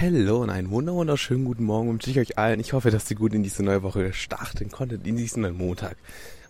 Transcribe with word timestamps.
Hallo 0.00 0.38
und 0.40 0.48
einen 0.48 0.70
wunderschönen 0.70 1.44
guten 1.44 1.64
Morgen 1.64 1.90
wünsche 1.90 2.08
ich 2.08 2.18
euch 2.18 2.38
allen. 2.38 2.58
Ich 2.58 2.72
hoffe, 2.72 2.90
dass 2.90 3.10
ihr 3.10 3.18
gut 3.18 3.34
in 3.34 3.42
diese 3.42 3.62
neue 3.62 3.82
Woche 3.82 4.14
starten 4.14 4.70
konntet, 4.70 5.06
in 5.06 5.14
diesen 5.14 5.42
neuen 5.42 5.58
Montag. 5.58 5.98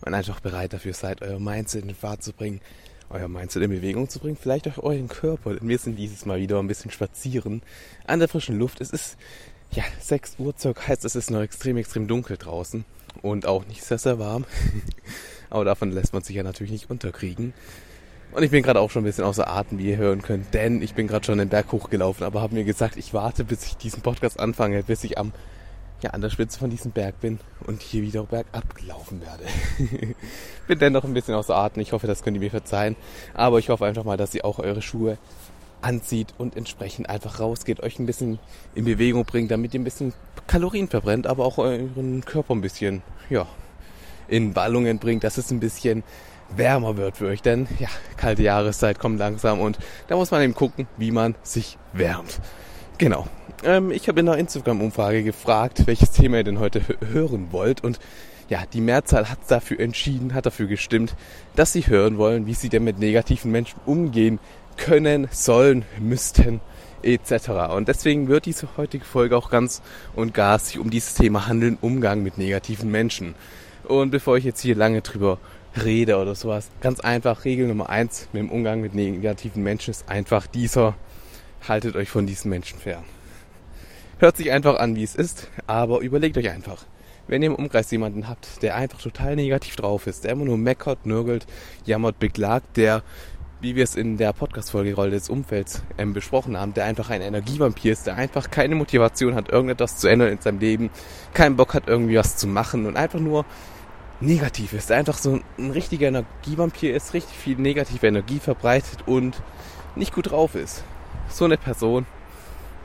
Und 0.05 0.13
einfach 0.13 0.39
bereit 0.39 0.71
dafür 0.71 0.93
seid, 0.93 1.21
euer 1.21 1.37
Mindset 1.37 1.83
in 1.83 1.93
Fahrt 1.93 2.23
zu 2.23 2.31
bringen, 2.31 2.61
euer 3.09 3.27
Mindset 3.27 3.63
in 3.63 3.69
Bewegung 3.69 4.07
zu 4.07 4.19
bringen, 4.19 4.37
vielleicht 4.41 4.69
auch 4.69 4.77
euren 4.81 5.09
Körper. 5.09 5.53
Denn 5.53 5.67
wir 5.67 5.77
sind 5.79 5.97
dieses 5.97 6.25
Mal 6.25 6.39
wieder 6.39 6.59
ein 6.59 6.67
bisschen 6.69 6.91
spazieren 6.91 7.61
an 8.07 8.19
der 8.19 8.29
frischen 8.29 8.57
Luft. 8.57 8.79
Es 8.79 8.91
ist, 8.91 9.17
ja, 9.71 9.83
6 9.99 10.35
Uhr 10.39 10.53
circa, 10.57 10.87
heißt 10.87 11.03
es 11.03 11.17
ist 11.17 11.29
noch 11.29 11.41
extrem, 11.41 11.75
extrem 11.75 12.07
dunkel 12.07 12.37
draußen 12.37 12.85
und 13.21 13.45
auch 13.45 13.67
nicht 13.67 13.83
sehr, 13.83 13.97
sehr 13.97 14.17
warm. 14.17 14.45
Aber 15.49 15.65
davon 15.65 15.91
lässt 15.91 16.13
man 16.13 16.23
sich 16.23 16.37
ja 16.37 16.43
natürlich 16.43 16.71
nicht 16.71 16.89
unterkriegen. 16.89 17.53
Und 18.31 18.43
ich 18.43 18.51
bin 18.51 18.63
gerade 18.63 18.79
auch 18.79 18.89
schon 18.89 19.03
ein 19.03 19.05
bisschen 19.05 19.25
außer 19.25 19.47
Atem, 19.47 19.77
wie 19.77 19.89
ihr 19.89 19.97
hören 19.97 20.21
könnt, 20.21 20.53
denn 20.53 20.81
ich 20.81 20.93
bin 20.93 21.07
gerade 21.07 21.25
schon 21.25 21.37
den 21.37 21.49
Berg 21.49 21.71
hochgelaufen, 21.71 22.25
aber 22.25 22.41
habe 22.41 22.55
mir 22.55 22.63
gesagt, 22.63 22.95
ich 22.95 23.13
warte, 23.13 23.43
bis 23.43 23.65
ich 23.65 23.77
diesen 23.77 24.01
Podcast 24.01 24.39
anfange, 24.39 24.83
bis 24.83 25.03
ich 25.03 25.17
am 25.17 25.33
ja, 26.01 26.11
an 26.11 26.21
der 26.21 26.29
Spitze 26.29 26.57
von 26.57 26.69
diesem 26.69 26.91
Berg 26.91 27.19
bin 27.21 27.39
und 27.67 27.81
hier 27.81 28.01
wieder 28.01 28.23
bergab 28.23 28.75
gelaufen 28.75 29.21
werde. 29.21 29.43
bin 30.67 30.79
dennoch 30.79 31.03
ein 31.03 31.13
bisschen 31.13 31.35
außer 31.35 31.55
Atem. 31.55 31.81
Ich 31.81 31.91
hoffe, 31.91 32.07
das 32.07 32.23
könnt 32.23 32.35
ihr 32.35 32.41
mir 32.41 32.49
verzeihen. 32.49 32.95
Aber 33.33 33.59
ich 33.59 33.69
hoffe 33.69 33.85
einfach 33.85 34.03
mal, 34.03 34.17
dass 34.17 34.33
ihr 34.33 34.43
auch 34.43 34.57
eure 34.57 34.81
Schuhe 34.81 35.19
anzieht 35.81 36.33
und 36.37 36.57
entsprechend 36.57 37.09
einfach 37.09 37.39
rausgeht, 37.39 37.81
euch 37.81 37.99
ein 37.99 38.05
bisschen 38.05 38.39
in 38.75 38.85
Bewegung 38.85 39.25
bringt, 39.25 39.51
damit 39.51 39.73
ihr 39.73 39.79
ein 39.79 39.83
bisschen 39.83 40.13
Kalorien 40.47 40.87
verbrennt, 40.87 41.27
aber 41.27 41.45
auch 41.45 41.57
euren 41.57 42.23
Körper 42.25 42.53
ein 42.53 42.61
bisschen, 42.61 43.01
ja, 43.29 43.47
in 44.27 44.53
Ballungen 44.53 44.99
bringt, 44.99 45.23
dass 45.23 45.37
es 45.37 45.51
ein 45.51 45.59
bisschen 45.59 46.03
wärmer 46.55 46.97
wird 46.97 47.17
für 47.17 47.27
euch, 47.27 47.41
denn 47.41 47.67
ja, 47.79 47.89
kalte 48.17 48.43
Jahreszeit 48.43 48.99
kommt 48.99 49.19
langsam 49.19 49.59
und 49.59 49.77
da 50.07 50.15
muss 50.15 50.31
man 50.31 50.41
eben 50.41 50.55
gucken, 50.55 50.87
wie 50.97 51.11
man 51.11 51.35
sich 51.43 51.77
wärmt. 51.93 52.39
Genau. 52.97 53.27
Ähm, 53.63 53.91
ich 53.91 54.07
habe 54.07 54.19
in 54.19 54.29
einer 54.29 54.37
Instagram-Umfrage 54.37 55.23
gefragt, 55.23 55.87
welches 55.87 56.11
Thema 56.11 56.37
ihr 56.37 56.43
denn 56.43 56.59
heute 56.59 56.81
hören 57.11 57.47
wollt 57.51 57.83
und 57.83 57.99
ja, 58.49 58.63
die 58.73 58.81
Mehrzahl 58.81 59.29
hat 59.29 59.39
dafür 59.47 59.79
entschieden, 59.79 60.33
hat 60.33 60.45
dafür 60.45 60.67
gestimmt, 60.67 61.15
dass 61.55 61.71
sie 61.71 61.87
hören 61.87 62.17
wollen, 62.17 62.47
wie 62.47 62.53
sie 62.53 62.67
denn 62.67 62.83
mit 62.83 62.99
negativen 62.99 63.49
Menschen 63.49 63.79
umgehen 63.85 64.39
können, 64.75 65.29
sollen, 65.31 65.85
müssten, 65.99 66.59
etc. 67.01 67.73
Und 67.73 67.87
deswegen 67.87 68.27
wird 68.27 68.45
diese 68.45 68.67
heutige 68.75 69.05
Folge 69.05 69.37
auch 69.37 69.49
ganz 69.49 69.81
und 70.15 70.33
gar 70.33 70.59
sich 70.59 70.79
um 70.79 70.89
dieses 70.89 71.13
Thema 71.13 71.47
handeln, 71.47 71.77
Umgang 71.79 72.23
mit 72.23 72.37
negativen 72.37 72.91
Menschen. 72.91 73.35
Und 73.85 74.11
bevor 74.11 74.37
ich 74.37 74.43
jetzt 74.43 74.61
hier 74.61 74.75
lange 74.75 75.01
drüber 75.01 75.37
rede 75.75 76.17
oder 76.17 76.35
sowas. 76.35 76.69
Ganz 76.81 76.99
einfach, 76.99 77.45
Regel 77.45 77.67
Nummer 77.67 77.89
eins 77.89 78.27
mit 78.33 78.43
dem 78.43 78.51
Umgang 78.51 78.81
mit 78.81 78.93
negativen 78.93 79.63
Menschen 79.63 79.91
ist 79.91 80.09
einfach 80.09 80.47
dieser, 80.47 80.95
haltet 81.67 81.95
euch 81.95 82.09
von 82.09 82.27
diesen 82.27 82.49
Menschen 82.49 82.79
fern. 82.79 83.03
Hört 84.19 84.37
sich 84.37 84.51
einfach 84.51 84.77
an, 84.77 84.95
wie 84.95 85.03
es 85.03 85.15
ist, 85.15 85.47
aber 85.67 86.01
überlegt 86.01 86.37
euch 86.37 86.49
einfach. 86.49 86.85
Wenn 87.27 87.41
ihr 87.41 87.47
im 87.47 87.55
Umkreis 87.55 87.89
jemanden 87.91 88.27
habt, 88.27 88.61
der 88.61 88.75
einfach 88.75 89.01
total 89.01 89.35
negativ 89.35 89.75
drauf 89.75 90.05
ist, 90.05 90.23
der 90.23 90.31
immer 90.31 90.45
nur 90.45 90.57
meckert, 90.57 91.05
nörgelt, 91.05 91.47
jammert, 91.85 92.19
beklagt, 92.19 92.77
der, 92.77 93.03
wie 93.61 93.75
wir 93.75 93.83
es 93.83 93.95
in 93.95 94.17
der 94.17 94.33
Podcast-Folge 94.33 94.95
Rolle 94.95 95.11
des 95.11 95.29
Umfelds 95.29 95.83
ähm, 95.97 96.13
besprochen 96.13 96.57
haben, 96.57 96.73
der 96.73 96.85
einfach 96.85 97.09
ein 97.09 97.21
Energievampir 97.21 97.93
ist, 97.93 98.07
der 98.07 98.15
einfach 98.15 98.51
keine 98.51 98.75
Motivation 98.75 99.33
hat, 99.33 99.49
irgendetwas 99.49 99.97
zu 99.97 100.07
ändern 100.07 100.29
in 100.29 100.41
seinem 100.41 100.59
Leben, 100.59 100.89
keinen 101.33 101.55
Bock 101.55 101.73
hat, 101.73 101.87
irgendwie 101.87 102.17
was 102.17 102.37
zu 102.37 102.47
machen 102.47 102.85
und 102.85 102.97
einfach 102.97 103.19
nur 103.19 103.45
negativ 104.21 104.73
ist. 104.73 104.91
Einfach 104.91 105.17
so 105.17 105.39
ein 105.57 105.71
richtiger 105.71 106.07
Energievampir 106.07 106.95
ist, 106.95 107.13
richtig 107.13 107.35
viel 107.35 107.57
negative 107.57 108.07
Energie 108.07 108.39
verbreitet 108.39 108.99
und 109.05 109.41
nicht 109.95 110.13
gut 110.13 110.31
drauf 110.31 110.55
ist. 110.55 110.83
So 111.29 111.45
eine 111.45 111.57
Person, 111.57 112.05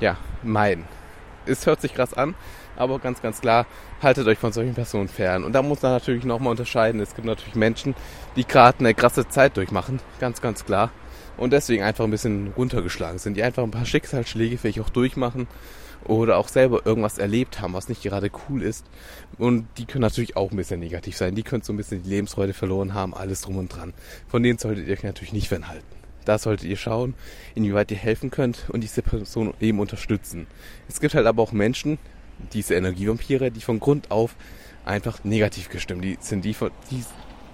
ja, 0.00 0.16
meiden. 0.42 0.84
Es 1.44 1.66
hört 1.66 1.80
sich 1.80 1.94
krass 1.94 2.14
an, 2.14 2.34
aber 2.76 2.98
ganz, 2.98 3.22
ganz 3.22 3.40
klar, 3.40 3.66
haltet 4.02 4.26
euch 4.26 4.38
von 4.38 4.52
solchen 4.52 4.74
Personen 4.74 5.08
fern. 5.08 5.44
Und 5.44 5.52
da 5.52 5.62
muss 5.62 5.82
man 5.82 5.92
natürlich 5.92 6.24
nochmal 6.24 6.50
unterscheiden. 6.50 7.00
Es 7.00 7.14
gibt 7.14 7.26
natürlich 7.26 7.54
Menschen, 7.54 7.94
die 8.34 8.46
gerade 8.46 8.80
eine 8.80 8.94
krasse 8.94 9.28
Zeit 9.28 9.56
durchmachen, 9.56 10.00
ganz, 10.18 10.40
ganz 10.40 10.64
klar. 10.64 10.90
Und 11.36 11.52
deswegen 11.52 11.82
einfach 11.82 12.04
ein 12.04 12.10
bisschen 12.10 12.52
runtergeschlagen 12.56 13.18
sind, 13.18 13.36
die 13.36 13.42
einfach 13.42 13.62
ein 13.62 13.70
paar 13.70 13.84
Schicksalsschläge 13.84 14.56
vielleicht 14.56 14.80
auch 14.80 14.88
durchmachen 14.88 15.46
oder 16.08 16.38
auch 16.38 16.48
selber 16.48 16.84
irgendwas 16.84 17.18
erlebt 17.18 17.60
haben, 17.60 17.74
was 17.74 17.88
nicht 17.88 18.02
gerade 18.02 18.30
cool 18.48 18.62
ist. 18.62 18.86
Und 19.38 19.66
die 19.78 19.84
können 19.84 20.02
natürlich 20.02 20.36
auch 20.36 20.50
ein 20.50 20.56
bisschen 20.56 20.80
negativ 20.80 21.16
sein. 21.16 21.34
Die 21.34 21.42
können 21.42 21.62
so 21.62 21.72
ein 21.72 21.76
bisschen 21.76 22.02
die 22.02 22.10
Lebensfreude 22.10 22.54
verloren 22.54 22.94
haben, 22.94 23.14
alles 23.14 23.42
drum 23.42 23.56
und 23.58 23.68
dran. 23.68 23.92
Von 24.28 24.42
denen 24.42 24.58
solltet 24.58 24.86
ihr 24.86 24.92
euch 24.92 25.02
natürlich 25.02 25.32
nicht 25.32 25.48
fernhalten. 25.48 25.96
Da 26.24 26.38
solltet 26.38 26.68
ihr 26.68 26.76
schauen, 26.76 27.14
inwieweit 27.54 27.90
ihr 27.92 27.96
helfen 27.96 28.30
könnt 28.30 28.68
und 28.68 28.82
diese 28.82 29.02
Person 29.02 29.54
eben 29.60 29.78
unterstützen. 29.78 30.46
Es 30.88 31.00
gibt 31.00 31.14
halt 31.14 31.26
aber 31.26 31.42
auch 31.42 31.52
Menschen, 31.52 31.98
diese 32.52 32.74
Energievampire, 32.74 33.50
die 33.50 33.60
von 33.60 33.78
Grund 33.78 34.10
auf 34.10 34.34
einfach 34.84 35.24
negativ 35.24 35.68
gestimmt 35.68 36.04
die 36.04 36.18
sind, 36.20 36.44
die 36.44 36.54
von, 36.54 36.70
die, 36.90 37.04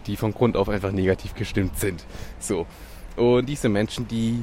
die 0.07 0.17
von 0.17 0.33
Grund 0.33 0.57
auf 0.57 0.69
einfach 0.69 0.93
negativ 0.93 1.35
gestimmt 1.35 1.79
sind. 1.79 2.05
So. 2.39 2.67
Und 3.17 3.47
diese 3.47 3.69
Menschen, 3.69 4.09
die 4.09 4.43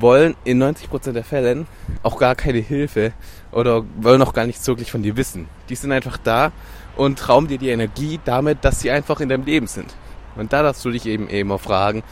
wollen 0.00 0.36
in 0.44 0.62
90% 0.62 1.12
der 1.12 1.24
Fällen 1.24 1.66
auch 2.02 2.18
gar 2.18 2.34
keine 2.34 2.58
Hilfe 2.58 3.12
oder 3.52 3.84
wollen 4.00 4.22
auch 4.22 4.32
gar 4.32 4.46
nichts 4.46 4.66
wirklich 4.66 4.90
von 4.90 5.02
dir 5.02 5.16
wissen. 5.16 5.48
Die 5.68 5.74
sind 5.74 5.92
einfach 5.92 6.16
da 6.16 6.52
und 6.96 7.28
rauben 7.28 7.48
dir 7.48 7.58
die 7.58 7.70
Energie 7.70 8.20
damit, 8.24 8.64
dass 8.64 8.80
sie 8.80 8.90
einfach 8.90 9.20
in 9.20 9.28
deinem 9.28 9.44
Leben 9.44 9.66
sind. 9.66 9.94
Und 10.36 10.52
da 10.52 10.62
darfst 10.62 10.84
du 10.84 10.90
dich 10.90 11.06
eben 11.06 11.28
immer 11.28 11.58
fragen, 11.58 12.02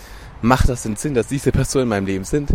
macht 0.43 0.69
das 0.69 0.83
denn 0.83 0.97
Sinn, 0.97 1.15
dass 1.15 1.29
diese 1.29 1.53
Personen 1.53 1.85
in 1.85 1.89
meinem 1.89 2.07
Leben 2.07 2.25
sind? 2.25 2.51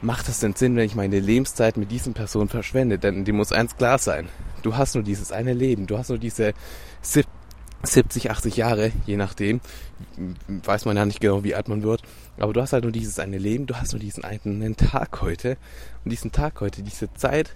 Macht 0.00 0.28
das 0.28 0.40
denn 0.40 0.54
Sinn, 0.54 0.76
wenn 0.76 0.84
ich 0.84 0.94
meine 0.94 1.18
Lebenszeit 1.18 1.76
mit 1.76 1.90
diesen 1.90 2.14
Personen 2.14 2.48
verschwende? 2.48 2.98
Denn 2.98 3.24
die 3.24 3.32
muss 3.32 3.52
eins 3.52 3.76
klar 3.76 3.98
sein. 3.98 4.28
Du 4.62 4.76
hast 4.76 4.94
nur 4.94 5.04
dieses 5.04 5.32
eine 5.32 5.52
Leben. 5.54 5.86
Du 5.86 5.98
hast 5.98 6.08
nur 6.08 6.18
diese 6.18 6.54
70, 7.02 8.30
80 8.30 8.56
Jahre, 8.56 8.92
je 9.06 9.16
nachdem. 9.16 9.60
Weiß 10.46 10.84
man 10.84 10.96
ja 10.96 11.04
nicht 11.04 11.20
genau, 11.20 11.42
wie 11.42 11.54
alt 11.54 11.68
man 11.68 11.82
wird. 11.82 12.02
Aber 12.38 12.52
du 12.52 12.60
hast 12.60 12.72
halt 12.72 12.84
nur 12.84 12.92
dieses 12.92 13.18
eine 13.18 13.38
Leben, 13.38 13.66
du 13.66 13.74
hast 13.74 13.92
nur 13.92 14.00
diesen 14.00 14.24
einen 14.24 14.76
Tag 14.76 15.20
heute. 15.22 15.56
Und 16.04 16.10
diesen 16.10 16.32
Tag 16.32 16.60
heute, 16.60 16.82
diese 16.82 17.12
Zeit, 17.14 17.54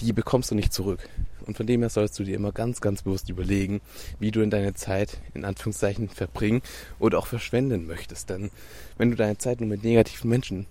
die 0.00 0.12
bekommst 0.12 0.50
du 0.50 0.54
nicht 0.54 0.72
zurück. 0.72 1.08
Und 1.46 1.56
von 1.56 1.66
dem 1.66 1.80
her 1.80 1.90
sollst 1.90 2.18
du 2.18 2.24
dir 2.24 2.34
immer 2.34 2.52
ganz, 2.52 2.80
ganz 2.80 3.02
bewusst 3.02 3.28
überlegen, 3.28 3.82
wie 4.18 4.30
du 4.30 4.40
in 4.40 4.50
deine 4.50 4.74
Zeit 4.74 5.18
in 5.34 5.44
Anführungszeichen 5.44 6.08
verbringen 6.08 6.62
oder 6.98 7.18
auch 7.18 7.26
verschwenden 7.26 7.86
möchtest. 7.86 8.30
Denn 8.30 8.50
wenn 8.96 9.10
du 9.10 9.16
deine 9.16 9.36
Zeit 9.36 9.60
nur 9.60 9.68
mit 9.68 9.84
negativen 9.84 10.30
Menschen 10.30 10.66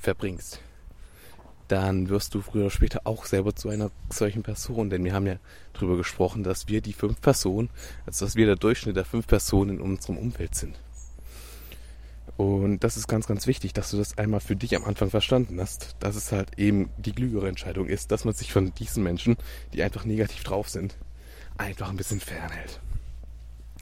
verbringst, 0.00 0.60
dann 1.66 2.10
wirst 2.10 2.34
du 2.34 2.42
früher 2.42 2.62
oder 2.62 2.70
später 2.70 3.00
auch 3.04 3.24
selber 3.24 3.56
zu 3.56 3.70
einer 3.70 3.90
solchen 4.08 4.44
Person. 4.44 4.88
Denn 4.88 5.04
wir 5.04 5.14
haben 5.14 5.26
ja 5.26 5.38
darüber 5.72 5.96
gesprochen, 5.96 6.44
dass 6.44 6.68
wir 6.68 6.80
die 6.80 6.92
fünf 6.92 7.20
Personen, 7.20 7.70
also 8.06 8.24
dass 8.24 8.36
wir 8.36 8.46
der 8.46 8.56
Durchschnitt 8.56 8.96
der 8.96 9.04
fünf 9.04 9.26
Personen 9.26 9.78
in 9.78 9.80
unserem 9.80 10.18
Umfeld 10.18 10.54
sind. 10.54 10.78
Und 12.36 12.80
das 12.82 12.96
ist 12.96 13.06
ganz, 13.06 13.26
ganz 13.26 13.46
wichtig, 13.46 13.72
dass 13.74 13.90
du 13.90 13.96
das 13.96 14.18
einmal 14.18 14.40
für 14.40 14.56
dich 14.56 14.74
am 14.74 14.84
Anfang 14.84 15.10
verstanden 15.10 15.60
hast, 15.60 15.94
dass 16.00 16.16
es 16.16 16.32
halt 16.32 16.58
eben 16.58 16.90
die 16.98 17.12
klügere 17.12 17.48
Entscheidung 17.48 17.86
ist, 17.86 18.10
dass 18.10 18.24
man 18.24 18.34
sich 18.34 18.52
von 18.52 18.74
diesen 18.74 19.04
Menschen, 19.04 19.36
die 19.72 19.82
einfach 19.82 20.04
negativ 20.04 20.42
drauf 20.42 20.68
sind, 20.68 20.96
einfach 21.56 21.90
ein 21.90 21.96
bisschen 21.96 22.20
fernhält. 22.20 22.80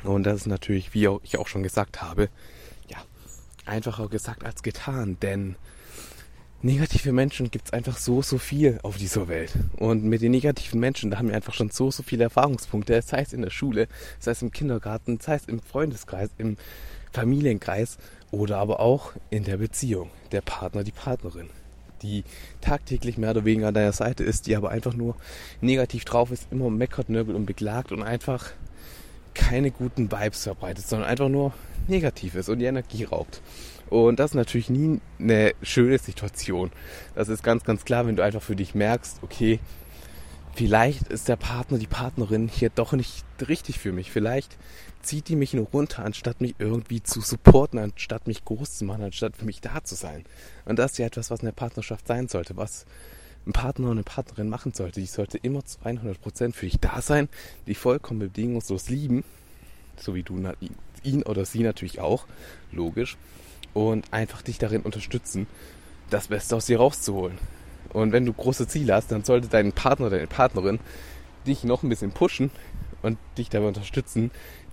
Und 0.05 0.25
das 0.25 0.43
ist 0.43 0.47
natürlich, 0.47 0.93
wie 0.95 1.09
ich 1.23 1.39
auch 1.39 1.49
schon 1.49 1.63
gesagt 1.63 2.03
habe, 2.03 2.29
ja, 2.89 2.99
einfacher 3.65 4.09
gesagt 4.09 4.45
als 4.45 4.63
getan, 4.63 5.17
denn 5.23 5.57
negative 6.61 7.13
Menschen 7.13 7.51
gibt 7.51 7.67
es 7.67 7.73
einfach 7.73 7.97
so, 7.97 8.21
so 8.23 8.39
viel 8.39 8.79
auf 8.83 8.97
dieser 8.97 9.29
Welt. 9.29 9.53
Und 9.77 10.05
mit 10.05 10.21
den 10.21 10.33
negativen 10.33 10.81
Menschen, 10.81 11.11
da 11.11 11.19
haben 11.19 11.29
wir 11.29 11.37
einfach 11.37 11.55
schon 11.55 11.71
so, 11.71 11.91
so 11.91 12.03
viele 12.03 12.25
Erfahrungspunkte, 12.25 13.01
sei 13.03 13.23
es 13.23 13.33
in 13.33 13.43
der 13.43 13.51
Schule, 13.51 13.89
sei 14.19 14.33
es 14.33 14.43
im 14.43 14.51
Kindergarten, 14.51 15.21
sei 15.21 15.37
es 15.37 15.47
im 15.47 15.61
Freundeskreis, 15.61 16.31
im 16.39 16.57
Familienkreis 17.13 17.99
oder 18.33 18.59
aber 18.59 18.81
auch 18.81 19.13
in 19.31 19.45
der 19.45 19.59
Beziehung, 19.59 20.11
der 20.33 20.41
Partner, 20.41 20.83
die 20.83 20.91
Partnerin, 20.91 21.51
die 22.03 22.25
tagtäglich 22.61 23.19
mehr 23.19 23.31
oder 23.31 23.45
weniger 23.45 23.69
an 23.69 23.75
deiner 23.75 23.93
Seite 23.93 24.25
ist, 24.25 24.49
die 24.49 24.57
aber 24.57 24.71
einfach 24.71 24.95
nur 24.95 25.15
negativ 25.61 26.05
drauf 26.05 26.33
ist, 26.33 26.49
immer 26.51 26.71
meckert, 26.71 27.09
nörgelt 27.09 27.37
und 27.37 27.47
beklagt 27.47 27.93
und 27.93 28.03
einfach 28.03 28.51
keine 29.35 29.71
guten 29.71 30.11
Vibes 30.11 30.43
verbreitet, 30.43 30.87
sondern 30.87 31.09
einfach 31.09 31.29
nur 31.29 31.53
negativ 31.89 32.35
ist 32.35 32.49
und 32.49 32.59
die 32.59 32.65
Energie 32.65 33.05
raubt. 33.05 33.41
Und 33.89 34.19
das 34.19 34.31
ist 34.31 34.35
natürlich 34.35 34.71
nie 34.71 35.01
eine 35.19 35.53
schöne 35.63 35.99
Situation. 35.99 36.71
Das 37.15 37.29
ist 37.29 37.43
ganz, 37.43 37.65
ganz 37.65 37.85
klar, 37.85 38.07
wenn 38.07 38.17
du 38.17 38.25
einfach 38.25 38.43
für 38.43 38.57
dich 38.57 38.75
merkst, 38.75 39.19
okay, 39.23 39.61
vielleicht 40.55 41.09
ist 41.09 41.29
der 41.29 41.37
Partner, 41.37 41.79
die 41.79 41.87
Partnerin 41.87 42.49
hier 42.49 42.71
doch 42.71 42.93
nicht 42.93 43.25
richtig 43.49 43.79
für 43.79 43.93
mich. 43.93 44.11
Vielleicht 44.11 44.57
zieht 45.03 45.29
die 45.29 45.37
mich 45.37 45.55
nur 45.55 45.67
runter, 45.67 46.05
anstatt 46.05 46.41
mich 46.41 46.55
irgendwie 46.59 47.03
zu 47.03 47.21
supporten, 47.21 47.79
anstatt 47.79 48.27
mich 48.27 48.45
groß 48.45 48.79
zu 48.79 48.85
machen, 48.85 49.03
anstatt 49.03 49.37
für 49.37 49.45
mich 49.45 49.61
da 49.61 49.83
zu 49.83 49.95
sein. 49.95 50.25
Und 50.65 50.79
das 50.79 50.93
ist 50.93 50.99
ja 50.99 51.07
etwas, 51.07 51.31
was 51.31 51.41
in 51.41 51.47
der 51.47 51.53
Partnerschaft 51.53 52.07
sein 52.07 52.29
sollte, 52.29 52.57
was 52.57 52.87
ein 53.47 53.53
Partner 53.53 53.87
und 53.87 53.93
eine 53.93 54.05
Partnerin 54.05 54.49
machen 54.49 54.73
sollte. 54.73 55.01
Die 55.01 55.07
sollte 55.07 55.39
immer 55.39 55.65
zu 55.65 55.81
100% 55.81 56.53
für 56.53 56.67
dich 56.67 56.79
da 56.79 57.03
sein, 57.03 57.29
die 57.67 57.75
vollkommen 57.75 58.21
bedingungslos 58.21 58.89
lieben, 58.89 59.25
so 59.97 60.15
wie 60.15 60.23
du 60.23 60.41
ihn 61.03 61.23
oder 61.25 61.45
sie 61.45 61.63
natürlich 61.63 62.01
auch, 62.01 62.27
logisch, 62.71 63.17
und 63.75 64.13
einfach 64.13 64.43
dich 64.43 64.59
darin 64.59 64.83
unterstützen, 64.83 65.47
das 66.11 66.29
Beste 66.29 66.55
aus 66.55 66.67
dir 66.67 66.79
rauszuholen. 66.79 67.39
Und 67.93 68.13
wenn 68.13 68.25
du 68.25 68.33
große 68.33 68.67
Ziele 68.69 68.95
hast, 68.95 69.13
dann 69.13 69.25
sollte 69.25 69.49
dein 69.49 69.73
Partner 69.73 70.07
oder 70.07 70.17
deine 70.17 70.29
Partnerin 70.29 70.81
dich 71.47 71.65
noch 71.65 71.83
ein 71.83 71.89
bisschen 71.89 72.13
pushen 72.13 72.51
und 73.03 73.19
dich 73.37 73.49
dabei 73.51 73.69
unterstützen, 73.69 74.31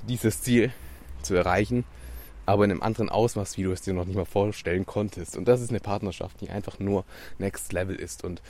dieses 0.08 0.42
Ziel 0.42 0.72
zu 1.22 1.36
erreichen, 1.36 1.84
aber 2.46 2.66
in 2.66 2.72
einem 2.72 2.82
anderen 2.82 3.10
Ausmaß, 3.10 3.58
wie 3.58 3.64
du 3.64 3.72
es 3.72 3.82
dir 3.82 3.94
noch 3.94 4.06
nicht 4.06 4.16
mal 4.16 4.26
vorstellen 4.26 4.86
konntest. 4.86 5.36
Und 5.36 5.48
das 5.48 5.62
ist 5.62 5.70
eine 5.70 5.80
Partnerschaft, 5.80 6.40
die 6.42 6.50
einfach 6.50 6.80
nur 6.80 7.06
Next 7.38 7.74
Level 7.74 7.96
ist. 7.96 8.24
Und 8.24 8.42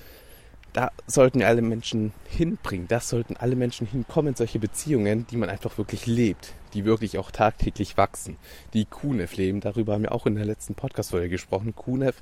da 0.74 0.92
sollten 1.08 1.42
alle 1.44 1.62
Menschen 1.62 2.14
hinbringen. 2.30 2.88
Das 2.88 3.10
sollten 3.10 3.36
alle 3.38 3.56
Menschen 3.56 3.88
hinkommen, 3.88 4.36
solche 4.36 4.60
Beziehungen, 4.60 5.26
die 5.28 5.38
man 5.38 5.50
einfach 5.50 5.78
wirklich 5.78 6.06
lebt, 6.06 6.54
die 6.74 6.86
wirklich 6.86 7.18
auch 7.18 7.32
tagtäglich 7.32 7.98
wachsen, 7.98 8.38
die 8.74 8.86
KUNEF 8.86 9.36
leben. 9.36 9.62
Darüber 9.62 9.94
haben 9.94 10.04
wir 10.04 10.12
auch 10.12 10.26
in 10.26 10.36
der 10.36 10.46
letzten 10.46 10.76
Podcast-Folge 10.76 11.30
gesprochen. 11.30 11.76
KUNEF, 11.76 12.22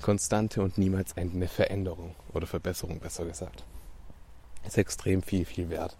konstante 0.00 0.62
und 0.62 0.78
niemals 0.78 1.12
endende 1.12 1.48
Veränderung 1.48 2.14
oder 2.32 2.46
Verbesserung, 2.46 3.00
besser 3.00 3.24
gesagt. 3.24 3.64
Ist 4.66 4.78
extrem 4.78 5.22
viel, 5.22 5.44
viel 5.44 5.70
wert. 5.70 5.96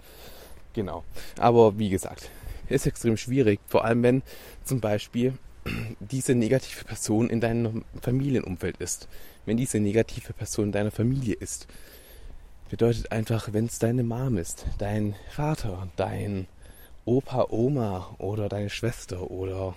Genau. 0.74 1.04
Aber 1.38 1.78
wie 1.78 1.90
gesagt, 1.90 2.30
ist 2.68 2.86
extrem 2.86 3.16
schwierig, 3.16 3.60
vor 3.66 3.84
allem 3.84 4.02
wenn 4.02 4.22
zum 4.64 4.80
Beispiel 4.80 5.34
diese 6.00 6.34
negative 6.34 6.84
Person 6.84 7.30
in 7.30 7.40
deinem 7.40 7.84
Familienumfeld 8.00 8.76
ist. 8.78 9.08
Wenn 9.48 9.56
diese 9.56 9.80
negative 9.80 10.34
Person 10.34 10.66
in 10.66 10.72
deiner 10.72 10.90
Familie 10.90 11.34
ist. 11.34 11.68
Bedeutet 12.68 13.10
einfach, 13.12 13.50
wenn 13.50 13.64
es 13.64 13.78
deine 13.78 14.02
Mom 14.02 14.36
ist, 14.36 14.66
dein 14.76 15.14
Vater, 15.30 15.88
dein 15.96 16.46
Opa, 17.06 17.46
Oma 17.48 18.14
oder 18.18 18.50
deine 18.50 18.68
Schwester 18.68 19.30
oder 19.30 19.74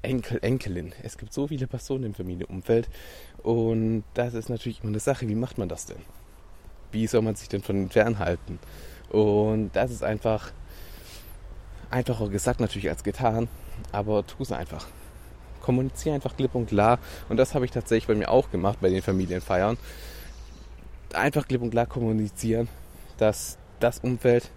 Enkel, 0.00 0.38
Enkelin. 0.40 0.94
Es 1.02 1.18
gibt 1.18 1.34
so 1.34 1.48
viele 1.48 1.66
Personen 1.66 2.04
im 2.04 2.14
Familienumfeld 2.14 2.88
und 3.42 4.04
das 4.14 4.32
ist 4.32 4.48
natürlich 4.48 4.80
immer 4.80 4.88
eine 4.88 5.00
Sache, 5.00 5.28
wie 5.28 5.34
macht 5.34 5.58
man 5.58 5.68
das 5.68 5.84
denn? 5.84 6.00
Wie 6.90 7.06
soll 7.06 7.20
man 7.20 7.34
sich 7.34 7.50
denn 7.50 7.60
von 7.60 7.76
ihnen 7.76 7.90
fernhalten? 7.90 8.58
Und 9.10 9.72
das 9.74 9.90
ist 9.90 10.02
einfach 10.02 10.50
einfacher 11.90 12.30
gesagt 12.30 12.58
natürlich 12.58 12.88
als 12.88 13.04
getan, 13.04 13.48
aber 13.92 14.26
tu 14.26 14.42
es 14.42 14.50
einfach. 14.50 14.86
Kommuniziere 15.64 16.14
einfach 16.14 16.36
klipp 16.36 16.54
und 16.54 16.66
klar. 16.66 16.98
Und 17.30 17.38
das 17.38 17.54
habe 17.54 17.64
ich 17.64 17.70
tatsächlich 17.70 18.06
bei 18.06 18.14
mir 18.14 18.30
auch 18.30 18.50
gemacht 18.50 18.78
bei 18.82 18.90
den 18.90 19.00
Familienfeiern. 19.00 19.78
Einfach 21.14 21.48
klipp 21.48 21.62
und 21.62 21.70
klar 21.70 21.86
kommunizieren, 21.86 22.68
dass 23.16 23.56
das 23.80 23.98
Umfeld 24.00 24.50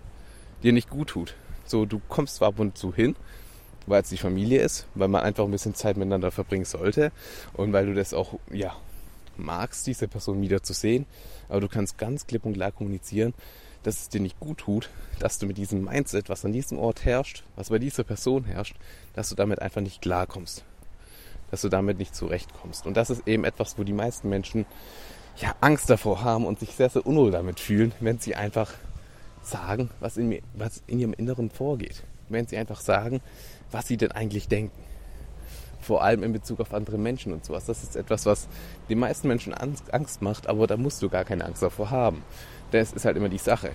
dir 0.63 0.73
nicht 0.73 0.89
gut 0.89 1.09
tut. 1.09 1.35
So, 1.65 1.85
du 1.85 2.01
kommst 2.09 2.35
zwar 2.35 2.49
ab 2.49 2.59
und 2.59 2.77
zu 2.77 2.93
hin, 2.93 3.15
weil 3.85 4.01
es 4.01 4.09
die 4.09 4.17
Familie 4.17 4.61
ist, 4.61 4.85
weil 4.95 5.07
man 5.07 5.23
einfach 5.23 5.45
ein 5.45 5.51
bisschen 5.51 5.75
Zeit 5.75 5.95
miteinander 5.95 6.29
verbringen 6.29 6.65
sollte 6.65 7.13
und 7.53 7.71
weil 7.71 7.85
du 7.85 7.93
das 7.93 8.13
auch, 8.13 8.33
ja, 8.51 8.75
magst, 9.37 9.87
diese 9.87 10.09
Person 10.09 10.41
wieder 10.41 10.61
zu 10.61 10.73
sehen. 10.73 11.05
Aber 11.47 11.61
du 11.61 11.69
kannst 11.69 11.97
ganz 11.97 12.27
klipp 12.27 12.45
und 12.45 12.53
klar 12.53 12.73
kommunizieren, 12.73 13.33
dass 13.83 14.01
es 14.01 14.09
dir 14.09 14.19
nicht 14.19 14.41
gut 14.41 14.57
tut, 14.57 14.89
dass 15.19 15.39
du 15.39 15.45
mit 15.45 15.57
diesem 15.57 15.85
Mindset, 15.85 16.27
was 16.27 16.43
an 16.43 16.51
diesem 16.51 16.77
Ort 16.77 17.05
herrscht, 17.05 17.43
was 17.55 17.69
bei 17.69 17.79
dieser 17.79 18.03
Person 18.03 18.43
herrscht, 18.43 18.75
dass 19.13 19.29
du 19.29 19.35
damit 19.35 19.61
einfach 19.61 19.79
nicht 19.79 20.01
klarkommst. 20.01 20.65
Dass 21.51 21.61
du 21.61 21.69
damit 21.69 21.97
nicht 21.97 22.15
zurechtkommst. 22.15 22.85
Und 22.85 22.97
das 22.97 23.09
ist 23.09 23.27
eben 23.27 23.45
etwas, 23.45 23.77
wo 23.77 23.83
die 23.83 23.93
meisten 23.93 24.29
Menschen 24.29 24.65
ja 25.37 25.55
Angst 25.61 25.89
davor 25.89 26.23
haben 26.23 26.45
und 26.45 26.59
sich 26.59 26.71
sehr, 26.71 26.89
sehr 26.89 27.05
unwohl 27.05 27.31
damit 27.31 27.59
fühlen, 27.59 27.93
wenn 27.99 28.19
sie 28.19 28.35
einfach 28.35 28.71
sagen, 29.41 29.89
was 29.99 30.17
in, 30.17 30.29
mir, 30.29 30.41
was 30.53 30.83
in 30.87 30.99
ihrem 30.99 31.13
Inneren 31.13 31.49
vorgeht. 31.49 32.03
Wenn 32.27 32.47
sie 32.47 32.57
einfach 32.57 32.81
sagen, 32.81 33.21
was 33.71 33.87
sie 33.87 33.97
denn 33.97 34.11
eigentlich 34.11 34.47
denken. 34.47 34.83
Vor 35.79 36.03
allem 36.03 36.23
in 36.23 36.33
Bezug 36.33 36.59
auf 36.59 36.73
andere 36.73 36.97
Menschen 36.97 37.31
und 37.31 37.45
sowas. 37.45 37.65
Das 37.65 37.83
ist 37.83 37.95
etwas, 37.95 38.25
was 38.25 38.47
den 38.89 38.99
meisten 38.99 39.27
Menschen 39.27 39.53
Angst 39.53 40.21
macht, 40.21 40.47
aber 40.47 40.67
da 40.67 40.75
musst 40.75 41.01
du 41.01 41.07
gar 41.07 41.23
keine 41.23 41.45
Angst 41.45 41.61
davor 41.61 41.91
haben 41.91 42.23
das 42.71 42.93
ist 42.93 43.05
halt 43.05 43.17
immer 43.17 43.29
die 43.29 43.37
Sache. 43.37 43.71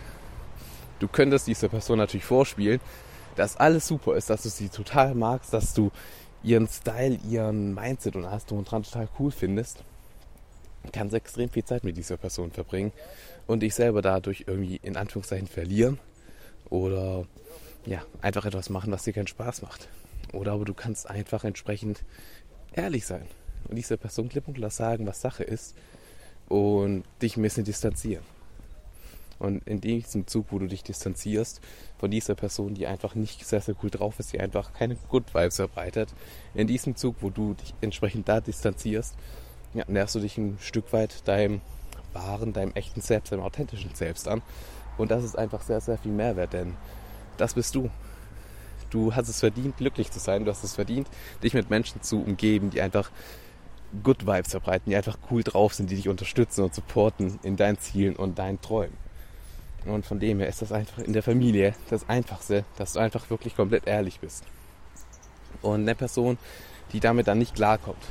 Du 0.99 1.09
könntest 1.09 1.47
dieser 1.47 1.69
Person 1.69 1.99
natürlich 1.99 2.25
vorspielen, 2.25 2.81
dass 3.37 3.57
alles 3.57 3.87
super 3.87 4.15
ist, 4.17 4.31
dass 4.31 4.43
du 4.43 4.51
sie 4.51 4.69
total 4.69 5.15
magst, 5.15 5.53
dass 5.53 5.75
du 5.75 5.91
ihren 6.43 6.69
Style, 6.69 7.19
ihren 7.29 7.75
Mindset 7.75 8.17
und 8.17 8.25
alles 8.25 8.47
drum 8.47 8.59
und 8.59 8.71
dran 8.71 8.83
total 8.83 9.09
cool 9.19 9.31
findest. 9.31 9.85
Kannst 10.93 11.15
extrem 11.15 11.49
viel 11.49 11.65
Zeit 11.65 11.85
mit 11.85 11.97
dieser 11.97 12.17
Person 12.17 12.51
verbringen 12.51 12.93
und 13.47 13.61
dich 13.61 13.75
selber 13.75 14.03
dadurch 14.03 14.45
irgendwie 14.47 14.81
in 14.83 14.97
Anführungszeichen 14.97 15.47
verlieren 15.47 15.99
oder 16.71 17.27
ja, 17.87 18.03
einfach 18.21 18.45
etwas 18.47 18.69
machen, 18.71 18.93
was 18.93 19.05
dir 19.05 19.13
keinen 19.13 19.29
Spaß 19.29 19.63
macht. 19.63 19.89
Oder 20.33 20.53
aber 20.53 20.65
du 20.65 20.75
kannst 20.75 21.09
einfach 21.09 21.45
entsprechend 21.45 22.03
ehrlich 22.73 23.07
sein 23.07 23.27
und 23.69 23.77
dieser 23.77 23.97
Person 23.97 24.29
klipp 24.29 24.49
und 24.49 24.55
klar 24.55 24.71
sagen, 24.71 25.07
was 25.07 25.21
Sache 25.21 25.45
ist 25.45 25.77
und 26.49 27.05
dich 27.21 27.37
ein 27.37 27.43
bisschen 27.43 27.65
distanzieren. 27.65 28.25
Und 29.43 29.67
in 29.67 29.81
diesem 29.81 30.29
Zug, 30.29 30.47
wo 30.51 30.61
du 30.61 30.69
dich 30.69 30.85
distanzierst 30.85 31.61
von 31.99 32.13
dieser 32.13 32.37
Person, 32.37 32.75
die 32.75 32.87
einfach 32.87 33.17
nicht 33.17 33.45
sehr, 33.45 33.61
sehr 33.61 33.75
cool 33.83 33.91
drauf 33.91 34.21
ist, 34.21 34.33
die 34.33 34.39
einfach 34.39 34.73
keine 34.73 34.95
Good 35.09 35.35
Vibes 35.35 35.57
verbreitet, 35.57 36.15
in 36.55 36.69
diesem 36.69 36.95
Zug, 36.95 37.17
wo 37.23 37.29
du 37.29 37.55
dich 37.55 37.75
entsprechend 37.81 38.29
da 38.29 38.41
distanzierst, 38.41 39.17
ja, 39.75 39.83
näherst 39.89 40.15
du 40.15 40.21
dich 40.21 40.39
ein 40.39 40.59
Stück 40.61 40.93
weit 40.93 41.27
deinem 41.27 41.61
wahren, 42.13 42.53
deinem 42.53 42.71
echten 42.75 43.01
Selbst, 43.01 43.33
deinem 43.33 43.43
authentischen 43.43 43.93
Selbst 43.97 44.29
an. 44.29 44.43
Und 44.97 45.11
das 45.11 45.25
ist 45.25 45.37
einfach 45.37 45.63
sehr, 45.63 45.81
sehr 45.81 45.99
viel 45.99 46.13
Mehrwert, 46.13 46.53
denn 46.53 46.77
das 47.37 47.55
bist 47.55 47.75
du. 47.75 47.91
Du 48.91 49.17
hast 49.17 49.29
es 49.29 49.41
verdient, 49.41 49.77
glücklich 49.77 50.13
zu 50.13 50.21
sein. 50.21 50.45
Du 50.45 50.53
hast 50.53 50.63
es 50.63 50.77
verdient, 50.77 51.09
dich 51.43 51.53
mit 51.53 51.69
Menschen 51.69 52.01
zu 52.01 52.23
umgeben, 52.23 52.71
die 52.71 52.81
einfach 52.81 53.11
Good 54.05 54.25
Vibes 54.25 54.53
verbreiten, 54.53 54.91
die 54.91 54.97
einfach 54.97 55.19
cool 55.33 55.43
drauf 55.43 55.75
sind, 55.75 55.91
die 55.91 55.97
dich 55.97 56.09
unterstützen 56.09 56.63
und 56.63 56.73
supporten 56.77 57.41
in 57.43 57.57
deinen 57.57 57.79
Zielen 57.79 58.15
und 58.15 58.39
deinen 58.39 58.61
Träumen. 58.61 59.03
Und 59.85 60.07
von 60.07 60.21
dem 60.21 60.39
her 60.39 60.49
ist 60.49 60.63
das 60.63 60.73
einfach 60.73 60.99
in 60.99 61.13
der 61.13 61.23
Familie 61.23 61.75
das 61.91 62.09
Einfachste, 62.09 62.65
dass 62.77 62.93
du 62.93 63.01
einfach 63.01 63.29
wirklich 63.31 63.57
komplett 63.57 63.87
ehrlich 63.87 64.21
bist. 64.21 64.45
Und 65.61 65.83
eine 65.83 65.95
Person, 65.95 66.39
die 66.93 67.01
damit 67.01 67.27
dann 67.27 67.39
nicht 67.39 67.55
klarkommt, 67.55 68.05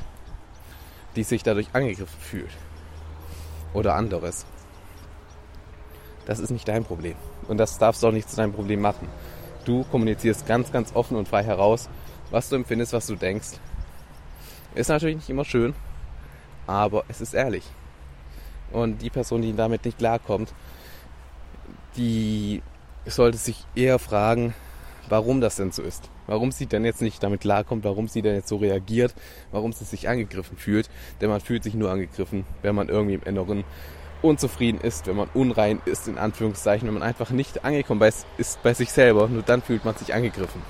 die 1.16 1.22
sich 1.22 1.42
dadurch 1.42 1.68
angegriffen 1.72 2.20
fühlt 2.20 2.50
oder 3.72 3.94
anderes, 3.94 4.44
das 6.26 6.38
ist 6.38 6.50
nicht 6.50 6.68
dein 6.68 6.84
Problem. 6.84 7.16
Und 7.48 7.58
das 7.58 7.78
darfst 7.78 8.02
du 8.02 8.08
auch 8.08 8.12
nicht 8.12 8.28
zu 8.28 8.36
deinem 8.36 8.52
Problem 8.52 8.80
machen. 8.80 9.08
Du 9.64 9.84
kommunizierst 9.84 10.46
ganz, 10.46 10.72
ganz 10.72 10.94
offen 10.94 11.16
und 11.16 11.28
frei 11.28 11.42
heraus, 11.42 11.88
was 12.30 12.48
du 12.48 12.56
empfindest, 12.56 12.92
was 12.92 13.06
du 13.06 13.16
denkst. 13.16 13.58
Ist 14.74 14.88
natürlich 14.88 15.16
nicht 15.16 15.30
immer 15.30 15.44
schön, 15.44 15.74
aber 16.66 17.04
es 17.08 17.20
ist 17.20 17.34
ehrlich. 17.34 17.64
Und 18.72 19.02
die 19.02 19.10
Person, 19.10 19.42
die 19.42 19.54
damit 19.54 19.84
nicht 19.84 19.98
klarkommt, 19.98 20.52
die 21.96 22.62
sollte 23.06 23.38
sich 23.38 23.64
eher 23.74 23.98
fragen, 23.98 24.54
warum 25.08 25.40
das 25.40 25.56
denn 25.56 25.72
so 25.72 25.82
ist. 25.82 26.08
Warum 26.26 26.52
sie 26.52 26.66
denn 26.66 26.84
jetzt 26.84 27.02
nicht 27.02 27.22
damit 27.22 27.40
klarkommt, 27.40 27.84
warum 27.84 28.08
sie 28.08 28.22
denn 28.22 28.34
jetzt 28.34 28.48
so 28.48 28.56
reagiert, 28.56 29.14
warum 29.50 29.72
sie 29.72 29.84
sich 29.84 30.08
angegriffen 30.08 30.56
fühlt. 30.56 30.88
Denn 31.20 31.28
man 31.28 31.40
fühlt 31.40 31.64
sich 31.64 31.74
nur 31.74 31.90
angegriffen, 31.90 32.46
wenn 32.62 32.74
man 32.74 32.88
irgendwie 32.88 33.14
im 33.14 33.22
Inneren 33.22 33.64
unzufrieden 34.22 34.80
ist, 34.80 35.08
wenn 35.08 35.16
man 35.16 35.28
unrein 35.34 35.82
ist, 35.84 36.06
in 36.06 36.16
Anführungszeichen, 36.16 36.86
wenn 36.86 36.94
man 36.94 37.02
einfach 37.02 37.30
nicht 37.30 37.64
angekommen 37.64 38.00
ist 38.38 38.62
bei 38.62 38.72
sich 38.72 38.92
selber. 38.92 39.28
Nur 39.28 39.42
dann 39.42 39.62
fühlt 39.62 39.84
man 39.84 39.96
sich 39.96 40.14
angegriffen. 40.14 40.62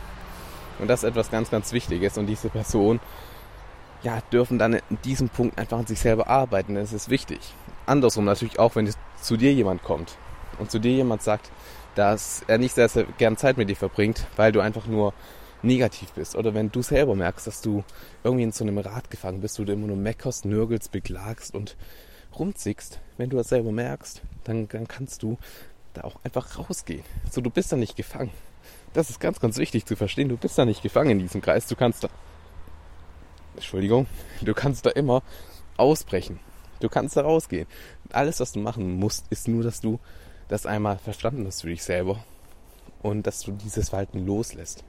Und 0.79 0.89
das 0.89 1.03
ist 1.03 1.11
etwas 1.11 1.31
ganz, 1.31 1.51
ganz 1.51 1.73
Wichtiges. 1.73 2.17
Und 2.17 2.27
diese 2.27 2.49
Person, 2.49 2.99
ja, 4.03 4.21
dürfen 4.33 4.59
dann 4.59 4.73
in 4.73 4.99
diesem 5.05 5.29
Punkt 5.29 5.59
einfach 5.59 5.79
an 5.79 5.87
sich 5.87 6.01
selber 6.01 6.29
arbeiten. 6.29 6.75
Das 6.75 6.93
ist 6.93 7.11
wichtig. 7.11 7.39
Andersrum 7.85 8.25
natürlich 8.25 8.59
auch, 8.59 8.75
wenn 8.75 8.91
zu 9.21 9.37
dir 9.37 9.53
jemand 9.53 9.83
kommt 9.83 10.17
und 10.63 10.71
zu 10.71 10.79
dir 10.79 10.93
jemand 10.93 11.23
sagt, 11.23 11.51
dass 11.95 12.43
er 12.47 12.59
nicht 12.59 12.75
sehr, 12.75 12.89
sehr 12.89 13.05
gern 13.19 13.37
Zeit 13.37 13.59
mit 13.59 13.69
dir 13.69 13.77
verbringt, 13.77 14.27
weil 14.37 14.53
du 14.53 14.61
einfach 14.61 14.87
nur 14.87 15.13
negativ 15.63 16.13
bist. 16.13 16.35
Oder 16.37 16.55
wenn 16.55 16.71
du 16.71 16.83
selber 16.83 17.15
merkst, 17.15 17.47
dass 17.47 17.61
du 17.61 17.85
irgendwie 18.25 18.45
in 18.45 18.53
so 18.53 18.65
einem 18.65 18.79
Rad 18.79 19.11
gefangen 19.11 19.41
bist, 19.41 19.59
wo 19.59 19.65
du 19.65 19.73
immer 19.73 19.87
nur 19.87 19.97
meckerst, 19.97 20.45
nörgelst, 20.45 20.91
beklagst 20.91 21.55
und 21.55 21.77
rumzickst, 22.39 23.01
wenn 23.19 23.31
du 23.31 23.37
das 23.37 23.49
selber 23.49 23.73
merkst, 23.73 24.23
dann, 24.45 24.69
dann 24.69 24.89
kannst 24.89 25.23
du 25.23 25.37
da 25.93 26.05
auch 26.05 26.17
einfach 26.25 26.59
rausgehen. 26.59 27.05
So, 27.31 27.41
du 27.41 27.51
bist 27.51 27.71
da 27.73 27.77
nicht 27.77 27.97
gefangen. 27.97 28.31
Das 28.95 29.11
ist 29.11 29.21
ganz, 29.21 29.41
ganz 29.41 29.59
wichtig 29.59 29.87
zu 29.87 29.97
verstehen. 29.97 30.29
Du 30.29 30.37
bist 30.37 30.59
da 30.59 30.65
nicht 30.65 30.83
gefangen 30.83 31.11
in 31.11 31.19
diesem 31.19 31.41
Kreis. 31.41 31.67
Du 31.67 31.77
kannst 31.77 32.05
da, 32.05 32.09
Entschuldigung, 33.55 34.07
du 34.41 34.55
kannst 34.55 34.87
da 34.87 34.91
immer 34.91 35.23
ausbrechen. 35.77 36.41
Du 36.81 36.89
kannst 36.89 37.17
da 37.17 37.23
rausgehen. 37.23 37.67
Alles, 38.11 38.41
was 38.41 38.53
du 38.53 38.61
machen 38.61 38.99
musst, 38.99 39.27
ist 39.31 39.47
nur, 39.49 39.63
dass 39.63 39.81
du 39.81 40.01
das 40.53 40.67
einmal 40.67 40.99
verstanden 40.99 41.47
hast 41.47 41.63
für 41.63 41.69
dich 41.69 41.83
selber 41.83 42.23
und 43.03 43.27
dass 43.27 43.41
du 43.41 43.53
dieses 43.53 43.89
Verhalten 43.89 44.25
loslässt. 44.27 44.85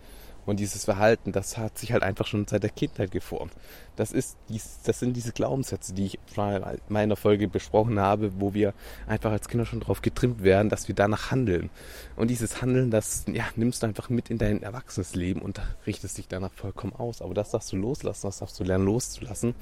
Und 0.45 0.59
dieses 0.59 0.83
Verhalten, 0.83 1.31
das 1.31 1.57
hat 1.57 1.77
sich 1.77 1.93
halt 1.93 2.03
einfach 2.03 2.27
schon 2.27 2.45
seit 2.45 2.63
der 2.63 2.69
Kindheit 2.69 3.11
geformt. 3.11 3.53
Das 3.95 4.11
ist 4.11 4.35
dies, 4.49 4.79
das 4.83 4.99
sind 4.99 5.13
diese 5.13 5.31
Glaubenssätze, 5.31 5.93
die 5.93 6.07
ich 6.07 6.19
in 6.35 6.63
meiner 6.89 7.15
Folge 7.15 7.47
besprochen 7.47 7.97
habe, 7.97 8.41
wo 8.41 8.53
wir 8.53 8.73
einfach 9.07 9.31
als 9.31 9.47
Kinder 9.47 9.65
schon 9.65 9.79
darauf 9.79 10.01
getrimmt 10.01 10.43
werden, 10.43 10.67
dass 10.67 10.89
wir 10.89 10.95
danach 10.95 11.31
handeln. 11.31 11.69
Und 12.17 12.29
dieses 12.29 12.61
Handeln, 12.61 12.91
das 12.91 13.23
ja, 13.31 13.45
nimmst 13.55 13.83
du 13.83 13.87
einfach 13.87 14.09
mit 14.09 14.29
in 14.29 14.37
dein 14.37 14.63
Erwachsenesleben 14.63 15.41
und 15.41 15.61
richtest 15.87 16.17
dich 16.17 16.27
danach 16.27 16.51
vollkommen 16.51 16.93
aus. 16.93 17.21
Aber 17.21 17.33
das 17.33 17.51
darfst 17.51 17.71
du 17.71 17.77
loslassen, 17.77 18.27
das 18.27 18.39
darfst 18.39 18.59
du 18.59 18.65
lernen 18.65 18.85
loszulassen. 18.85 19.55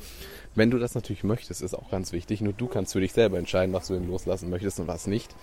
Wenn 0.55 0.71
du 0.71 0.79
das 0.79 0.95
natürlich 0.95 1.23
möchtest, 1.23 1.61
ist 1.61 1.75
auch 1.75 1.91
ganz 1.91 2.11
wichtig. 2.11 2.41
Nur 2.41 2.53
du 2.53 2.65
kannst 2.65 2.93
für 2.93 3.01
dich 3.01 3.13
selber 3.13 3.37
entscheiden, 3.37 3.71
was 3.71 3.85
du 3.85 3.93
denn 3.93 4.07
loslassen 4.07 4.49
möchtest 4.49 4.79
und 4.79 4.87
was 4.87 5.05
nicht. 5.05 5.35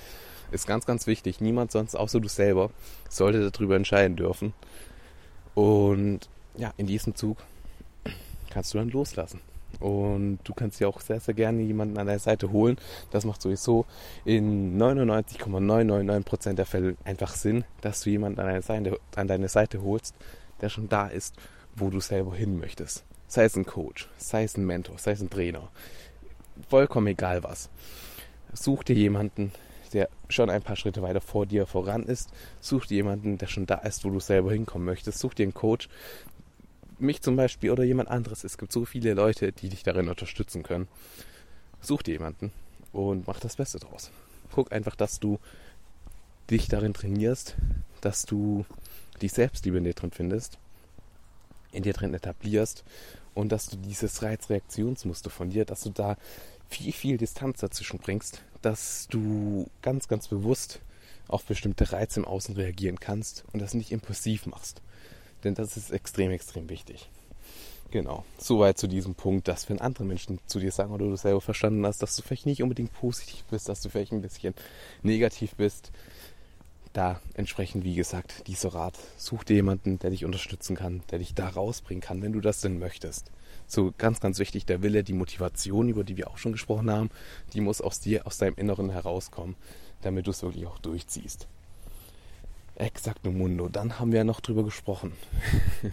Ist 0.51 0.67
ganz, 0.67 0.87
ganz 0.87 1.07
wichtig. 1.07 1.41
Niemand 1.41 1.73
sonst 1.73 1.95
außer 1.95 2.21
du 2.21 2.29
selber 2.29 2.71
sollte 3.09 3.51
darüber 3.51 3.77
entscheiden 3.77 4.17
dürfen. 4.17 4.55
Und 5.55 6.29
ja, 6.57 6.73
in 6.77 6.87
diesem 6.87 7.15
Zug 7.15 7.39
kannst 8.51 8.73
du 8.73 8.79
dann 8.79 8.91
loslassen. 8.91 9.41
Und 9.81 10.41
du 10.45 10.55
kannst 10.55 10.81
dir 10.81 10.89
auch 10.89 11.01
sehr, 11.01 11.21
sehr 11.21 11.35
gerne 11.35 11.63
jemanden 11.63 11.99
an 11.99 12.07
deine 12.07 12.19
Seite 12.19 12.51
holen. 12.51 12.79
Das 13.11 13.25
macht 13.25 13.43
sowieso 13.43 13.87
in 14.25 14.79
99,999% 14.79 16.55
der 16.55 16.67
Fälle 16.67 16.97
einfach 17.05 17.35
Sinn, 17.35 17.65
dass 17.81 18.01
du 18.01 18.11
jemanden 18.11 18.41
an 18.41 18.47
deine, 18.47 18.63
Seite, 18.63 18.99
an 19.15 19.29
deine 19.29 19.49
Seite 19.49 19.83
holst, 19.83 20.15
der 20.61 20.69
schon 20.69 20.89
da 20.89 21.07
ist, 21.07 21.37
wo 21.77 21.91
du 21.91 22.01
selber 22.01 22.35
hin 22.35 22.59
möchtest. 22.59 23.05
Sei 23.29 23.45
es 23.45 23.57
ein 23.57 23.67
Coach, 23.67 24.09
sei 24.17 24.45
es 24.45 24.57
ein 24.57 24.67
Mentor, 24.67 24.99
sei 24.99 25.13
es 25.13 25.21
ein 25.21 25.31
Trainer. 25.31 25.69
Vollkommen 26.69 27.09
egal 27.09 27.45
was. 27.45 27.69
Such 28.55 28.83
dir 28.85 28.97
jemanden, 28.97 29.53
schon 30.29 30.51
ein 30.51 30.63
paar 30.63 30.77
Schritte 30.77 31.03
weiter 31.03 31.21
vor 31.21 31.47
dir 31.47 31.67
voran 31.67 32.05
ist. 32.05 32.31
Such 32.61 32.87
dir 32.87 32.97
jemanden, 32.97 33.39
der 33.39 33.47
schon 33.47 33.67
da 33.67 33.77
ist, 33.77 34.05
wo 34.05 34.11
du 34.11 34.21
selber 34.21 34.53
hinkommen 34.53 34.85
möchtest. 34.85 35.19
Such 35.19 35.35
dir 35.35 35.45
einen 35.45 35.55
Coach, 35.55 35.89
mich 36.99 37.23
zum 37.23 37.37
Beispiel 37.37 37.71
oder 37.71 37.85
jemand 37.85 38.09
anderes. 38.09 38.45
Es 38.45 38.59
gibt 38.59 38.73
so 38.73 38.85
viele 38.85 39.15
Leute, 39.15 39.53
die 39.53 39.69
dich 39.69 39.83
darin 39.83 40.09
unterstützen 40.09 40.63
können. 40.63 40.89
Such 41.81 42.03
dir 42.03 42.13
jemanden 42.13 42.53
und 42.93 43.27
mach 43.27 43.41
das 43.41 43.57
Beste 43.57 43.79
draus. 43.79 44.11
Guck 44.53 44.73
einfach, 44.73 44.97
dass 44.97 45.21
du 45.21 45.39
dich 46.51 46.69
darin 46.69 46.95
trainierst, 46.95 47.57
dass 48.01 48.25
du 48.25 48.65
die 49.21 49.29
Selbstliebe 49.29 49.79
in 49.79 49.85
dir 49.85 49.95
drin 49.95 50.11
findest, 50.11 50.59
in 51.73 51.83
dir 51.83 51.93
drin 51.93 52.15
etablierst 52.15 52.85
und 53.35 53.51
dass 53.53 53.67
du 53.67 53.77
dieses 53.77 54.23
Reizreaktionsmuster 54.23 55.31
von 55.31 55.51
dir, 55.51 55.65
dass 55.65 55.83
du 55.83 55.91
da 55.91 56.17
viel, 56.69 56.93
viel 56.93 57.17
Distanz 57.17 57.61
dazwischen 57.61 57.99
bringst, 57.99 58.43
dass 58.63 59.07
du 59.09 59.69
ganz, 59.83 60.09
ganz 60.09 60.29
bewusst 60.29 60.81
auf 61.29 61.45
bestimmte 61.45 61.93
Reize 61.93 62.21
im 62.21 62.27
Außen 62.27 62.55
reagieren 62.57 62.99
kannst 63.01 63.45
und 63.53 63.61
das 63.61 63.75
nicht 63.75 63.93
impulsiv 63.93 64.47
machst. 64.47 64.81
Denn 65.45 65.55
das 65.55 65.77
ist 65.77 65.91
extrem, 65.91 66.31
extrem 66.31 66.69
wichtig. 66.69 67.09
Genau. 67.91 68.25
Soweit 68.39 68.77
zu 68.77 68.87
diesem 68.87 69.15
Punkt, 69.15 69.49
dass 69.49 69.69
wenn 69.71 69.81
andere 69.81 70.05
Menschen 70.05 70.41
zu 70.47 70.59
dir 70.59 70.73
sagen 70.73 70.93
oder 70.93 71.07
du 71.07 71.17
selber 71.17 71.41
verstanden 71.41 71.87
hast, 71.87 72.03
dass 72.03 72.17
du 72.17 72.23
vielleicht 72.23 72.47
nicht 72.47 72.63
unbedingt 72.63 72.93
positiv 72.93 73.45
bist, 73.45 73.69
dass 73.69 73.81
du 73.81 73.89
vielleicht 73.89 74.13
ein 74.13 74.21
bisschen 74.21 74.55
negativ 75.03 75.55
bist, 75.55 75.91
da 76.93 77.21
entsprechend, 77.35 77.85
wie 77.85 77.95
gesagt, 77.95 78.47
dieser 78.47 78.75
Rat. 78.75 78.99
Such 79.17 79.45
dir 79.45 79.57
jemanden, 79.57 79.99
der 79.99 80.11
dich 80.11 80.25
unterstützen 80.25 80.77
kann, 80.77 81.03
der 81.11 81.19
dich 81.19 81.35
da 81.35 81.49
rausbringen 81.49 82.01
kann, 82.01 82.23
wenn 82.23 82.33
du 82.33 82.41
das 82.41 82.61
denn 82.61 82.79
möchtest. 82.79 83.31
So 83.67 83.93
ganz, 83.99 84.21
ganz 84.21 84.39
wichtig, 84.39 84.67
der 84.67 84.83
Wille, 84.83 85.05
die 85.05 85.13
Motivation, 85.13 85.89
über 85.89 86.05
die 86.05 86.17
wir 86.17 86.31
auch 86.31 86.39
schon 86.39 86.53
gesprochen 86.53 86.91
haben, 86.91 87.11
die 87.53 87.61
muss 87.61 87.81
aus 87.81 88.01
dir, 88.01 88.27
aus 88.27 88.39
deinem 88.39 88.57
Inneren 88.57 88.91
herauskommen, 88.91 89.57
damit 90.03 90.27
du 90.27 90.31
es 90.31 90.43
wirklich 90.43 90.67
auch 90.67 90.79
durchziehst. 90.79 91.49
Exacto 92.77 93.33
Mundo. 93.33 93.69
Dann 93.69 93.99
haben 93.99 94.13
wir 94.13 94.19
ja 94.19 94.25
noch 94.25 94.41
drüber 94.41 94.65
gesprochen, 94.65 95.13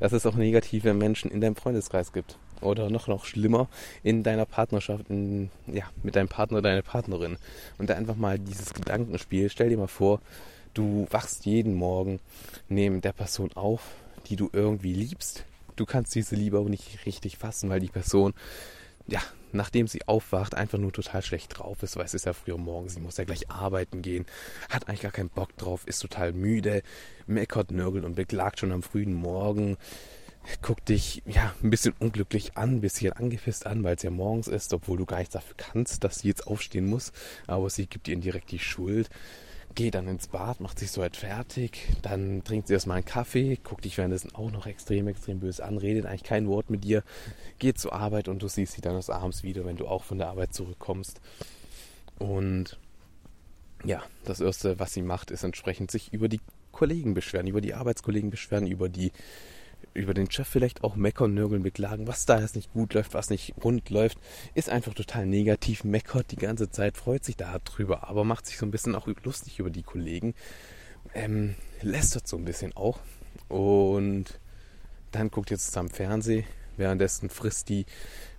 dass 0.00 0.12
es 0.12 0.24
auch 0.24 0.34
negative 0.34 0.94
Menschen 0.94 1.30
in 1.30 1.40
deinem 1.40 1.56
Freundeskreis 1.56 2.12
gibt. 2.12 2.38
Oder 2.62 2.90
noch, 2.90 3.08
noch 3.08 3.24
schlimmer, 3.24 3.68
in 4.02 4.22
deiner 4.22 4.46
Partnerschaft, 4.46 5.10
in, 5.10 5.50
ja, 5.66 5.84
mit 6.02 6.16
deinem 6.16 6.28
Partner 6.28 6.58
oder 6.58 6.70
deiner 6.70 6.82
Partnerin. 6.82 7.36
Und 7.78 7.90
da 7.90 7.94
einfach 7.94 8.16
mal 8.16 8.38
dieses 8.38 8.72
Gedankenspiel, 8.74 9.50
stell 9.50 9.68
dir 9.68 9.78
mal 9.78 9.88
vor, 9.88 10.20
du 10.74 11.06
wachst 11.10 11.44
jeden 11.44 11.74
Morgen 11.74 12.20
neben 12.68 13.00
der 13.00 13.12
Person 13.12 13.50
auf, 13.54 13.82
die 14.26 14.36
du 14.36 14.48
irgendwie 14.52 14.94
liebst, 14.94 15.44
du 15.76 15.86
kannst 15.86 16.14
diese 16.14 16.36
Liebe 16.36 16.58
auch 16.58 16.68
nicht 16.68 17.04
richtig 17.06 17.38
fassen, 17.38 17.70
weil 17.70 17.80
die 17.80 17.88
Person, 17.88 18.34
ja, 19.06 19.20
nachdem 19.52 19.86
sie 19.86 20.06
aufwacht, 20.06 20.54
einfach 20.54 20.78
nur 20.78 20.92
total 20.92 21.22
schlecht 21.22 21.58
drauf 21.58 21.82
ist, 21.82 21.96
weil 21.96 22.04
es 22.04 22.14
ist 22.14 22.26
ja 22.26 22.32
früher 22.32 22.58
morgen, 22.58 22.88
sie 22.88 23.00
muss 23.00 23.16
ja 23.16 23.24
gleich 23.24 23.50
arbeiten 23.50 24.02
gehen, 24.02 24.26
hat 24.70 24.88
eigentlich 24.88 25.02
gar 25.02 25.12
keinen 25.12 25.28
Bock 25.28 25.56
drauf, 25.56 25.82
ist 25.86 26.00
total 26.00 26.32
müde, 26.32 26.82
meckert, 27.26 27.70
nörgelt 27.70 28.04
und 28.04 28.14
beklagt 28.14 28.60
schon 28.60 28.72
am 28.72 28.82
frühen 28.82 29.14
Morgen, 29.14 29.76
guckt 30.60 30.88
dich 30.88 31.22
ja 31.26 31.54
ein 31.62 31.70
bisschen 31.70 31.94
unglücklich 31.98 32.56
an, 32.56 32.76
ein 32.76 32.80
bisschen 32.80 33.12
angepisst 33.12 33.66
an, 33.66 33.82
weil 33.84 33.96
es 33.96 34.02
ja 34.02 34.10
morgens 34.10 34.48
ist, 34.48 34.72
obwohl 34.74 34.98
du 34.98 35.06
gar 35.06 35.18
nichts 35.18 35.34
dafür 35.34 35.54
kannst, 35.56 36.04
dass 36.04 36.20
sie 36.20 36.28
jetzt 36.28 36.46
aufstehen 36.46 36.86
muss, 36.86 37.12
aber 37.46 37.70
sie 37.70 37.86
gibt 37.86 38.08
ihr 38.08 38.16
direkt 38.16 38.50
die 38.50 38.58
Schuld. 38.58 39.08
Geht 39.74 39.94
dann 39.94 40.06
ins 40.06 40.28
Bad, 40.28 40.60
macht 40.60 40.78
sich 40.78 40.90
so 40.90 41.00
halt 41.00 41.16
fertig, 41.16 41.88
dann 42.02 42.44
trinkt 42.44 42.68
sie 42.68 42.74
erstmal 42.74 42.98
einen 42.98 43.06
Kaffee, 43.06 43.58
guckt 43.64 43.86
dich 43.86 43.96
währenddessen 43.96 44.34
auch 44.34 44.50
noch 44.50 44.66
extrem, 44.66 45.08
extrem 45.08 45.40
böse 45.40 45.64
an, 45.64 45.78
redet 45.78 46.04
eigentlich 46.04 46.24
kein 46.24 46.46
Wort 46.46 46.68
mit 46.68 46.84
dir, 46.84 47.02
geht 47.58 47.78
zur 47.78 47.94
Arbeit 47.94 48.28
und 48.28 48.42
du 48.42 48.48
siehst 48.48 48.74
sie 48.74 48.82
dann 48.82 48.96
des 48.96 49.08
Abends 49.08 49.44
wieder, 49.44 49.64
wenn 49.64 49.76
du 49.76 49.88
auch 49.88 50.04
von 50.04 50.18
der 50.18 50.28
Arbeit 50.28 50.52
zurückkommst. 50.52 51.22
Und 52.18 52.78
ja, 53.82 54.02
das 54.24 54.40
Erste, 54.40 54.78
was 54.78 54.92
sie 54.92 55.02
macht, 55.02 55.30
ist 55.30 55.42
entsprechend 55.42 55.90
sich 55.90 56.12
über 56.12 56.28
die 56.28 56.40
Kollegen 56.70 57.14
beschweren, 57.14 57.46
über 57.46 57.62
die 57.62 57.74
Arbeitskollegen 57.74 58.30
beschweren, 58.30 58.66
über 58.66 58.90
die 58.90 59.10
über 59.94 60.14
den 60.14 60.30
Chef 60.30 60.48
vielleicht 60.48 60.84
auch 60.84 60.96
meckern, 60.96 61.34
nörgeln, 61.34 61.62
beklagen, 61.62 62.06
was 62.06 62.26
da 62.26 62.40
jetzt 62.40 62.56
nicht 62.56 62.72
gut 62.72 62.94
läuft, 62.94 63.14
was 63.14 63.30
nicht 63.30 63.54
rund 63.62 63.90
läuft, 63.90 64.18
ist 64.54 64.70
einfach 64.70 64.94
total 64.94 65.26
negativ, 65.26 65.84
meckert 65.84 66.30
die 66.30 66.36
ganze 66.36 66.70
Zeit, 66.70 66.96
freut 66.96 67.24
sich 67.24 67.36
da 67.36 67.58
drüber, 67.58 68.08
aber 68.08 68.24
macht 68.24 68.46
sich 68.46 68.58
so 68.58 68.66
ein 68.66 68.70
bisschen 68.70 68.94
auch 68.94 69.06
lustig 69.24 69.58
über 69.58 69.70
die 69.70 69.82
Kollegen, 69.82 70.34
ähm, 71.14 71.54
lästert 71.82 72.26
so 72.26 72.36
ein 72.36 72.44
bisschen 72.44 72.74
auch. 72.76 73.00
Und 73.48 74.38
dann 75.10 75.30
guckt 75.30 75.50
ihr 75.50 75.58
zusammen 75.58 75.90
Fernsehen, 75.90 76.44
währenddessen 76.76 77.28
frisst 77.28 77.68
die 77.68 77.84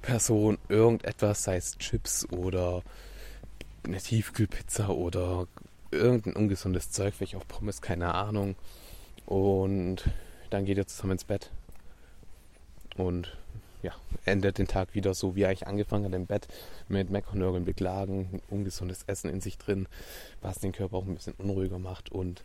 Person 0.02 0.58
irgendetwas, 0.70 1.44
sei 1.44 1.58
es 1.58 1.78
Chips 1.78 2.28
oder 2.32 2.82
eine 3.84 3.98
Tiefkühlpizza 3.98 4.90
oder 4.90 5.48
irgendein 5.92 6.36
ungesundes 6.36 6.90
Zeug, 6.92 7.14
vielleicht 7.14 7.36
auch 7.36 7.48
Pommes, 7.48 7.82
keine 7.82 8.16
Ahnung. 8.16 8.56
Und 9.26 10.04
dann 10.54 10.66
geht 10.66 10.78
ihr 10.78 10.88
zusammen 10.88 11.14
ins 11.14 11.24
Bett 11.24 11.50
und 12.96 13.36
ja, 13.82 13.94
endet 14.24 14.60
den 14.60 14.68
Tag 14.68 14.96
wieder 14.96 15.14
so, 15.14 15.36
wie 15.36 15.42
er 15.42 15.50
eigentlich 15.50 15.68
angefangen 15.68 16.06
hat 16.06 16.14
im 16.14 16.26
Bett 16.26 16.48
mit 16.88 17.10
Meckernörgeln 17.10 17.66
beklagen, 17.66 18.42
ungesundes 18.50 19.04
Essen 19.08 19.30
in 19.30 19.42
sich 19.42 19.58
drin, 19.58 19.88
was 20.42 20.60
den 20.60 20.72
Körper 20.72 20.98
auch 20.98 21.06
ein 21.06 21.16
bisschen 21.16 21.34
unruhiger 21.38 21.80
macht 21.80 22.12
und 22.12 22.44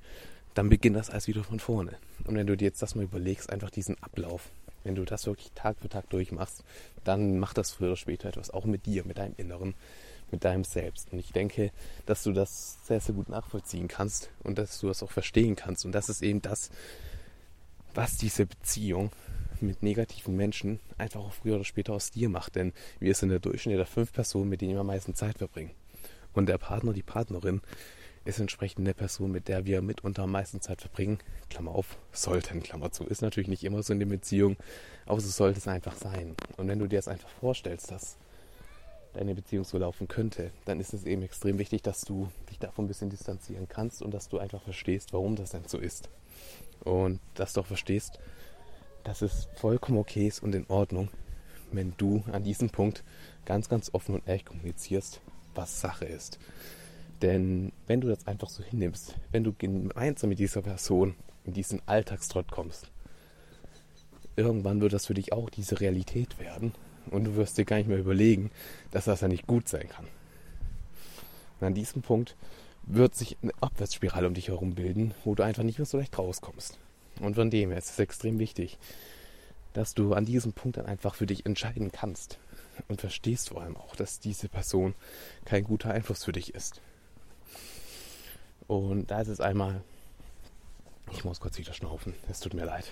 dann 0.55 0.69
beginnt 0.69 0.97
das 0.97 1.11
alles 1.11 1.29
wieder 1.29 1.45
von 1.45 1.61
vorne. 1.61 1.93
Und 2.25 2.35
wenn 2.35 2.47
du 2.47 2.57
dir 2.57 2.65
jetzt 2.65 2.83
das 2.83 2.97
mal 2.97 3.05
überlegst, 3.05 3.51
einfach 3.51 3.71
diesen 3.71 4.03
Ablauf, 4.03 4.51
wenn 4.83 4.95
du 4.95 5.05
das 5.05 5.27
wirklich 5.27 5.53
Tag 5.55 5.77
für 5.79 5.89
Tag 5.89 6.09
durchmachst, 6.11 6.65
dann 7.05 7.39
macht 7.39 7.59
das 7.59 7.73
früher 7.73 7.89
oder 7.89 7.97
später 7.97 8.29
etwas 8.29 8.51
auch 8.51 8.65
mit 8.65 8.87
dir, 8.87 9.05
mit 9.05 9.19
deinem 9.19 9.35
Inneren, 9.37 9.75
mit 10.33 10.45
deinem 10.45 10.65
Selbst. 10.65 11.13
Und 11.13 11.19
ich 11.21 11.33
denke, 11.33 11.71
dass 12.07 12.25
du 12.25 12.33
das 12.33 12.79
sehr, 12.85 13.01
sehr 13.01 13.15
gut 13.15 13.29
nachvollziehen 13.29 13.87
kannst 13.87 14.31
und 14.43 14.59
dass 14.59 14.81
du 14.81 14.89
das 14.89 15.03
auch 15.03 15.11
verstehen 15.11 15.55
kannst. 15.55 15.85
Und 15.85 15.93
das 15.93 16.09
ist 16.09 16.23
eben 16.23 16.43
das, 16.43 16.71
was 17.95 18.17
diese 18.17 18.47
Beziehung 18.47 19.11
mit 19.61 19.83
negativen 19.83 20.37
Menschen 20.37 20.81
einfach 20.99 21.21
auch 21.21 21.33
früher 21.33 21.57
oder 21.57 21.65
später 21.65 21.93
aus 21.93 22.11
dir 22.11 22.29
macht. 22.29 22.57
Denn 22.57 22.73
wir 23.01 23.15
sind 23.15 23.31
der 23.31 23.41
Durchschnitt 23.41 23.79
der 23.79 23.87
fünf 23.87 24.13
Personen, 24.13 24.49
mit 24.49 24.61
denen 24.61 24.75
wir 24.75 24.81
am 24.81 24.87
meisten 24.87 25.15
Zeit 25.15 25.39
verbringen. 25.39 25.71
Und 26.33 26.47
der 26.47 26.59
Partner, 26.59 26.93
die 26.93 27.03
Partnerin 27.03 27.61
ist 28.25 28.41
entsprechend 28.41 28.81
eine 28.81 28.95
Person, 28.95 29.33
mit 29.33 29.49
der 29.49 29.65
wir 29.65 29.81
mitunter 29.81 30.25
am 30.25 30.33
meisten 30.33 30.61
Zeit 30.61 30.81
verbringen. 30.83 31.19
Klammer 31.49 31.73
auf, 31.73 31.97
sollten, 32.13 32.63
Klammer 32.63 32.93
zu. 32.93 33.05
Ist 33.05 33.23
natürlich 33.23 33.49
nicht 33.49 33.65
immer 33.65 33.83
so 33.83 33.93
in 33.93 33.99
der 34.01 34.07
Beziehung, 34.07 34.57
aber 35.07 35.21
so 35.21 35.29
sollte 35.29 35.59
es 35.59 35.69
einfach 35.69 35.97
sein. 35.97 36.35
Und 36.57 36.69
wenn 36.69 36.79
du 36.79 36.87
dir 36.87 36.99
das 36.99 37.09
einfach 37.09 37.31
vorstellst, 37.41 37.91
dass 37.91 38.19
deine 39.15 39.35
Beziehung 39.35 39.65
so 39.65 39.79
laufen 39.79 40.07
könnte, 40.07 40.51
dann 40.67 40.79
ist 40.79 40.93
es 40.93 41.05
eben 41.05 41.23
extrem 41.23 41.59
wichtig, 41.59 41.83
dass 41.83 42.03
du 42.03 42.31
dich 42.51 42.59
davon 42.59 42.85
ein 42.85 42.89
bisschen 42.89 43.09
distanzieren 43.09 43.67
kannst 43.67 44.03
und 44.03 44.13
dass 44.13 44.29
du 44.29 44.39
einfach 44.39 44.63
verstehst, 44.63 45.13
warum 45.13 45.35
das 45.35 45.51
denn 45.51 45.65
so 45.67 45.79
ist 45.79 46.11
und 46.85 47.21
dass 47.35 47.53
du 47.53 47.61
auch 47.61 47.67
verstehst, 47.67 48.19
dass 49.05 49.23
es 49.23 49.49
vollkommen 49.55 49.99
okay 49.99 50.27
ist 50.27 50.43
und 50.43 50.55
in 50.55 50.67
Ordnung, 50.69 51.09
wenn 51.73 51.95
du 51.97 52.23
an 52.33 52.45
diesem 52.45 52.71
Punkt 52.71 53.05
ganz, 53.45 53.69
ganz 53.69 53.91
offen 53.93 54.15
und 54.15 54.27
ehrlich 54.27 54.45
kommunizierst, 54.45 55.21
was 55.55 55.81
Sache 55.81 56.05
ist. 56.05 56.39
Denn 57.23 57.73
wenn 57.87 58.01
du 58.01 58.09
das 58.09 58.27
einfach 58.27 58.49
so 58.49 58.63
hinnimmst, 58.63 59.17
wenn 59.33 59.45
du 59.45 59.53
gemeinsam 59.53 60.31
mit 60.31 60.39
dieser 60.39 60.63
Person 60.63 61.15
in 61.45 61.53
diesen 61.53 61.83
Alltagstrott 61.87 62.51
kommst, 62.51 62.91
irgendwann 64.37 64.81
wird 64.81 64.93
das 64.93 65.07
für 65.07 65.15
dich 65.15 65.33
auch 65.33 65.51
diese 65.51 65.81
Realität 65.81 66.39
werden 66.39 66.73
und 67.11 67.25
du 67.25 67.37
wirst 67.37 67.59
dir 67.59 67.65
gar 67.65 67.77
nicht 67.77 67.89
mehr 67.89 67.99
überlegen, 67.99 68.51
dass 68.91 69.07
das 69.07 69.21
ja 69.21 69.29
nicht 69.29 69.47
gut 69.47 69.69
sein 69.69 69.89
kann. 69.89 70.07
Und 71.61 71.67
an 71.67 71.75
diesem 71.75 72.03
Punkt 72.03 72.37
wird 72.89 73.15
sich 73.15 73.37
eine 73.43 73.53
Abwärtsspirale 73.61 74.27
um 74.27 74.35
dich 74.35 74.49
herum 74.49 74.75
bilden, 74.75 75.15
wo 75.25 75.35
du 75.35 75.43
einfach 75.43 75.63
nicht 75.63 75.79
mehr 75.79 75.87
so 75.87 75.99
leicht 75.99 76.19
rauskommst. 76.19 76.79
Und 77.21 77.35
von 77.35 77.51
dem 77.51 77.71
her 77.71 77.79
ist 77.79 77.91
es 77.91 77.99
extrem 77.99 78.39
wichtig, 78.39 78.79
dass 79.75 79.95
du 79.95 80.15
an 80.15 80.25
diesem 80.25 80.53
Punkt 80.53 80.79
dann 80.79 80.87
einfach 80.87 81.15
für 81.15 81.27
dich 81.27 81.45
entscheiden 81.47 81.93
kannst 81.93 82.39
und 82.89 83.01
verstehst 83.01 83.51
vor 83.51 83.61
allem 83.61 83.77
auch, 83.77 83.95
dass 83.97 84.21
diese 84.21 84.49
Person 84.49 84.95
kein 85.45 85.65
guter 85.65 85.91
Einfluss 85.91 86.25
für 86.25 86.33
dich 86.33 86.55
ist. 86.55 86.81
Und 88.67 89.11
da 89.11 89.21
ist 89.21 89.29
es 89.29 89.41
einmal, 89.41 89.83
ich 91.13 91.25
muss 91.25 91.41
kurz 91.41 91.59
wieder 91.59 91.73
schnaufen, 91.73 92.15
es 92.29 92.41
tut 92.41 92.55
mir 92.55 92.65
leid. 92.65 92.91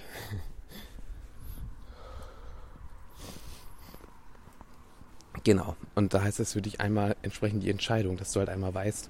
Genau. 5.46 5.76
Und 5.94 6.12
da 6.12 6.24
heißt 6.24 6.40
es 6.40 6.54
für 6.54 6.60
dich 6.60 6.80
einmal 6.80 7.14
entsprechend 7.22 7.62
die 7.62 7.70
Entscheidung, 7.70 8.16
dass 8.16 8.32
du 8.32 8.40
halt 8.40 8.48
einmal 8.48 8.74
weißt, 8.74 9.08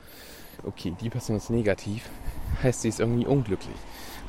okay, 0.64 0.94
die 1.00 1.08
Person 1.08 1.38
ist 1.38 1.48
negativ, 1.48 2.10
heißt, 2.62 2.82
sie 2.82 2.90
ist 2.90 3.00
irgendwie 3.00 3.24
unglücklich. 3.24 3.78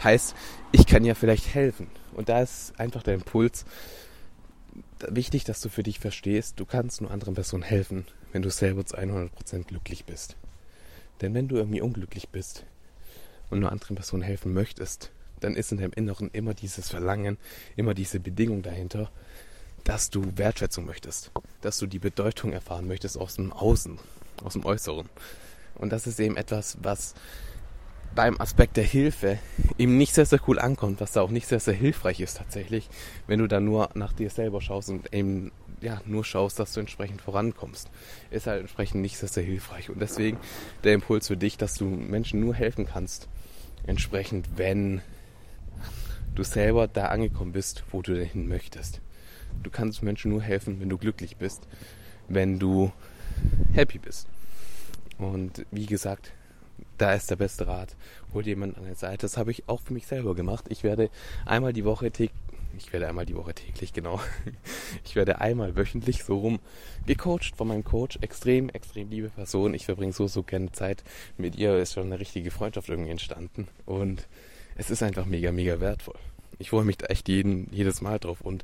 Heißt, 0.01 0.33
ich 0.71 0.87
kann 0.87 1.03
ja 1.03 1.15
vielleicht 1.15 1.53
helfen. 1.53 1.87
Und 2.13 2.29
da 2.29 2.41
ist 2.41 2.79
einfach 2.79 3.03
der 3.03 3.15
Impuls 3.15 3.65
wichtig, 5.05 5.43
dass 5.43 5.59
du 5.59 5.67
für 5.67 5.83
dich 5.83 5.99
verstehst, 5.99 6.61
du 6.61 6.65
kannst 6.65 7.01
nur 7.01 7.11
anderen 7.11 7.33
Personen 7.33 7.63
helfen, 7.63 8.05
wenn 8.31 8.41
du 8.41 8.51
selber 8.51 8.85
zu 8.85 8.97
100% 8.97 9.65
glücklich 9.65 10.05
bist. 10.05 10.37
Denn 11.19 11.33
wenn 11.33 11.49
du 11.49 11.57
irgendwie 11.57 11.81
unglücklich 11.81 12.29
bist 12.29 12.63
und 13.49 13.59
nur 13.59 13.73
anderen 13.73 13.95
Personen 13.95 14.23
helfen 14.23 14.53
möchtest, 14.53 15.11
dann 15.41 15.57
ist 15.57 15.73
in 15.73 15.79
deinem 15.79 15.91
Inneren 15.93 16.29
immer 16.31 16.53
dieses 16.53 16.87
Verlangen, 16.87 17.37
immer 17.75 17.93
diese 17.93 18.21
Bedingung 18.21 18.61
dahinter, 18.61 19.11
dass 19.87 20.09
du 20.09 20.21
Wertschätzung 20.35 20.85
möchtest, 20.85 21.31
dass 21.61 21.77
du 21.77 21.87
die 21.87 21.97
Bedeutung 21.99 22.51
erfahren 22.51 22.89
möchtest 22.89 23.17
aus 23.17 23.35
dem 23.35 23.53
Außen, 23.53 23.97
aus 24.43 24.51
dem 24.51 24.65
Äußeren. 24.65 25.07
Und 25.75 25.93
das 25.93 26.07
ist 26.07 26.19
eben 26.19 26.35
etwas, 26.35 26.77
was 26.81 27.13
beim 28.13 28.41
Aspekt 28.41 28.75
der 28.75 28.83
Hilfe 28.83 29.39
eben 29.77 29.97
nicht 29.97 30.13
sehr, 30.13 30.25
sehr 30.25 30.41
cool 30.45 30.59
ankommt, 30.59 30.99
was 30.99 31.13
da 31.13 31.21
auch 31.21 31.29
nicht 31.29 31.47
sehr, 31.47 31.61
sehr 31.61 31.73
hilfreich 31.73 32.19
ist 32.19 32.35
tatsächlich, 32.35 32.89
wenn 33.27 33.39
du 33.39 33.47
da 33.47 33.61
nur 33.61 33.89
nach 33.93 34.11
dir 34.11 34.29
selber 34.29 34.59
schaust 34.59 34.89
und 34.89 35.13
eben 35.13 35.53
ja, 35.79 36.01
nur 36.05 36.25
schaust, 36.25 36.59
dass 36.59 36.73
du 36.73 36.81
entsprechend 36.81 37.21
vorankommst. 37.21 37.89
Ist 38.29 38.47
halt 38.47 38.59
entsprechend 38.59 39.01
nicht 39.01 39.17
sehr, 39.17 39.29
sehr 39.29 39.43
hilfreich. 39.43 39.89
Und 39.89 40.01
deswegen 40.01 40.37
der 40.83 40.95
Impuls 40.95 41.27
für 41.27 41.37
dich, 41.37 41.55
dass 41.55 41.75
du 41.75 41.85
Menschen 41.85 42.41
nur 42.41 42.53
helfen 42.53 42.85
kannst, 42.85 43.29
entsprechend, 43.85 44.49
wenn 44.57 45.01
du 46.35 46.43
selber 46.43 46.89
da 46.89 47.05
angekommen 47.05 47.53
bist, 47.53 47.85
wo 47.91 48.01
du 48.01 48.21
hin 48.21 48.49
möchtest. 48.49 48.99
Du 49.63 49.69
kannst 49.69 50.03
Menschen 50.03 50.31
nur 50.31 50.41
helfen, 50.41 50.79
wenn 50.79 50.89
du 50.89 50.97
glücklich 50.97 51.37
bist, 51.37 51.67
wenn 52.27 52.59
du 52.59 52.91
happy 53.73 53.99
bist. 53.99 54.27
Und 55.17 55.65
wie 55.71 55.85
gesagt, 55.85 56.31
da 56.97 57.13
ist 57.13 57.29
der 57.29 57.35
beste 57.35 57.67
Rat. 57.67 57.95
Hol 58.33 58.45
jemanden 58.45 58.77
an 58.77 58.85
der 58.85 58.95
Seite. 58.95 59.21
Das 59.21 59.37
habe 59.37 59.51
ich 59.51 59.67
auch 59.67 59.81
für 59.81 59.93
mich 59.93 60.07
selber 60.07 60.35
gemacht. 60.35 60.65
Ich 60.69 60.83
werde 60.83 61.09
einmal 61.45 61.73
die 61.73 61.85
Woche 61.85 62.11
täglich, 62.11 62.35
ich 62.77 62.93
werde 62.93 63.07
einmal 63.07 63.25
die 63.25 63.35
Woche 63.35 63.53
täglich, 63.53 63.93
genau. 63.93 64.19
Ich 65.03 65.15
werde 65.15 65.41
einmal 65.41 65.75
wöchentlich 65.75 66.23
so 66.23 66.37
rum 66.37 66.59
gecoacht 67.05 67.55
von 67.55 67.67
meinem 67.67 67.83
Coach. 67.83 68.17
Extrem, 68.21 68.69
extrem 68.69 69.09
liebe 69.09 69.29
Person. 69.29 69.73
Ich 69.73 69.85
verbringe 69.85 70.13
so, 70.13 70.27
so 70.27 70.43
gerne 70.43 70.71
Zeit 70.71 71.03
mit 71.37 71.55
ihr. 71.55 71.77
Ist 71.77 71.93
schon 71.93 72.05
eine 72.05 72.19
richtige 72.19 72.51
Freundschaft 72.51 72.89
irgendwie 72.89 73.11
entstanden. 73.11 73.67
Und 73.85 74.27
es 74.75 74.89
ist 74.89 75.03
einfach 75.03 75.25
mega, 75.25 75.51
mega 75.51 75.79
wertvoll. 75.79 76.17
Ich 76.59 76.69
freue 76.69 76.85
mich 76.85 76.97
da 76.97 77.07
echt 77.07 77.29
jeden, 77.29 77.71
jedes 77.71 78.01
Mal 78.01 78.19
drauf. 78.19 78.41
Und 78.41 78.63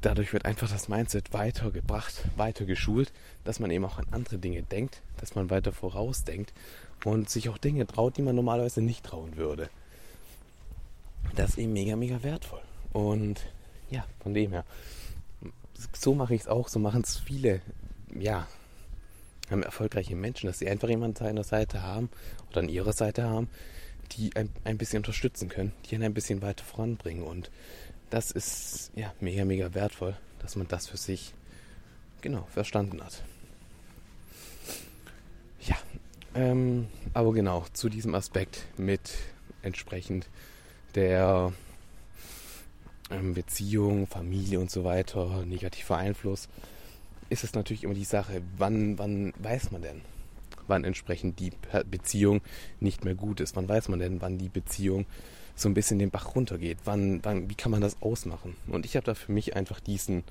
dadurch 0.00 0.32
wird 0.32 0.44
einfach 0.44 0.70
das 0.70 0.88
Mindset 0.88 1.32
weitergebracht, 1.32 2.24
weiter 2.36 2.64
geschult, 2.64 3.12
dass 3.44 3.60
man 3.60 3.70
eben 3.70 3.84
auch 3.84 3.98
an 3.98 4.06
andere 4.10 4.38
Dinge 4.38 4.62
denkt, 4.62 5.02
dass 5.18 5.34
man 5.34 5.50
weiter 5.50 5.72
vorausdenkt 5.72 6.52
und 7.04 7.30
sich 7.30 7.48
auch 7.48 7.58
Dinge 7.58 7.86
traut, 7.86 8.16
die 8.16 8.22
man 8.22 8.36
normalerweise 8.36 8.82
nicht 8.82 9.04
trauen 9.04 9.36
würde. 9.36 9.70
Das 11.36 11.50
ist 11.50 11.58
eben 11.58 11.72
mega, 11.72 11.96
mega 11.96 12.22
wertvoll. 12.22 12.62
Und 12.92 13.40
ja, 13.90 14.04
von 14.20 14.34
dem 14.34 14.52
her, 14.52 14.64
so 15.92 16.14
mache 16.14 16.34
ich 16.34 16.42
es 16.42 16.48
auch, 16.48 16.68
so 16.68 16.78
machen 16.78 17.02
es 17.02 17.16
viele, 17.16 17.60
ja, 18.18 18.46
haben 19.50 19.62
erfolgreiche 19.62 20.16
Menschen, 20.16 20.46
dass 20.46 20.58
sie 20.58 20.68
einfach 20.68 20.88
jemanden 20.88 21.24
an 21.24 21.36
der 21.36 21.44
Seite 21.44 21.82
haben 21.82 22.10
oder 22.50 22.60
an 22.60 22.68
ihrer 22.68 22.92
Seite 22.92 23.24
haben, 23.24 23.48
die 24.12 24.34
ein, 24.36 24.50
ein 24.64 24.78
bisschen 24.78 24.98
unterstützen 24.98 25.48
können, 25.48 25.72
die 25.84 25.94
einen 25.94 26.04
ein 26.04 26.14
bisschen 26.14 26.42
weiter 26.42 26.64
voranbringen 26.64 27.22
und 27.22 27.50
das 28.10 28.30
ist 28.30 28.90
ja 28.94 29.12
mega, 29.20 29.44
mega 29.44 29.74
wertvoll, 29.74 30.16
dass 30.40 30.56
man 30.56 30.68
das 30.68 30.86
für 30.86 30.96
sich 30.96 31.34
genau 32.20 32.46
verstanden 32.50 33.02
hat. 33.02 33.22
Ja, 35.60 35.76
ähm, 36.34 36.88
aber 37.14 37.32
genau 37.32 37.64
zu 37.72 37.88
diesem 37.88 38.14
Aspekt 38.14 38.66
mit 38.76 39.12
entsprechend 39.62 40.28
der 40.94 41.52
ähm, 43.10 43.34
Beziehung, 43.34 44.06
Familie 44.06 44.60
und 44.60 44.70
so 44.70 44.84
weiter, 44.84 45.44
negativer 45.44 45.96
Einfluss, 45.96 46.48
ist 47.30 47.44
es 47.44 47.54
natürlich 47.54 47.84
immer 47.84 47.94
die 47.94 48.04
Sache, 48.04 48.42
wann, 48.56 48.98
wann 48.98 49.32
weiß 49.38 49.70
man 49.70 49.82
denn, 49.82 50.00
wann 50.66 50.84
entsprechend 50.84 51.38
die 51.40 51.52
Beziehung 51.90 52.40
nicht 52.80 53.04
mehr 53.04 53.14
gut 53.14 53.40
ist? 53.40 53.56
Wann 53.56 53.68
weiß 53.68 53.88
man 53.88 53.98
denn, 53.98 54.20
wann 54.20 54.38
die 54.38 54.48
Beziehung 54.48 55.06
so 55.58 55.68
ein 55.68 55.74
bisschen 55.74 55.98
den 55.98 56.10
Bach 56.10 56.34
runtergeht. 56.34 56.78
Wann, 56.84 57.20
wann, 57.24 57.50
wie 57.50 57.54
kann 57.54 57.72
man 57.72 57.80
das 57.80 58.00
ausmachen? 58.00 58.56
Und 58.68 58.86
ich 58.86 58.96
habe 58.96 59.04
da 59.04 59.14
für 59.14 59.32
mich 59.32 59.56
einfach 59.56 59.80
diesen, 59.80 60.22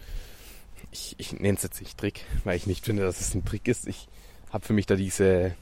ich, 0.91 1.15
ich 1.17 1.33
nenne 1.33 1.57
es 1.57 1.63
jetzt 1.63 1.81
nicht 1.81 1.97
Trick, 1.97 2.25
weil 2.45 2.55
ich 2.55 2.65
nicht 2.65 2.85
finde, 2.85 3.03
dass 3.03 3.19
es 3.19 3.35
ein 3.35 3.43
Trick 3.43 3.67
ist. 3.67 3.87
Ich 3.87 4.07
habe 4.51 4.65
für 4.65 4.73
mich 4.73 4.85
da 4.85 4.95
diese 4.95 5.53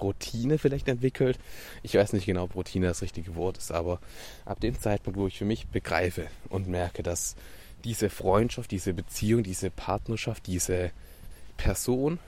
Routine 0.00 0.58
vielleicht 0.58 0.88
entwickelt. 0.88 1.38
Ich 1.82 1.94
weiß 1.94 2.12
nicht 2.12 2.26
genau, 2.26 2.44
ob 2.44 2.54
Routine 2.54 2.86
das 2.86 3.02
richtige 3.02 3.34
Wort 3.34 3.58
ist, 3.58 3.72
aber 3.72 4.00
ab 4.44 4.60
dem 4.60 4.78
Zeitpunkt, 4.78 5.18
wo 5.18 5.26
ich 5.26 5.38
für 5.38 5.44
mich 5.44 5.66
begreife 5.66 6.28
und 6.48 6.68
merke, 6.68 7.02
dass 7.02 7.34
diese 7.82 8.10
Freundschaft, 8.10 8.70
diese 8.70 8.94
Beziehung, 8.94 9.42
diese 9.42 9.70
Partnerschaft, 9.70 10.46
diese 10.46 10.92
Person 11.56 12.18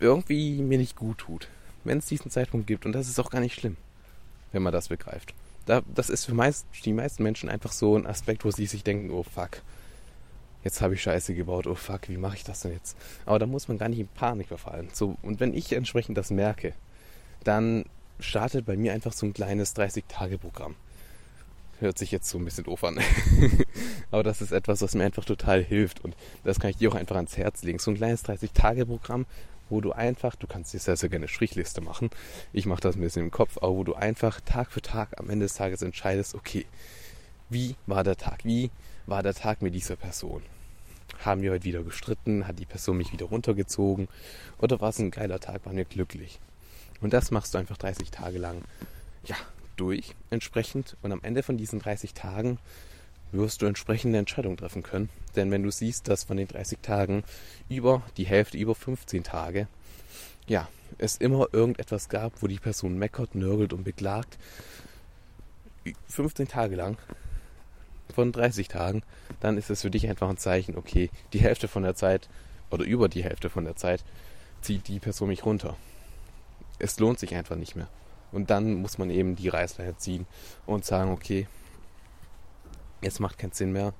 irgendwie 0.00 0.62
mir 0.62 0.78
nicht 0.78 0.96
gut 0.96 1.18
tut. 1.18 1.48
Wenn 1.84 1.98
es 1.98 2.06
diesen 2.06 2.30
Zeitpunkt 2.30 2.66
gibt, 2.66 2.86
und 2.86 2.92
das 2.92 3.08
ist 3.08 3.20
auch 3.20 3.30
gar 3.30 3.40
nicht 3.40 3.54
schlimm 3.54 3.76
wenn 4.54 4.62
man 4.62 4.72
das 4.72 4.88
begreift. 4.88 5.34
Da, 5.66 5.82
das 5.94 6.10
ist 6.10 6.24
für 6.24 6.34
meist, 6.34 6.66
die 6.84 6.92
meisten 6.92 7.22
Menschen 7.22 7.48
einfach 7.48 7.72
so 7.72 7.96
ein 7.96 8.06
Aspekt, 8.06 8.44
wo 8.44 8.50
sie 8.50 8.66
sich 8.66 8.84
denken, 8.84 9.10
oh 9.10 9.22
fuck, 9.22 9.62
jetzt 10.62 10.80
habe 10.80 10.94
ich 10.94 11.02
Scheiße 11.02 11.34
gebaut, 11.34 11.66
oh 11.66 11.74
fuck, 11.74 12.08
wie 12.08 12.16
mache 12.16 12.36
ich 12.36 12.44
das 12.44 12.60
denn 12.60 12.72
jetzt? 12.72 12.96
Aber 13.26 13.38
da 13.38 13.46
muss 13.46 13.68
man 13.68 13.78
gar 13.78 13.88
nicht 13.88 13.98
in 13.98 14.08
Panik 14.08 14.48
verfallen. 14.48 14.88
So, 14.92 15.16
und 15.22 15.40
wenn 15.40 15.54
ich 15.54 15.72
entsprechend 15.72 16.16
das 16.16 16.30
merke, 16.30 16.74
dann 17.42 17.84
startet 18.20 18.64
bei 18.66 18.76
mir 18.76 18.92
einfach 18.92 19.12
so 19.12 19.26
ein 19.26 19.34
kleines 19.34 19.74
30-Tage-Programm. 19.76 20.76
Hört 21.80 21.98
sich 21.98 22.12
jetzt 22.12 22.28
so 22.28 22.38
ein 22.38 22.44
bisschen 22.44 22.64
doof 22.64 22.84
an. 22.84 23.00
Aber 24.10 24.22
das 24.22 24.40
ist 24.40 24.52
etwas, 24.52 24.80
was 24.80 24.94
mir 24.94 25.04
einfach 25.04 25.24
total 25.24 25.62
hilft. 25.62 26.04
Und 26.04 26.16
das 26.44 26.60
kann 26.60 26.70
ich 26.70 26.76
dir 26.76 26.90
auch 26.90 26.94
einfach 26.94 27.16
ans 27.16 27.36
Herz 27.36 27.62
legen. 27.64 27.80
So 27.80 27.90
ein 27.90 27.96
kleines 27.96 28.24
30-Tage-Programm, 28.24 29.26
wo 29.70 29.80
du 29.80 29.92
einfach, 29.92 30.36
du 30.36 30.46
kannst 30.46 30.74
dir 30.74 30.78
sehr, 30.78 30.96
sehr 30.96 31.08
gerne 31.08 31.28
Strichliste 31.28 31.80
machen. 31.80 32.10
Ich 32.52 32.66
mache 32.66 32.80
das 32.80 32.96
ein 32.96 33.00
bisschen 33.00 33.22
im 33.22 33.30
Kopf, 33.30 33.58
aber 33.58 33.74
wo 33.74 33.84
du 33.84 33.94
einfach 33.94 34.40
Tag 34.40 34.70
für 34.70 34.82
Tag 34.82 35.18
am 35.18 35.30
Ende 35.30 35.46
des 35.46 35.54
Tages 35.54 35.82
entscheidest, 35.82 36.34
okay, 36.34 36.66
wie 37.50 37.76
war 37.86 38.04
der 38.04 38.16
Tag? 38.16 38.44
Wie 38.44 38.70
war 39.06 39.22
der 39.22 39.34
Tag 39.34 39.62
mit 39.62 39.74
dieser 39.74 39.96
Person? 39.96 40.42
Haben 41.24 41.42
wir 41.42 41.52
heute 41.52 41.64
wieder 41.64 41.82
gestritten? 41.82 42.46
Hat 42.46 42.58
die 42.58 42.66
Person 42.66 42.96
mich 42.96 43.12
wieder 43.12 43.26
runtergezogen? 43.26 44.08
Oder 44.58 44.80
war 44.80 44.90
es 44.90 44.98
ein 44.98 45.10
geiler 45.10 45.40
Tag? 45.40 45.64
Waren 45.66 45.76
wir 45.76 45.84
glücklich? 45.84 46.40
Und 47.00 47.12
das 47.12 47.30
machst 47.30 47.54
du 47.54 47.58
einfach 47.58 47.76
30 47.76 48.10
Tage 48.10 48.38
lang, 48.38 48.62
ja, 49.24 49.36
durch 49.76 50.14
entsprechend. 50.30 50.96
Und 51.02 51.12
am 51.12 51.20
Ende 51.22 51.42
von 51.42 51.56
diesen 51.56 51.78
30 51.78 52.14
Tagen 52.14 52.58
wirst 53.34 53.62
du 53.62 53.66
entsprechende 53.66 54.18
Entscheidungen 54.18 54.56
treffen 54.56 54.82
können. 54.82 55.10
Denn 55.36 55.50
wenn 55.50 55.62
du 55.62 55.70
siehst, 55.70 56.08
dass 56.08 56.24
von 56.24 56.36
den 56.36 56.48
30 56.48 56.78
Tagen 56.80 57.24
über 57.68 58.02
die 58.16 58.26
Hälfte, 58.26 58.58
über 58.58 58.74
15 58.74 59.24
Tage, 59.24 59.68
ja, 60.46 60.68
es 60.98 61.16
immer 61.16 61.48
irgendetwas 61.52 62.08
gab, 62.08 62.42
wo 62.42 62.46
die 62.46 62.58
Person 62.58 62.98
meckert, 62.98 63.34
nörgelt 63.34 63.72
und 63.72 63.84
beklagt, 63.84 64.38
15 66.08 66.48
Tage 66.48 66.76
lang, 66.76 66.96
von 68.14 68.32
30 68.32 68.68
Tagen, 68.68 69.02
dann 69.40 69.58
ist 69.58 69.70
es 69.70 69.82
für 69.82 69.90
dich 69.90 70.08
einfach 70.08 70.28
ein 70.28 70.36
Zeichen, 70.36 70.76
okay, 70.76 71.10
die 71.32 71.40
Hälfte 71.40 71.68
von 71.68 71.82
der 71.82 71.94
Zeit 71.94 72.28
oder 72.70 72.84
über 72.84 73.08
die 73.08 73.24
Hälfte 73.24 73.50
von 73.50 73.64
der 73.64 73.76
Zeit 73.76 74.04
zieht 74.60 74.88
die 74.88 75.00
Person 75.00 75.28
mich 75.28 75.44
runter. 75.44 75.76
Es 76.78 76.98
lohnt 76.98 77.18
sich 77.18 77.34
einfach 77.34 77.56
nicht 77.56 77.76
mehr. 77.76 77.88
Und 78.32 78.50
dann 78.50 78.74
muss 78.74 78.98
man 78.98 79.10
eben 79.10 79.36
die 79.36 79.48
Reißleine 79.48 79.96
ziehen 79.96 80.26
und 80.66 80.84
sagen, 80.84 81.12
okay, 81.12 81.46
es 83.06 83.20
macht 83.20 83.38
keinen 83.38 83.52
Sinn 83.52 83.72
mehr. 83.72 83.92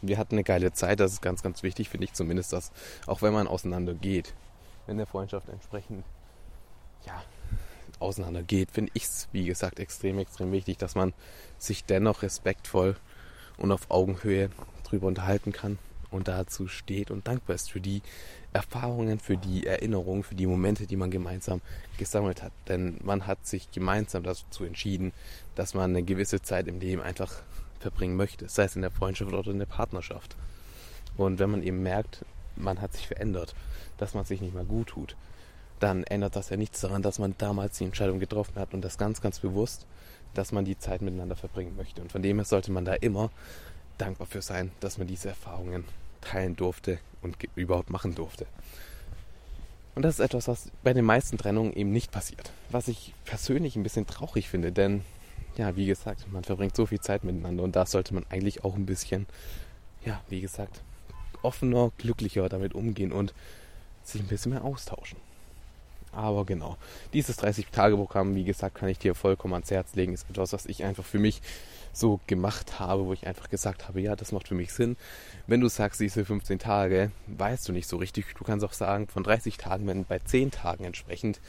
Wir 0.00 0.18
hatten 0.18 0.34
eine 0.34 0.44
geile 0.44 0.72
Zeit, 0.72 1.00
das 1.00 1.12
ist 1.12 1.22
ganz, 1.22 1.42
ganz 1.42 1.62
wichtig, 1.62 1.88
finde 1.88 2.04
ich 2.04 2.12
zumindest, 2.12 2.52
dass 2.52 2.72
auch 3.06 3.22
wenn 3.22 3.32
man 3.32 3.46
auseinander 3.46 3.94
geht, 3.94 4.34
wenn 4.86 4.96
der 4.96 5.06
Freundschaft 5.06 5.48
entsprechend 5.48 6.04
ja, 7.06 7.22
auseinander 8.00 8.42
geht, 8.42 8.70
finde 8.70 8.90
ich 8.94 9.04
es, 9.04 9.28
wie 9.32 9.44
gesagt, 9.44 9.78
extrem, 9.78 10.18
extrem 10.18 10.50
wichtig, 10.50 10.78
dass 10.78 10.94
man 10.94 11.14
sich 11.58 11.84
dennoch 11.84 12.22
respektvoll 12.22 12.96
und 13.56 13.70
auf 13.70 13.90
Augenhöhe 13.90 14.50
drüber 14.84 15.06
unterhalten 15.06 15.52
kann 15.52 15.78
und 16.10 16.28
dazu 16.28 16.68
steht 16.68 17.10
und 17.10 17.26
dankbar 17.26 17.54
ist 17.54 17.70
für 17.70 17.80
die 17.80 18.02
Erfahrungen, 18.52 19.18
für 19.18 19.36
die 19.36 19.66
Erinnerungen, 19.66 20.22
für 20.22 20.34
die 20.34 20.46
Momente, 20.46 20.86
die 20.86 20.96
man 20.96 21.10
gemeinsam 21.10 21.62
gesammelt 21.96 22.42
hat. 22.42 22.52
Denn 22.68 22.98
man 23.02 23.26
hat 23.26 23.46
sich 23.46 23.70
gemeinsam 23.70 24.22
dazu 24.22 24.64
entschieden, 24.64 25.12
dass 25.54 25.74
man 25.74 25.90
eine 25.90 26.02
gewisse 26.02 26.42
Zeit 26.42 26.68
im 26.68 26.80
Leben 26.80 27.00
einfach 27.00 27.42
verbringen 27.82 28.16
möchte, 28.16 28.48
sei 28.48 28.64
es 28.64 28.76
in 28.76 28.82
der 28.82 28.90
Freundschaft 28.90 29.32
oder 29.32 29.50
in 29.50 29.58
der 29.58 29.66
Partnerschaft. 29.66 30.36
Und 31.16 31.38
wenn 31.38 31.50
man 31.50 31.62
eben 31.62 31.82
merkt, 31.82 32.24
man 32.56 32.80
hat 32.80 32.94
sich 32.94 33.06
verändert, 33.06 33.54
dass 33.98 34.14
man 34.14 34.24
sich 34.24 34.40
nicht 34.40 34.54
mehr 34.54 34.64
gut 34.64 34.88
tut, 34.88 35.16
dann 35.78 36.04
ändert 36.04 36.36
das 36.36 36.48
ja 36.48 36.56
nichts 36.56 36.80
daran, 36.80 37.02
dass 37.02 37.18
man 37.18 37.34
damals 37.38 37.78
die 37.78 37.84
Entscheidung 37.84 38.20
getroffen 38.20 38.56
hat 38.56 38.72
und 38.72 38.82
das 38.82 38.98
ganz, 38.98 39.20
ganz 39.20 39.40
bewusst, 39.40 39.86
dass 40.34 40.52
man 40.52 40.64
die 40.64 40.78
Zeit 40.78 41.02
miteinander 41.02 41.36
verbringen 41.36 41.76
möchte. 41.76 42.00
Und 42.00 42.12
von 42.12 42.22
dem 42.22 42.38
her 42.38 42.44
sollte 42.44 42.70
man 42.70 42.84
da 42.84 42.94
immer 42.94 43.30
dankbar 43.98 44.26
für 44.26 44.42
sein, 44.42 44.70
dass 44.80 44.98
man 44.98 45.06
diese 45.06 45.28
Erfahrungen 45.28 45.84
teilen 46.20 46.56
durfte 46.56 46.98
und 47.20 47.36
überhaupt 47.56 47.90
machen 47.90 48.14
durfte. 48.14 48.46
Und 49.94 50.02
das 50.02 50.14
ist 50.14 50.24
etwas, 50.24 50.48
was 50.48 50.70
bei 50.82 50.94
den 50.94 51.04
meisten 51.04 51.36
Trennungen 51.36 51.74
eben 51.74 51.92
nicht 51.92 52.10
passiert. 52.10 52.52
Was 52.70 52.88
ich 52.88 53.12
persönlich 53.24 53.76
ein 53.76 53.82
bisschen 53.82 54.06
traurig 54.06 54.48
finde, 54.48 54.72
denn 54.72 55.02
ja, 55.56 55.76
wie 55.76 55.86
gesagt, 55.86 56.30
man 56.32 56.44
verbringt 56.44 56.76
so 56.76 56.86
viel 56.86 57.00
Zeit 57.00 57.24
miteinander 57.24 57.62
und 57.62 57.76
da 57.76 57.86
sollte 57.86 58.14
man 58.14 58.24
eigentlich 58.30 58.64
auch 58.64 58.74
ein 58.74 58.86
bisschen, 58.86 59.26
ja, 60.04 60.20
wie 60.28 60.40
gesagt, 60.40 60.82
offener, 61.42 61.92
glücklicher 61.98 62.48
damit 62.48 62.74
umgehen 62.74 63.12
und 63.12 63.34
sich 64.02 64.20
ein 64.20 64.28
bisschen 64.28 64.52
mehr 64.52 64.64
austauschen. 64.64 65.18
Aber 66.12 66.44
genau, 66.44 66.76
dieses 67.14 67.38
30-Tage-Programm, 67.38 68.34
wie 68.34 68.44
gesagt, 68.44 68.74
kann 68.74 68.90
ich 68.90 68.98
dir 68.98 69.14
vollkommen 69.14 69.54
ans 69.54 69.70
Herz 69.70 69.94
legen. 69.94 70.12
Ist 70.12 70.28
etwas, 70.28 70.52
was 70.52 70.66
ich 70.66 70.84
einfach 70.84 71.04
für 71.04 71.18
mich 71.18 71.40
so 71.94 72.20
gemacht 72.26 72.78
habe, 72.78 73.06
wo 73.06 73.14
ich 73.14 73.26
einfach 73.26 73.48
gesagt 73.48 73.88
habe, 73.88 74.00
ja, 74.00 74.14
das 74.14 74.30
macht 74.32 74.48
für 74.48 74.54
mich 74.54 74.72
Sinn. 74.72 74.96
Wenn 75.46 75.60
du 75.60 75.68
sagst, 75.68 76.00
diese 76.00 76.24
15 76.24 76.58
Tage, 76.58 77.10
weißt 77.28 77.68
du 77.68 77.72
nicht 77.72 77.88
so 77.88 77.96
richtig. 77.96 78.26
Du 78.36 78.44
kannst 78.44 78.64
auch 78.64 78.74
sagen, 78.74 79.08
von 79.08 79.22
30 79.22 79.56
Tagen, 79.56 79.86
wenn 79.86 80.04
bei 80.04 80.18
10 80.18 80.50
Tagen 80.50 80.84
entsprechend 80.84 81.40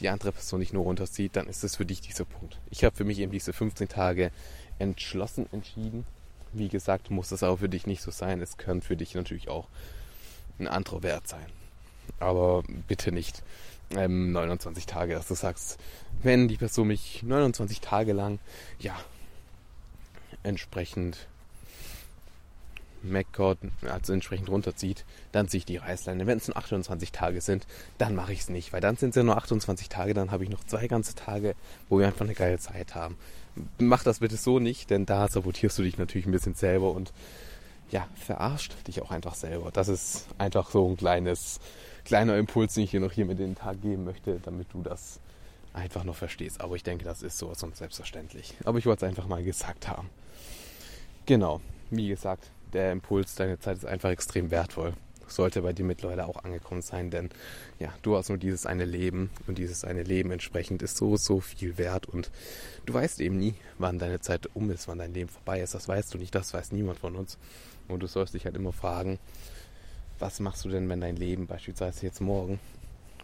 die 0.00 0.08
andere 0.08 0.32
Person 0.32 0.60
nicht 0.60 0.72
nur 0.72 0.84
runterzieht, 0.84 1.36
dann 1.36 1.46
ist 1.46 1.64
es 1.64 1.76
für 1.76 1.86
dich 1.86 2.00
dieser 2.00 2.24
Punkt. 2.24 2.58
Ich 2.70 2.84
habe 2.84 2.96
für 2.96 3.04
mich 3.04 3.18
eben 3.18 3.32
diese 3.32 3.52
15 3.52 3.88
Tage 3.88 4.30
entschlossen 4.78 5.46
entschieden. 5.52 6.04
Wie 6.52 6.68
gesagt, 6.68 7.10
muss 7.10 7.28
das 7.28 7.42
auch 7.42 7.58
für 7.58 7.68
dich 7.68 7.86
nicht 7.86 8.02
so 8.02 8.10
sein. 8.10 8.40
Es 8.40 8.56
kann 8.56 8.82
für 8.82 8.96
dich 8.96 9.14
natürlich 9.14 9.48
auch 9.48 9.68
ein 10.58 10.68
anderer 10.68 11.02
Wert 11.02 11.28
sein. 11.28 11.46
Aber 12.20 12.62
bitte 12.86 13.12
nicht 13.12 13.42
ähm, 13.90 14.32
29 14.32 14.86
Tage, 14.86 15.14
dass 15.14 15.28
du 15.28 15.34
sagst, 15.34 15.78
wenn 16.22 16.48
die 16.48 16.56
Person 16.56 16.88
mich 16.88 17.22
29 17.22 17.80
Tage 17.80 18.12
lang, 18.12 18.38
ja, 18.78 18.94
entsprechend 20.42 21.26
MacCode, 23.04 23.58
also 23.88 24.12
entsprechend 24.12 24.48
runterzieht, 24.48 25.04
dann 25.32 25.48
ziehe 25.48 25.58
ich 25.58 25.64
die 25.64 25.76
Reißleine. 25.76 26.26
Wenn 26.26 26.38
es 26.38 26.48
nur 26.48 26.56
28 26.56 27.12
Tage 27.12 27.40
sind, 27.40 27.66
dann 27.98 28.14
mache 28.14 28.32
ich 28.32 28.40
es 28.40 28.48
nicht, 28.48 28.72
weil 28.72 28.80
dann 28.80 28.96
sind 28.96 29.10
es 29.10 29.16
ja 29.16 29.22
nur 29.22 29.36
28 29.36 29.88
Tage, 29.88 30.14
dann 30.14 30.30
habe 30.30 30.44
ich 30.44 30.50
noch 30.50 30.64
zwei 30.64 30.86
ganze 30.86 31.14
Tage, 31.14 31.54
wo 31.88 31.98
wir 31.98 32.06
einfach 32.06 32.24
eine 32.24 32.34
geile 32.34 32.58
Zeit 32.58 32.94
haben. 32.94 33.16
Mach 33.78 34.02
das 34.02 34.18
bitte 34.18 34.36
so 34.36 34.58
nicht, 34.58 34.90
denn 34.90 35.06
da 35.06 35.28
sabotierst 35.28 35.78
du 35.78 35.82
dich 35.82 35.98
natürlich 35.98 36.26
ein 36.26 36.32
bisschen 36.32 36.54
selber 36.54 36.90
und 36.90 37.12
ja, 37.90 38.08
verarscht 38.16 38.74
dich 38.88 39.02
auch 39.02 39.10
einfach 39.10 39.34
selber. 39.34 39.70
Das 39.70 39.88
ist 39.88 40.26
einfach 40.38 40.70
so 40.70 40.88
ein 40.88 40.96
kleines, 40.96 41.60
kleiner 42.04 42.36
Impuls, 42.36 42.74
den 42.74 42.84
ich 42.84 42.90
dir 42.90 43.00
noch 43.00 43.12
hier 43.12 43.26
mit 43.26 43.38
in 43.38 43.50
den 43.50 43.54
Tag 43.54 43.82
geben 43.82 44.04
möchte, 44.04 44.40
damit 44.42 44.66
du 44.72 44.82
das 44.82 45.20
einfach 45.72 46.04
noch 46.04 46.16
verstehst. 46.16 46.60
Aber 46.60 46.76
ich 46.76 46.82
denke, 46.82 47.04
das 47.04 47.22
ist 47.22 47.38
sowas 47.38 47.62
und 47.62 47.76
selbstverständlich. 47.76 48.54
Aber 48.64 48.78
ich 48.78 48.86
wollte 48.86 49.04
es 49.04 49.08
einfach 49.08 49.26
mal 49.26 49.42
gesagt 49.44 49.88
haben. 49.88 50.08
Genau, 51.26 51.60
wie 51.90 52.08
gesagt, 52.08 52.50
der 52.74 52.92
Impuls, 52.92 53.34
deine 53.34 53.58
Zeit 53.58 53.78
ist 53.78 53.86
einfach 53.86 54.10
extrem 54.10 54.50
wertvoll. 54.50 54.94
Sollte 55.26 55.62
bei 55.62 55.72
dir 55.72 55.84
mittlerweile 55.84 56.26
auch 56.26 56.44
angekommen 56.44 56.82
sein, 56.82 57.10
denn 57.10 57.30
ja, 57.78 57.94
du 58.02 58.16
hast 58.16 58.28
nur 58.28 58.36
dieses 58.36 58.66
eine 58.66 58.84
Leben 58.84 59.30
und 59.46 59.56
dieses 59.56 59.84
eine 59.84 60.02
Leben 60.02 60.30
entsprechend 60.30 60.82
ist 60.82 60.98
so, 60.98 61.16
so 61.16 61.40
viel 61.40 61.78
wert 61.78 62.06
und 62.06 62.30
du 62.84 62.92
weißt 62.92 63.20
eben 63.20 63.38
nie, 63.38 63.54
wann 63.78 63.98
deine 63.98 64.20
Zeit 64.20 64.50
um 64.52 64.70
ist, 64.70 64.86
wann 64.86 64.98
dein 64.98 65.14
Leben 65.14 65.30
vorbei 65.30 65.62
ist. 65.62 65.74
Das 65.74 65.88
weißt 65.88 66.12
du 66.12 66.18
nicht, 66.18 66.34
das 66.34 66.52
weiß 66.52 66.72
niemand 66.72 66.98
von 66.98 67.16
uns. 67.16 67.38
Und 67.88 68.02
du 68.02 68.06
sollst 68.06 68.34
dich 68.34 68.44
halt 68.44 68.56
immer 68.56 68.72
fragen, 68.72 69.18
was 70.18 70.40
machst 70.40 70.64
du 70.64 70.68
denn, 70.68 70.88
wenn 70.88 71.00
dein 71.00 71.16
Leben 71.16 71.46
beispielsweise 71.46 72.04
jetzt 72.04 72.20
morgen 72.20 72.60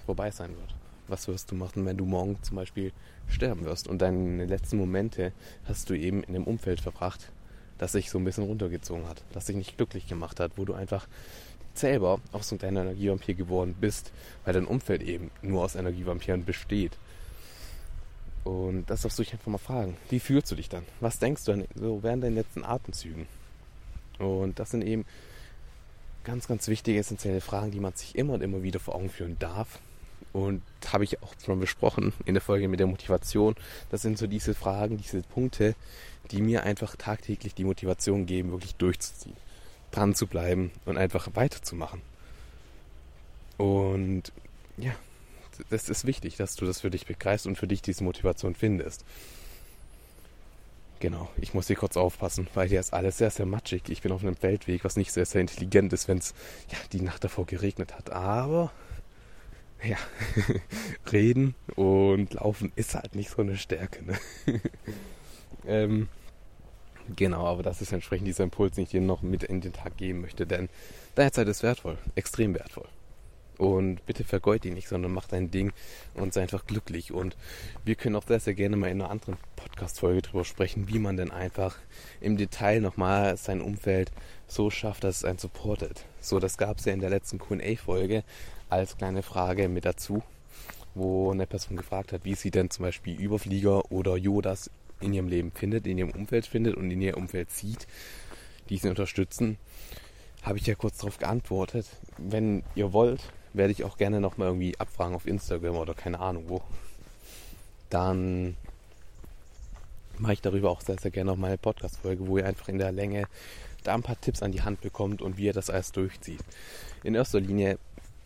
vorbei 0.06 0.30
sein 0.30 0.50
wird? 0.56 0.74
Was 1.06 1.28
wirst 1.28 1.50
du 1.50 1.54
machen, 1.54 1.84
wenn 1.86 1.96
du 1.96 2.06
morgen 2.06 2.38
zum 2.42 2.56
Beispiel 2.56 2.92
sterben 3.28 3.64
wirst? 3.64 3.88
Und 3.88 4.00
deine 4.00 4.46
letzten 4.46 4.76
Momente 4.76 5.32
hast 5.64 5.90
du 5.90 5.94
eben 5.94 6.22
in 6.22 6.34
einem 6.34 6.44
Umfeld 6.44 6.80
verbracht, 6.80 7.30
das 7.80 7.92
sich 7.92 8.10
so 8.10 8.18
ein 8.18 8.24
bisschen 8.24 8.44
runtergezogen 8.44 9.08
hat, 9.08 9.22
das 9.32 9.46
dich 9.46 9.56
nicht 9.56 9.78
glücklich 9.78 10.06
gemacht 10.06 10.38
hat, 10.38 10.52
wo 10.56 10.66
du 10.66 10.74
einfach 10.74 11.08
selber 11.72 12.20
auch 12.32 12.42
so 12.42 12.54
ein 12.54 12.58
kleiner 12.58 12.82
Energievampir 12.82 13.34
geworden 13.34 13.74
bist, 13.80 14.12
weil 14.44 14.52
dein 14.52 14.66
Umfeld 14.66 15.02
eben 15.02 15.30
nur 15.40 15.64
aus 15.64 15.76
Energievampiren 15.76 16.44
besteht. 16.44 16.98
Und 18.44 18.90
das 18.90 19.00
darfst 19.00 19.18
du 19.18 19.22
dich 19.22 19.32
einfach 19.32 19.46
mal 19.46 19.56
fragen. 19.56 19.96
Wie 20.10 20.20
fühlst 20.20 20.50
du 20.50 20.56
dich 20.56 20.68
dann? 20.68 20.84
Was 21.00 21.18
denkst 21.18 21.44
du 21.44 21.52
dann 21.52 21.64
so 21.74 22.02
während 22.02 22.22
deinen 22.22 22.34
letzten 22.34 22.64
Atemzügen? 22.64 23.26
Und 24.18 24.58
das 24.58 24.72
sind 24.72 24.82
eben 24.82 25.06
ganz, 26.24 26.48
ganz 26.48 26.68
wichtige, 26.68 26.98
essentielle 26.98 27.40
Fragen, 27.40 27.70
die 27.70 27.80
man 27.80 27.94
sich 27.94 28.14
immer 28.14 28.34
und 28.34 28.42
immer 28.42 28.62
wieder 28.62 28.78
vor 28.78 28.94
Augen 28.94 29.08
führen 29.08 29.38
darf. 29.38 29.80
Und 30.32 30.62
habe 30.92 31.04
ich 31.04 31.22
auch 31.22 31.34
schon 31.44 31.58
besprochen 31.60 32.12
in 32.24 32.34
der 32.34 32.40
Folge 32.40 32.68
mit 32.68 32.80
der 32.80 32.86
Motivation. 32.86 33.56
Das 33.90 34.02
sind 34.02 34.18
so 34.18 34.26
diese 34.26 34.54
Fragen, 34.54 34.96
diese 34.96 35.22
Punkte, 35.22 35.74
die 36.30 36.40
mir 36.40 36.62
einfach 36.62 36.96
tagtäglich 36.96 37.54
die 37.54 37.64
Motivation 37.64 38.26
geben, 38.26 38.52
wirklich 38.52 38.76
durchzuziehen, 38.76 39.36
dran 39.90 40.14
zu 40.14 40.26
bleiben 40.26 40.70
und 40.84 40.98
einfach 40.98 41.28
weiterzumachen. 41.34 42.00
Und 43.56 44.32
ja, 44.76 44.92
das 45.68 45.88
ist 45.88 46.06
wichtig, 46.06 46.36
dass 46.36 46.54
du 46.54 46.64
das 46.64 46.80
für 46.80 46.90
dich 46.90 47.06
begreifst 47.06 47.46
und 47.46 47.56
für 47.56 47.66
dich 47.66 47.82
diese 47.82 48.04
Motivation 48.04 48.54
findest. 48.54 49.04
Genau, 51.00 51.30
ich 51.38 51.54
muss 51.54 51.66
hier 51.66 51.76
kurz 51.76 51.96
aufpassen, 51.96 52.46
weil 52.54 52.68
hier 52.68 52.78
ist 52.78 52.92
alles 52.92 53.18
sehr, 53.18 53.30
sehr 53.30 53.46
matschig. 53.46 53.88
Ich 53.88 54.02
bin 54.02 54.12
auf 54.12 54.22
einem 54.22 54.36
Feldweg, 54.36 54.84
was 54.84 54.96
nicht 54.96 55.12
sehr, 55.12 55.24
sehr 55.24 55.40
intelligent 55.40 55.92
ist, 55.92 56.08
wenn 56.08 56.18
es 56.18 56.34
ja, 56.70 56.78
die 56.92 57.00
Nacht 57.00 57.24
davor 57.24 57.46
geregnet 57.46 57.94
hat. 57.94 58.10
Aber 58.10 58.70
ja, 59.84 59.96
reden 61.12 61.54
und 61.76 62.34
laufen 62.34 62.72
ist 62.76 62.94
halt 62.94 63.14
nicht 63.14 63.30
so 63.30 63.42
eine 63.42 63.56
Stärke. 63.56 64.04
Ne? 64.04 64.18
ähm, 65.66 66.08
genau, 67.16 67.46
aber 67.46 67.62
das 67.62 67.80
ist 67.80 67.92
entsprechend 67.92 68.26
dieser 68.26 68.44
Impuls, 68.44 68.74
den 68.74 68.84
ich 68.84 68.90
dir 68.90 69.00
noch 69.00 69.22
mit 69.22 69.42
in 69.42 69.60
den 69.60 69.72
Tag 69.72 69.96
geben 69.96 70.20
möchte, 70.20 70.46
denn 70.46 70.68
deine 71.14 71.32
Zeit 71.32 71.48
ist 71.48 71.62
wertvoll, 71.62 71.98
extrem 72.14 72.54
wertvoll. 72.54 72.88
Und 73.60 74.06
bitte 74.06 74.24
vergeud 74.24 74.64
ihn 74.64 74.72
nicht, 74.72 74.88
sondern 74.88 75.12
mach 75.12 75.28
dein 75.28 75.50
Ding 75.50 75.72
und 76.14 76.32
sei 76.32 76.40
einfach 76.40 76.64
glücklich. 76.64 77.12
Und 77.12 77.36
wir 77.84 77.94
können 77.94 78.16
auch 78.16 78.26
sehr, 78.26 78.40
sehr 78.40 78.54
gerne 78.54 78.76
mal 78.76 78.86
in 78.86 79.02
einer 79.02 79.10
anderen 79.10 79.36
Podcast-Folge 79.56 80.22
drüber 80.22 80.46
sprechen, 80.46 80.88
wie 80.88 80.98
man 80.98 81.18
denn 81.18 81.30
einfach 81.30 81.76
im 82.22 82.38
Detail 82.38 82.80
nochmal 82.80 83.36
sein 83.36 83.60
Umfeld 83.60 84.12
so 84.50 84.70
schafft, 84.70 85.04
dass 85.04 85.18
es 85.18 85.24
einen 85.24 85.38
supportet. 85.38 86.04
So, 86.20 86.40
das 86.40 86.58
gab 86.58 86.78
es 86.78 86.84
ja 86.84 86.92
in 86.92 87.00
der 87.00 87.10
letzten 87.10 87.38
QA-Folge 87.38 88.24
als 88.68 88.96
kleine 88.96 89.22
Frage 89.22 89.68
mit 89.68 89.84
dazu, 89.84 90.22
wo 90.94 91.30
eine 91.30 91.46
Person 91.46 91.76
gefragt 91.76 92.12
hat, 92.12 92.24
wie 92.24 92.34
sie 92.34 92.50
denn 92.50 92.70
zum 92.70 92.84
Beispiel 92.84 93.18
Überflieger 93.18 93.90
oder 93.92 94.16
Jodas 94.16 94.70
in 95.00 95.14
ihrem 95.14 95.28
Leben 95.28 95.52
findet, 95.52 95.86
in 95.86 95.98
ihrem 95.98 96.10
Umfeld 96.10 96.46
findet 96.46 96.76
und 96.76 96.90
in 96.90 97.00
ihrem 97.00 97.22
Umfeld 97.22 97.50
sieht, 97.50 97.86
die 98.68 98.76
sie 98.76 98.88
unterstützen. 98.88 99.56
Habe 100.42 100.58
ich 100.58 100.66
ja 100.66 100.74
kurz 100.74 100.98
darauf 100.98 101.18
geantwortet. 101.18 101.86
Wenn 102.18 102.62
ihr 102.74 102.92
wollt, 102.92 103.22
werde 103.52 103.72
ich 103.72 103.84
auch 103.84 103.96
gerne 103.96 104.20
nochmal 104.20 104.48
irgendwie 104.48 104.78
abfragen 104.78 105.14
auf 105.14 105.26
Instagram 105.26 105.76
oder 105.76 105.94
keine 105.94 106.20
Ahnung 106.20 106.44
wo. 106.48 106.62
Dann 107.88 108.56
mache 110.18 110.34
ich 110.34 110.42
darüber 110.42 110.70
auch 110.70 110.80
sehr, 110.80 110.98
sehr 110.98 111.10
gerne 111.10 111.30
nochmal 111.30 111.50
eine 111.50 111.58
Podcast-Folge, 111.58 112.26
wo 112.26 112.38
ihr 112.38 112.46
einfach 112.46 112.68
in 112.68 112.78
der 112.78 112.92
Länge 112.92 113.26
da 113.82 113.94
ein 113.94 114.02
paar 114.02 114.20
Tipps 114.20 114.42
an 114.42 114.52
die 114.52 114.62
Hand 114.62 114.80
bekommt 114.80 115.22
und 115.22 115.36
wie 115.36 115.44
ihr 115.46 115.52
das 115.52 115.70
alles 115.70 115.92
durchzieht. 115.92 116.40
In 117.02 117.14
erster 117.14 117.40
Linie, 117.40 117.78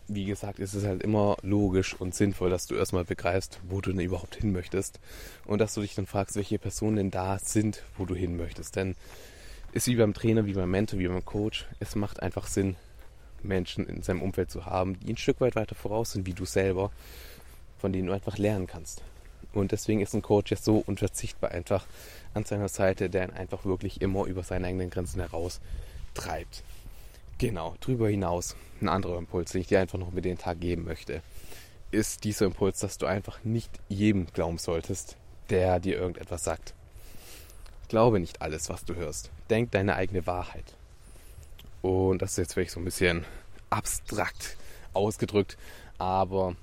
wie 0.07 0.25
gesagt, 0.25 0.59
ist 0.59 0.73
es 0.73 0.85
halt 0.85 1.01
immer 1.01 1.37
logisch 1.41 1.95
und 1.99 2.13
sinnvoll, 2.13 2.49
dass 2.49 2.67
du 2.67 2.75
erstmal 2.75 3.05
begreifst, 3.05 3.59
wo 3.67 3.81
du 3.81 3.91
denn 3.91 4.01
überhaupt 4.01 4.35
hin 4.35 4.51
möchtest 4.51 4.99
und 5.45 5.59
dass 5.59 5.73
du 5.73 5.81
dich 5.81 5.95
dann 5.95 6.05
fragst, 6.05 6.35
welche 6.35 6.59
Personen 6.59 6.97
denn 6.97 7.11
da 7.11 7.39
sind, 7.39 7.83
wo 7.97 8.05
du 8.05 8.15
hin 8.15 8.37
möchtest. 8.37 8.75
Denn 8.75 8.95
ist 9.71 9.87
wie 9.87 9.95
beim 9.95 10.13
Trainer, 10.13 10.45
wie 10.45 10.53
beim 10.53 10.71
Mentor, 10.71 10.99
wie 10.99 11.07
beim 11.07 11.25
Coach, 11.25 11.65
es 11.79 11.95
macht 11.95 12.21
einfach 12.21 12.47
Sinn, 12.47 12.75
Menschen 13.41 13.87
in 13.87 14.01
seinem 14.01 14.21
Umfeld 14.21 14.51
zu 14.51 14.65
haben, 14.65 14.99
die 14.99 15.13
ein 15.13 15.17
Stück 15.17 15.41
weit 15.41 15.55
weiter 15.55 15.75
voraus 15.75 16.11
sind 16.11 16.25
wie 16.25 16.33
du 16.33 16.45
selber, 16.45 16.91
von 17.77 17.91
denen 17.91 18.07
du 18.07 18.13
einfach 18.13 18.37
lernen 18.37 18.67
kannst. 18.67 19.01
Und 19.53 19.71
deswegen 19.71 20.01
ist 20.01 20.13
ein 20.13 20.21
Coach 20.21 20.51
jetzt 20.51 20.65
so 20.65 20.83
unverzichtbar 20.85 21.51
einfach 21.51 21.85
an 22.35 22.45
seiner 22.45 22.69
Seite, 22.69 23.09
der 23.09 23.29
ihn 23.29 23.33
einfach 23.33 23.65
wirklich 23.65 24.01
immer 24.01 24.25
über 24.25 24.43
seine 24.43 24.67
eigenen 24.67 24.89
Grenzen 24.89 25.21
heraus 25.21 25.59
treibt. 26.13 26.63
Genau, 27.37 27.75
drüber 27.81 28.09
hinaus, 28.09 28.55
ein 28.81 28.89
anderer 28.89 29.17
Impuls, 29.17 29.51
den 29.51 29.61
ich 29.61 29.67
dir 29.67 29.79
einfach 29.79 29.97
noch 29.97 30.11
mit 30.11 30.25
den 30.25 30.37
Tag 30.37 30.59
geben 30.59 30.85
möchte, 30.85 31.21
ist 31.91 32.23
dieser 32.23 32.45
Impuls, 32.45 32.79
dass 32.79 32.97
du 32.97 33.05
einfach 33.05 33.43
nicht 33.43 33.71
jedem 33.89 34.27
glauben 34.27 34.57
solltest, 34.57 35.17
der 35.49 35.79
dir 35.79 35.97
irgendetwas 35.97 36.43
sagt. 36.43 36.73
Glaube 37.87 38.19
nicht 38.19 38.41
alles, 38.41 38.69
was 38.69 38.85
du 38.85 38.95
hörst. 38.95 39.31
Denk 39.49 39.71
deine 39.71 39.95
eigene 39.95 40.25
Wahrheit. 40.27 40.75
Und 41.81 42.21
das 42.21 42.31
ist 42.31 42.37
jetzt 42.37 42.53
vielleicht 42.53 42.71
so 42.71 42.79
ein 42.79 42.85
bisschen 42.85 43.25
abstrakt 43.69 44.57
ausgedrückt, 44.93 45.57
aber 45.97 46.55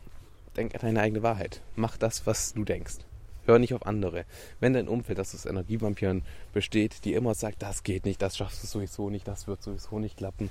denk 0.56 0.74
an 0.74 0.80
deine 0.80 1.00
eigene 1.00 1.22
Wahrheit. 1.22 1.60
Mach 1.76 1.96
das, 1.96 2.26
was 2.26 2.54
du 2.54 2.64
denkst. 2.64 2.96
Hör 3.44 3.58
nicht 3.58 3.74
auf 3.74 3.86
andere. 3.86 4.24
Wenn 4.60 4.72
dein 4.72 4.88
Umfeld, 4.88 5.18
das 5.18 5.34
aus 5.34 5.46
Energievampiren 5.46 6.22
besteht, 6.52 7.04
die 7.04 7.14
immer 7.14 7.34
sagt, 7.34 7.62
das 7.62 7.82
geht 7.82 8.04
nicht, 8.04 8.22
das 8.22 8.36
schaffst 8.36 8.62
du 8.62 8.66
sowieso 8.66 9.10
nicht, 9.10 9.26
das 9.26 9.46
wird 9.46 9.62
sowieso 9.62 9.98
nicht 9.98 10.16
klappen 10.16 10.50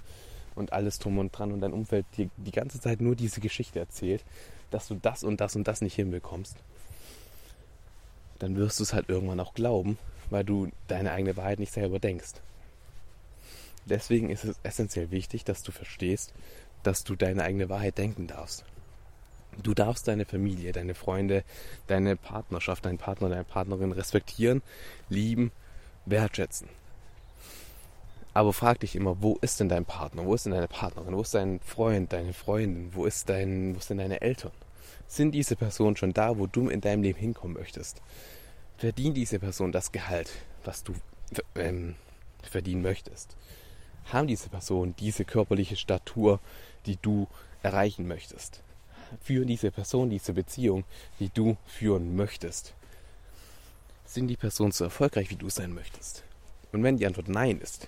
und 0.56 0.74
alles 0.74 1.00
drum 1.00 1.18
und 1.18 1.32
dran 1.32 1.52
und 1.52 1.62
dein 1.62 1.74
Umfeld 1.74 2.06
dir 2.18 2.30
die 2.38 2.52
ganze 2.52 2.82
Zeit 2.82 3.00
nur 3.00 3.16
diese 3.16 3.40
Geschichte 3.40 3.80
erzählt, 3.80 4.24
dass 4.72 4.88
du 4.88 4.96
das 4.96 5.24
und 5.24 5.40
das 5.40 5.56
und 5.56 5.68
das 5.68 5.82
nicht 5.82 5.96
hinbekommst, 5.96 6.58
dann 8.40 8.56
wirst 8.56 8.80
du 8.80 8.84
es 8.84 8.94
halt 8.94 9.10
irgendwann 9.10 9.40
auch 9.40 9.54
glauben, 9.54 9.98
weil 10.30 10.44
du 10.44 10.70
deine 10.88 11.12
eigene 11.12 11.38
Wahrheit 11.38 11.60
nicht 11.60 11.74
selber 11.74 12.00
denkst. 12.00 12.34
Deswegen 13.86 14.30
ist 14.30 14.44
es 14.44 14.56
essentiell 14.64 15.12
wichtig, 15.12 15.44
dass 15.44 15.64
du 15.64 15.72
verstehst, 15.72 16.34
dass 16.84 17.04
du 17.04 17.16
deine 17.16 17.44
eigene 17.44 17.70
Wahrheit 17.70 17.98
denken 17.98 18.28
darfst. 18.28 18.64
Du 19.62 19.74
darfst 19.74 20.08
deine 20.08 20.26
Familie, 20.26 20.72
deine 20.72 20.96
Freunde, 20.96 21.44
deine 21.88 22.16
Partnerschaft, 22.16 22.86
deinen 22.86 22.98
Partner, 22.98 23.30
deine 23.30 23.44
Partnerin 23.44 23.92
respektieren, 23.92 24.62
lieben, 25.10 25.52
wertschätzen. 26.06 26.68
Aber 28.34 28.54
frag 28.54 28.80
dich 28.80 28.96
immer, 28.96 29.22
wo 29.22 29.38
ist 29.42 29.60
denn 29.60 29.68
dein 29.68 29.86
Partner? 29.86 30.26
Wo 30.26 30.34
ist 30.34 30.46
denn 30.46 30.54
deine 30.54 30.70
Partnerin? 30.70 31.14
Wo 31.14 31.22
ist 31.22 31.34
dein 31.34 31.60
Freund, 31.60 32.14
deine 32.14 32.34
Freundin? 32.34 32.92
Wo 32.94 33.06
ist 33.06 33.28
dein, 33.28 33.76
wo 33.76 33.80
sind 33.80 33.98
deine 33.98 34.22
Eltern? 34.22 34.52
Sind 35.08 35.34
diese 35.34 35.58
Personen 35.58 35.98
schon 35.98 36.14
da, 36.14 36.38
wo 36.38 36.48
du 36.48 36.70
in 36.70 36.80
deinem 36.80 37.04
Leben 37.04 37.20
hinkommen 37.20 37.58
möchtest? 37.58 38.02
Verdient 38.78 39.18
diese 39.18 39.40
Person 39.40 39.74
das 39.74 39.92
Gehalt, 39.92 40.32
was 40.64 40.84
du 40.84 40.94
ähm, 41.56 41.96
verdienen 42.42 42.82
möchtest? 42.82 43.36
Haben 44.06 44.28
diese 44.28 44.50
Personen 44.50 44.96
diese 44.98 45.26
körperliche 45.26 45.76
Statur, 45.76 46.40
die 46.86 46.98
du 46.98 47.28
erreichen 47.62 48.08
möchtest? 48.08 48.64
Führen 49.22 49.48
diese 49.48 49.72
Person 49.72 50.10
diese 50.10 50.34
Beziehung, 50.34 50.84
die 51.20 51.30
du 51.30 51.58
führen 51.66 52.16
möchtest? 52.16 52.74
Sind 54.06 54.28
die 54.28 54.38
Personen 54.38 54.72
so 54.72 54.84
erfolgreich, 54.86 55.30
wie 55.30 55.36
du 55.36 55.50
sein 55.50 55.74
möchtest? 55.74 56.24
Und 56.72 56.84
wenn 56.84 56.98
die 56.98 57.06
Antwort 57.06 57.28
Nein 57.28 57.60
ist, 57.60 57.88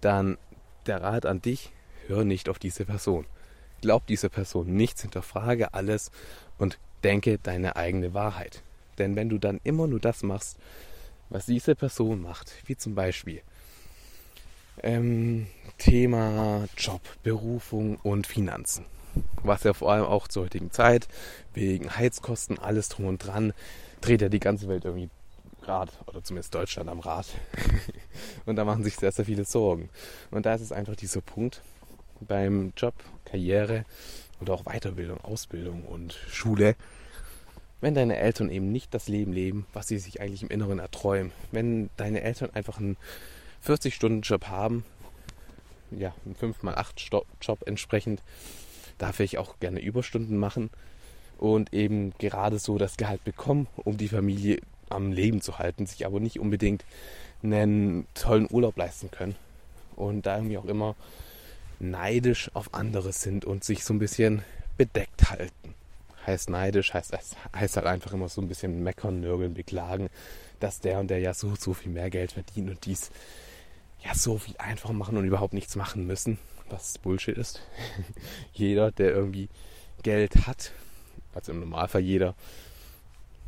dann 0.00 0.38
der 0.86 1.02
Rat 1.02 1.26
an 1.26 1.42
dich, 1.42 1.70
hör 2.06 2.24
nicht 2.24 2.48
auf 2.48 2.58
diese 2.58 2.84
Person. 2.84 3.26
Glaub 3.80 4.06
diese 4.06 4.28
Person 4.28 4.74
nichts, 4.74 5.02
hinterfrage 5.02 5.74
alles 5.74 6.10
und 6.58 6.78
denke 7.02 7.38
deine 7.38 7.76
eigene 7.76 8.14
Wahrheit. 8.14 8.62
Denn 8.98 9.16
wenn 9.16 9.28
du 9.28 9.38
dann 9.38 9.60
immer 9.64 9.86
nur 9.86 10.00
das 10.00 10.22
machst, 10.22 10.58
was 11.30 11.46
diese 11.46 11.74
Person 11.74 12.20
macht, 12.20 12.52
wie 12.66 12.76
zum 12.76 12.94
Beispiel 12.94 13.42
ähm, 14.82 15.46
Thema 15.78 16.66
Job, 16.76 17.00
Berufung 17.22 17.96
und 17.96 18.26
Finanzen, 18.26 18.84
was 19.42 19.64
ja 19.64 19.72
vor 19.72 19.92
allem 19.92 20.04
auch 20.04 20.28
zur 20.28 20.44
heutigen 20.44 20.70
Zeit 20.70 21.08
wegen 21.54 21.96
Heizkosten, 21.96 22.58
alles 22.58 22.88
drum 22.88 23.06
und 23.06 23.18
dran, 23.18 23.52
dreht 24.00 24.22
ja 24.22 24.28
die 24.28 24.40
ganze 24.40 24.68
Welt 24.68 24.84
irgendwie 24.84 25.10
Rad 25.62 25.90
oder 26.06 26.22
zumindest 26.22 26.54
Deutschland 26.54 26.88
am 26.88 27.00
Rad. 27.00 27.26
und 28.46 28.56
da 28.56 28.64
machen 28.64 28.82
sich 28.84 28.96
sehr, 28.96 29.12
sehr 29.12 29.24
viele 29.24 29.44
Sorgen. 29.44 29.88
Und 30.30 30.46
da 30.46 30.54
ist 30.54 30.62
es 30.62 30.72
einfach 30.72 30.96
dieser 30.96 31.20
Punkt 31.20 31.62
beim 32.20 32.72
Job, 32.76 32.94
Karriere 33.24 33.84
oder 34.40 34.54
auch 34.54 34.64
Weiterbildung, 34.64 35.20
Ausbildung 35.20 35.84
und 35.84 36.12
Schule. 36.28 36.76
Wenn 37.80 37.94
deine 37.94 38.16
Eltern 38.16 38.50
eben 38.50 38.72
nicht 38.72 38.92
das 38.92 39.08
Leben 39.08 39.32
leben, 39.32 39.66
was 39.72 39.88
sie 39.88 39.98
sich 39.98 40.20
eigentlich 40.20 40.42
im 40.42 40.50
Inneren 40.50 40.78
erträumen, 40.78 41.32
wenn 41.50 41.88
deine 41.96 42.22
Eltern 42.22 42.50
einfach 42.50 42.78
einen 42.78 42.96
40-Stunden-Job 43.66 44.48
haben, 44.48 44.84
ja, 45.90 46.14
einen 46.24 46.36
5x8-Job 46.36 47.62
entsprechend, 47.66 48.22
darf 49.00 49.20
ich 49.20 49.38
auch 49.38 49.58
gerne 49.60 49.80
Überstunden 49.80 50.36
machen 50.36 50.70
und 51.38 51.72
eben 51.72 52.12
gerade 52.18 52.58
so 52.58 52.78
das 52.78 52.96
Gehalt 52.96 53.24
bekommen, 53.24 53.66
um 53.76 53.96
die 53.96 54.08
Familie 54.08 54.60
am 54.90 55.12
Leben 55.12 55.40
zu 55.40 55.58
halten, 55.58 55.86
sich 55.86 56.04
aber 56.04 56.20
nicht 56.20 56.38
unbedingt 56.38 56.84
einen 57.42 58.06
tollen 58.14 58.46
Urlaub 58.50 58.76
leisten 58.76 59.10
können. 59.10 59.36
Und 59.96 60.26
da 60.26 60.36
irgendwie 60.36 60.58
auch 60.58 60.66
immer 60.66 60.96
neidisch 61.78 62.50
auf 62.54 62.74
andere 62.74 63.12
sind 63.12 63.44
und 63.44 63.64
sich 63.64 63.84
so 63.84 63.94
ein 63.94 63.98
bisschen 63.98 64.42
bedeckt 64.76 65.30
halten. 65.30 65.74
Heißt 66.26 66.50
neidisch, 66.50 66.92
heißt, 66.92 67.16
heißt 67.56 67.76
halt 67.76 67.86
einfach 67.86 68.12
immer 68.12 68.28
so 68.28 68.42
ein 68.42 68.48
bisschen 68.48 68.82
meckern, 68.82 69.20
nörgeln, 69.20 69.54
beklagen, 69.54 70.10
dass 70.58 70.80
der 70.80 71.00
und 71.00 71.08
der 71.08 71.20
ja 71.20 71.32
so, 71.32 71.54
so 71.56 71.72
viel 71.72 71.90
mehr 71.90 72.10
Geld 72.10 72.32
verdient 72.32 72.68
und 72.68 72.84
dies 72.84 73.10
ja 74.04 74.14
so 74.14 74.38
viel 74.38 74.54
einfacher 74.58 74.92
machen 74.92 75.16
und 75.16 75.24
überhaupt 75.24 75.54
nichts 75.54 75.76
machen 75.76 76.06
müssen, 76.06 76.38
was 76.70 76.98
Bullshit 76.98 77.36
ist. 77.36 77.62
jeder, 78.52 78.90
der 78.92 79.10
irgendwie 79.10 79.48
Geld 80.02 80.46
hat, 80.46 80.72
also 81.34 81.52
im 81.52 81.60
Normalfall 81.60 82.00
jeder, 82.00 82.34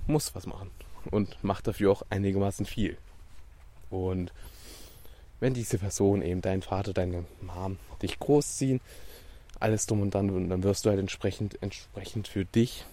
muss 0.06 0.34
was 0.34 0.46
machen 0.46 0.70
und 1.10 1.42
macht 1.42 1.66
dafür 1.66 1.92
auch 1.92 2.02
einigermaßen 2.10 2.66
viel. 2.66 2.96
Und 3.90 4.32
wenn 5.40 5.54
diese 5.54 5.78
Person 5.78 6.22
eben 6.22 6.40
dein 6.40 6.62
Vater, 6.62 6.92
deine 6.92 7.24
Mom 7.40 7.78
dich 8.00 8.18
großziehen, 8.18 8.80
alles 9.58 9.86
drum 9.86 10.02
und 10.02 10.14
dann, 10.14 10.48
dann 10.48 10.62
wirst 10.62 10.84
du 10.84 10.90
halt 10.90 10.98
entsprechend, 10.98 11.62
entsprechend 11.62 12.28
für 12.28 12.44
dich 12.44 12.84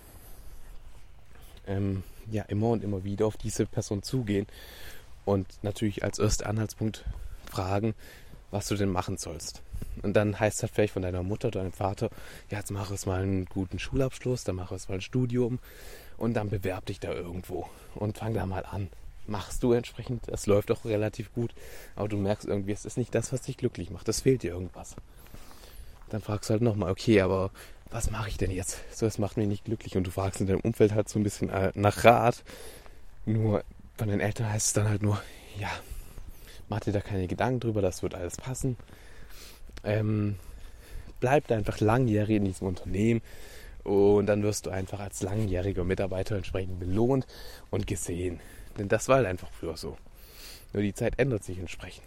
ähm, 1.68 2.04
ja 2.30 2.44
immer 2.44 2.70
und 2.70 2.84
immer 2.84 3.04
wieder 3.04 3.26
auf 3.26 3.38
diese 3.38 3.65
Person 3.65 4.04
zugehen 4.04 4.48
und 5.26 5.48
natürlich 5.63 6.04
als 6.04 6.20
erster 6.20 6.48
Anhaltspunkt 6.48 7.06
fragen, 7.46 7.94
was 8.52 8.68
du 8.68 8.76
denn 8.76 8.89
machen 8.89 9.18
sollst. 9.18 9.62
Und 10.02 10.13
dann 10.13 10.39
heißt 10.39 10.63
das 10.63 10.72
vielleicht 10.72 10.94
von 10.94 11.02
deiner 11.02 11.24
Mutter, 11.24 11.52
deinem 11.52 11.72
Vater, 11.72 12.10
ja, 12.50 12.60
jetzt 12.60 12.72
mach 12.72 12.92
es 12.92 13.06
mal 13.06 13.22
einen 13.22 13.46
guten 13.46 13.80
Schulabschluss, 13.80 14.44
dann 14.44 14.56
mach 14.56 14.72
es 14.72 14.88
mal 14.88 14.96
ein 14.96 15.02
Studium 15.02 15.60
und 16.18 16.34
dann 16.34 16.50
bewerb 16.50 16.86
dich 16.86 17.00
da 17.00 17.12
irgendwo 17.12 17.70
und 17.96 18.18
fang 18.18 18.34
da 18.34 18.46
mal 18.46 18.65
an. 18.65 18.89
Machst 19.28 19.62
du 19.62 19.74
entsprechend, 19.74 20.28
es 20.28 20.48
läuft 20.48 20.72
auch 20.72 20.86
relativ 20.86 21.34
gut, 21.34 21.54
aber 21.96 22.08
du 22.08 22.18
merkst 22.18 22.48
irgendwie, 22.48 22.72
es 22.72 22.86
ist 22.86 22.98
nicht 22.98 23.13
das, 23.13 23.32
was 23.32 23.42
dich 23.42 23.58
glücklich 23.58 23.92
macht, 23.92 24.08
es 24.10 24.22
fehlt 24.22 24.44
dir 24.44 24.52
irgendwas. 24.52 24.96
Dann 26.10 26.22
fragst 26.22 26.50
du 26.50 26.54
halt 26.54 26.63
nochmal, 26.63 26.92
okay, 26.92 27.22
aber 27.22 27.52
was 27.92 28.12
mache 28.12 28.30
ich 28.30 28.38
denn 28.38 28.52
jetzt? 28.52 28.78
So, 28.92 29.06
es 29.06 29.18
macht 29.18 29.38
mich 29.38 29.48
nicht 29.48 29.65
glücklich 29.65 29.98
und 29.98 30.06
du 30.06 30.12
fragst 30.12 30.42
in 30.42 30.48
deinem 30.48 30.62
Umfeld 30.62 30.94
halt 30.94 31.10
so 31.10 31.20
ein 31.20 31.24
bisschen 31.24 31.50
äh, 31.50 31.72
nach 31.76 32.04
Rat. 32.04 32.44
Nur 33.26 33.63
von 33.98 34.08
den 34.08 34.20
Eltern 34.20 34.52
heißt 34.52 34.68
es 34.68 34.74
dann 34.74 34.88
halt 34.88 35.04
nur, 35.04 35.22
ja, 35.60 35.70
mach 36.70 36.80
dir 36.80 36.94
da 36.94 37.02
keine 37.02 37.28
Gedanken 37.28 37.60
drüber, 37.60 37.82
das 37.82 38.02
wird 38.04 38.15
alles 38.15 38.38
passen. 38.38 38.78
Ähm, 39.84 40.36
bleib 41.20 41.52
einfach 41.52 41.80
langjährig 41.80 42.38
in 42.38 42.46
diesem 42.46 42.68
Unternehmen 42.68 43.22
und 43.84 44.28
dann 44.28 44.44
wirst 44.44 44.65
du 44.65 44.70
einfach 44.70 45.00
als 45.00 45.22
langjähriger 45.22 45.84
Mitarbeiter 45.84 46.36
entsprechend 46.36 46.80
belohnt 46.80 47.26
und 47.70 47.88
gesehen. 47.88 48.39
Denn 48.78 48.88
das 48.88 49.08
war 49.08 49.18
halt 49.18 49.28
einfach 49.28 49.50
früher 49.52 49.78
so. 49.78 49.98
Nur 50.74 50.84
die 50.84 50.94
Zeit 50.94 51.13
ändert 51.18 51.44
sich 51.44 51.58
entsprechend. 51.60 52.06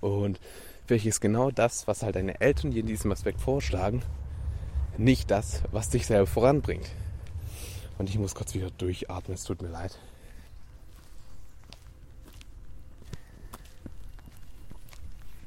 Und 0.00 0.40
vielleicht 0.86 1.06
ist 1.06 1.20
genau 1.20 1.50
das, 1.50 1.86
was 1.86 2.02
halt 2.02 2.16
deine 2.16 2.40
Eltern 2.40 2.70
dir 2.70 2.80
in 2.80 2.86
diesem 2.86 3.12
Aspekt 3.12 3.40
vorschlagen, 3.40 4.02
nicht 4.96 5.30
das, 5.30 5.62
was 5.72 5.90
dich 5.90 6.06
selber 6.06 6.26
voranbringt. 6.26 6.90
Und 7.98 8.08
ich 8.08 8.18
muss 8.18 8.34
kurz 8.34 8.54
wieder 8.54 8.70
durchatmen, 8.70 9.34
es 9.34 9.44
tut 9.44 9.62
mir 9.62 9.68
leid. 9.68 9.98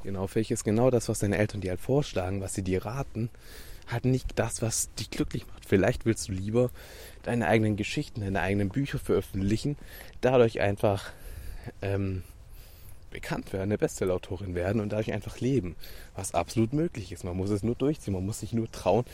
Genau, 0.04 0.28
vielleicht 0.28 0.52
ist 0.52 0.64
genau 0.64 0.90
das, 0.90 1.08
was 1.10 1.20
deine 1.20 1.38
Eltern 1.38 1.62
dir 1.62 1.72
halt 1.72 1.80
vorschlagen, 1.80 2.42
was 2.42 2.54
sie 2.54 2.62
dir 2.62 2.86
raten, 2.86 3.30
halt 3.88 4.06
nicht 4.06 4.38
das, 4.38 4.62
was 4.62 4.94
dich 4.96 5.10
glücklich 5.10 5.48
macht. 5.48 5.66
Vielleicht 5.66 6.06
willst 6.06 6.28
du 6.28 6.34
lieber 6.34 6.72
deine 7.24 7.48
eigenen 7.48 7.78
Geschichten, 7.78 8.22
deine 8.22 8.42
eigenen 8.42 8.70
Bücher 8.70 9.00
veröffentlichen, 9.00 9.78
dadurch 10.22 10.60
einfach 10.60 11.12
ähm, 11.82 12.24
bekannt 13.12 13.54
werden, 13.54 13.64
eine 13.64 13.78
Bestsellerautorin 13.78 14.56
werden 14.56 14.82
und 14.82 14.92
dadurch 14.92 15.14
einfach 15.14 15.40
leben, 15.40 15.76
was 16.16 16.34
absolut 16.34 16.74
möglich 16.74 17.12
ist. 17.12 17.24
Man 17.24 17.38
muss 17.38 17.50
es 17.50 17.64
nur 17.64 17.76
durchziehen, 17.76 18.14
man 18.14 18.26
muss 18.26 18.42
sich 18.42 18.52
nur 18.52 18.70
trauen, 18.72 19.06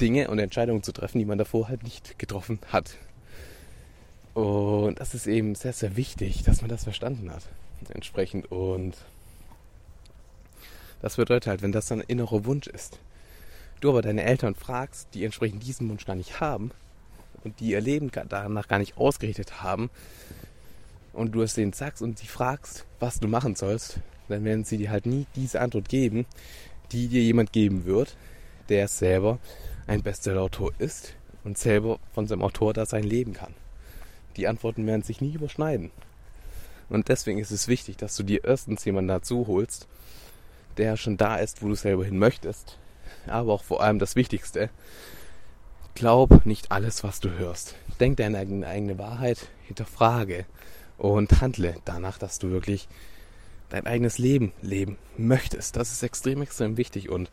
Dinge 0.00 0.28
und 0.30 0.38
Entscheidungen 0.38 0.82
zu 0.82 0.92
treffen, 0.92 1.18
die 1.18 1.26
man 1.26 1.36
davor 1.36 1.68
halt 1.68 1.82
nicht 1.82 2.18
getroffen 2.18 2.58
hat. 2.68 2.96
Und 4.32 5.00
das 5.00 5.12
ist 5.12 5.26
eben 5.26 5.54
sehr, 5.54 5.74
sehr 5.74 5.96
wichtig, 5.96 6.44
dass 6.44 6.62
man 6.62 6.70
das 6.70 6.84
verstanden 6.84 7.30
hat. 7.30 7.42
Entsprechend 7.92 8.50
und 8.50 8.96
das 11.02 11.16
bedeutet 11.16 11.46
halt, 11.48 11.62
wenn 11.62 11.72
das 11.72 11.86
dann 11.86 12.00
ein 12.00 12.08
innerer 12.08 12.44
Wunsch 12.44 12.66
ist, 12.66 12.98
du 13.80 13.90
aber 13.90 14.02
deine 14.02 14.24
Eltern 14.24 14.54
fragst, 14.54 15.08
die 15.14 15.24
entsprechend 15.24 15.66
diesen 15.66 15.88
Wunsch 15.88 16.04
gar 16.04 16.16
nicht 16.16 16.40
haben 16.40 16.70
und 17.44 17.60
die 17.60 17.70
ihr 17.70 17.80
Leben 17.80 18.10
danach 18.28 18.68
gar 18.68 18.78
nicht 18.78 18.96
ausgerichtet 18.96 19.62
haben, 19.62 19.90
und 21.12 21.32
du 21.32 21.42
es 21.42 21.54
denen 21.54 21.72
sagst 21.72 22.02
und 22.02 22.18
sie 22.18 22.26
fragst, 22.26 22.84
was 22.98 23.20
du 23.20 23.28
machen 23.28 23.54
sollst, 23.54 24.00
dann 24.28 24.44
werden 24.44 24.64
sie 24.64 24.78
dir 24.78 24.90
halt 24.90 25.06
nie 25.06 25.26
diese 25.34 25.60
Antwort 25.60 25.88
geben, 25.88 26.26
die 26.92 27.08
dir 27.08 27.22
jemand 27.22 27.52
geben 27.52 27.84
wird, 27.84 28.16
der 28.68 28.88
selber 28.88 29.38
ein 29.86 30.02
Bestsellerautor 30.02 30.72
ist 30.78 31.14
und 31.44 31.58
selber 31.58 31.98
von 32.12 32.26
seinem 32.26 32.42
Autor 32.42 32.72
da 32.72 32.86
sein 32.86 33.02
Leben 33.02 33.32
kann. 33.32 33.54
Die 34.36 34.46
Antworten 34.46 34.86
werden 34.86 35.02
sich 35.02 35.20
nie 35.20 35.34
überschneiden. 35.34 35.90
Und 36.88 37.08
deswegen 37.08 37.38
ist 37.38 37.50
es 37.50 37.68
wichtig, 37.68 37.96
dass 37.96 38.16
du 38.16 38.22
dir 38.22 38.44
erstens 38.44 38.84
jemanden 38.84 39.08
dazu 39.08 39.46
holst, 39.46 39.88
der 40.80 40.96
schon 40.96 41.16
da 41.16 41.36
ist, 41.36 41.62
wo 41.62 41.68
du 41.68 41.74
selber 41.74 42.04
hin 42.04 42.18
möchtest. 42.18 42.78
Aber 43.26 43.52
auch 43.52 43.62
vor 43.62 43.82
allem 43.82 43.98
das 43.98 44.16
Wichtigste, 44.16 44.70
glaub 45.94 46.46
nicht 46.46 46.72
alles, 46.72 47.04
was 47.04 47.20
du 47.20 47.30
hörst. 47.30 47.74
Denk 48.00 48.16
deine 48.16 48.38
eigene 48.38 48.98
Wahrheit, 48.98 49.48
hinterfrage 49.66 50.46
und 50.96 51.40
handle 51.40 51.76
danach, 51.84 52.18
dass 52.18 52.38
du 52.38 52.50
wirklich 52.50 52.88
dein 53.68 53.86
eigenes 53.86 54.18
Leben 54.18 54.52
leben 54.62 54.96
möchtest. 55.16 55.76
Das 55.76 55.92
ist 55.92 56.02
extrem, 56.02 56.42
extrem 56.42 56.76
wichtig 56.76 57.10
und 57.10 57.30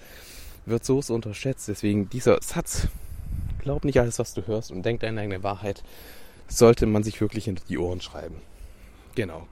wird 0.65 0.86
so, 0.86 1.01
unterschätzt. 1.10 1.69
Deswegen 1.69 2.10
dieser 2.10 2.41
Satz, 2.41 2.88
glaub 3.62 3.86
nicht 3.86 3.99
alles, 3.99 4.19
was 4.19 4.33
du 4.33 4.45
hörst 4.45 4.71
und 4.71 4.83
denk 4.83 4.99
deine 4.99 5.21
eigene 5.21 5.41
Wahrheit, 5.41 5.83
sollte 6.47 6.86
man 6.86 7.03
sich 7.03 7.19
wirklich 7.21 7.45
hinter 7.45 7.63
die 7.67 7.77
Ohren 7.77 8.01
schreiben. 8.01 8.36
Genau. 9.15 9.47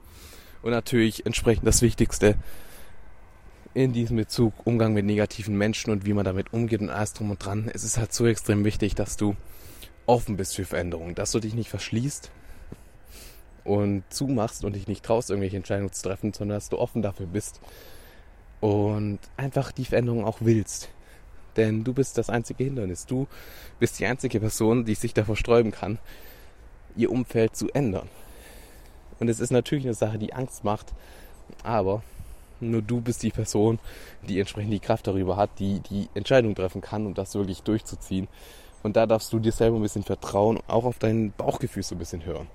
Und 0.62 0.70
natürlich 0.70 1.26
entsprechend 1.26 1.66
das 1.66 1.82
Wichtigste 1.82 2.36
in 3.76 3.92
diesem 3.92 4.16
Bezug 4.16 4.54
Umgang 4.64 4.94
mit 4.94 5.04
negativen 5.04 5.54
Menschen 5.54 5.90
und 5.90 6.06
wie 6.06 6.14
man 6.14 6.24
damit 6.24 6.54
umgeht 6.54 6.80
und 6.80 6.88
alles 6.88 7.12
drum 7.12 7.30
und 7.30 7.44
dran. 7.44 7.70
Es 7.74 7.84
ist 7.84 7.98
halt 7.98 8.10
so 8.10 8.26
extrem 8.26 8.64
wichtig, 8.64 8.94
dass 8.94 9.18
du 9.18 9.36
offen 10.06 10.38
bist 10.38 10.56
für 10.56 10.64
Veränderungen, 10.64 11.14
dass 11.14 11.32
du 11.32 11.40
dich 11.40 11.52
nicht 11.52 11.68
verschließt 11.68 12.30
und 13.64 14.02
zumachst 14.08 14.64
und 14.64 14.76
dich 14.76 14.88
nicht 14.88 15.04
traust, 15.04 15.28
irgendwelche 15.28 15.58
Entscheidungen 15.58 15.92
zu 15.92 16.04
treffen, 16.04 16.32
sondern 16.32 16.56
dass 16.56 16.70
du 16.70 16.78
offen 16.78 17.02
dafür 17.02 17.26
bist 17.26 17.60
und 18.62 19.18
einfach 19.36 19.72
die 19.72 19.84
Veränderung 19.84 20.24
auch 20.24 20.38
willst. 20.40 20.88
Denn 21.58 21.84
du 21.84 21.92
bist 21.92 22.16
das 22.16 22.30
einzige 22.30 22.64
Hindernis. 22.64 23.04
Du 23.04 23.26
bist 23.78 23.98
die 23.98 24.06
einzige 24.06 24.40
Person, 24.40 24.86
die 24.86 24.94
sich 24.94 25.12
davor 25.12 25.36
sträuben 25.36 25.70
kann, 25.70 25.98
ihr 26.96 27.12
Umfeld 27.12 27.54
zu 27.54 27.68
ändern. 27.72 28.08
Und 29.20 29.28
es 29.28 29.38
ist 29.38 29.50
natürlich 29.50 29.84
eine 29.84 29.92
Sache, 29.92 30.16
die 30.16 30.32
Angst 30.32 30.64
macht, 30.64 30.94
aber 31.62 32.02
nur 32.60 32.82
du 32.82 33.00
bist 33.00 33.22
die 33.22 33.30
Person, 33.30 33.78
die 34.28 34.40
entsprechend 34.40 34.72
die 34.72 34.80
Kraft 34.80 35.06
darüber 35.06 35.36
hat, 35.36 35.50
die 35.58 35.80
die 35.80 36.08
Entscheidung 36.14 36.54
treffen 36.54 36.80
kann, 36.80 37.06
um 37.06 37.14
das 37.14 37.34
wirklich 37.34 37.62
durchzuziehen. 37.62 38.28
Und 38.82 38.96
da 38.96 39.06
darfst 39.06 39.32
du 39.32 39.38
dir 39.38 39.52
selber 39.52 39.76
ein 39.76 39.82
bisschen 39.82 40.04
vertrauen, 40.04 40.60
auch 40.68 40.84
auf 40.84 40.98
dein 40.98 41.32
Bauchgefühl 41.32 41.82
so 41.82 41.94
ein 41.94 41.98
bisschen 41.98 42.24
hören. 42.24 42.46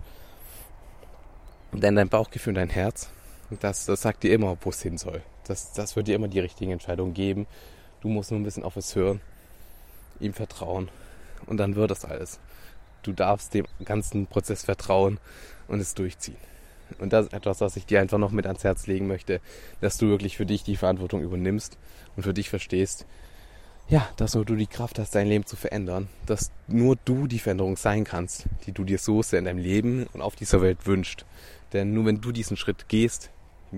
Denn 1.73 1.95
dein 1.95 2.09
Bauchgefühl 2.09 2.51
und 2.51 2.55
dein 2.55 2.69
Herz, 2.69 3.09
das, 3.59 3.85
das 3.85 4.01
sagt 4.01 4.23
dir 4.23 4.33
immer, 4.33 4.57
wo 4.61 4.69
es 4.69 4.81
hin 4.81 4.97
soll. 4.97 5.21
Das, 5.45 5.73
das 5.73 5.95
wird 5.95 6.07
dir 6.07 6.15
immer 6.15 6.27
die 6.27 6.39
richtigen 6.39 6.71
Entscheidungen 6.71 7.13
geben. 7.13 7.47
Du 8.01 8.07
musst 8.07 8.31
nur 8.31 8.39
ein 8.39 8.43
bisschen 8.43 8.63
auf 8.63 8.77
es 8.77 8.95
hören, 8.95 9.21
ihm 10.19 10.33
vertrauen 10.33 10.89
und 11.45 11.57
dann 11.57 11.75
wird 11.75 11.91
das 11.91 12.05
alles. 12.05 12.39
Du 13.03 13.13
darfst 13.13 13.53
dem 13.53 13.65
ganzen 13.83 14.27
Prozess 14.27 14.63
vertrauen 14.63 15.19
und 15.67 15.79
es 15.79 15.95
durchziehen. 15.95 16.37
Und 16.99 17.13
das 17.13 17.27
ist 17.27 17.33
etwas, 17.33 17.61
was 17.61 17.75
ich 17.75 17.85
dir 17.85 18.01
einfach 18.01 18.17
noch 18.17 18.31
mit 18.31 18.45
ans 18.45 18.63
Herz 18.63 18.87
legen 18.87 19.07
möchte, 19.07 19.41
dass 19.79 19.97
du 19.97 20.07
wirklich 20.07 20.37
für 20.37 20.45
dich 20.45 20.63
die 20.63 20.75
Verantwortung 20.75 21.21
übernimmst 21.21 21.77
und 22.15 22.23
für 22.23 22.33
dich 22.33 22.49
verstehst, 22.49 23.05
ja, 23.89 24.07
dass 24.15 24.35
nur 24.35 24.45
du 24.45 24.55
die 24.55 24.67
Kraft 24.67 24.99
hast, 24.99 25.15
dein 25.15 25.27
Leben 25.27 25.45
zu 25.45 25.55
verändern, 25.55 26.07
dass 26.25 26.51
nur 26.67 26.95
du 27.03 27.27
die 27.27 27.39
Veränderung 27.39 27.75
sein 27.75 28.03
kannst, 28.03 28.45
die 28.65 28.71
du 28.71 28.83
dir 28.83 28.97
so 28.97 29.21
sehr 29.21 29.39
in 29.39 29.45
deinem 29.45 29.59
Leben 29.59 30.07
und 30.13 30.21
auf 30.21 30.35
dieser 30.35 30.61
Welt 30.61 30.85
wünscht. 30.85 31.25
Denn 31.73 31.93
nur 31.93 32.05
wenn 32.05 32.21
du 32.21 32.31
diesen 32.31 32.57
Schritt 32.57 32.87
gehst, 32.87 33.31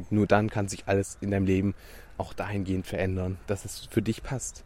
nur 0.10 0.28
dann 0.28 0.49
kann 0.49 0.67
sich 0.67 0.84
alles 0.88 1.17
in 1.21 1.32
deinem 1.32 1.45
Leben 1.45 1.73
auch 2.17 2.34
dahingehend 2.34 2.86
verändern, 2.86 3.38
dass 3.47 3.65
es 3.65 3.88
für 3.89 4.02
dich 4.02 4.23
passt. 4.23 4.63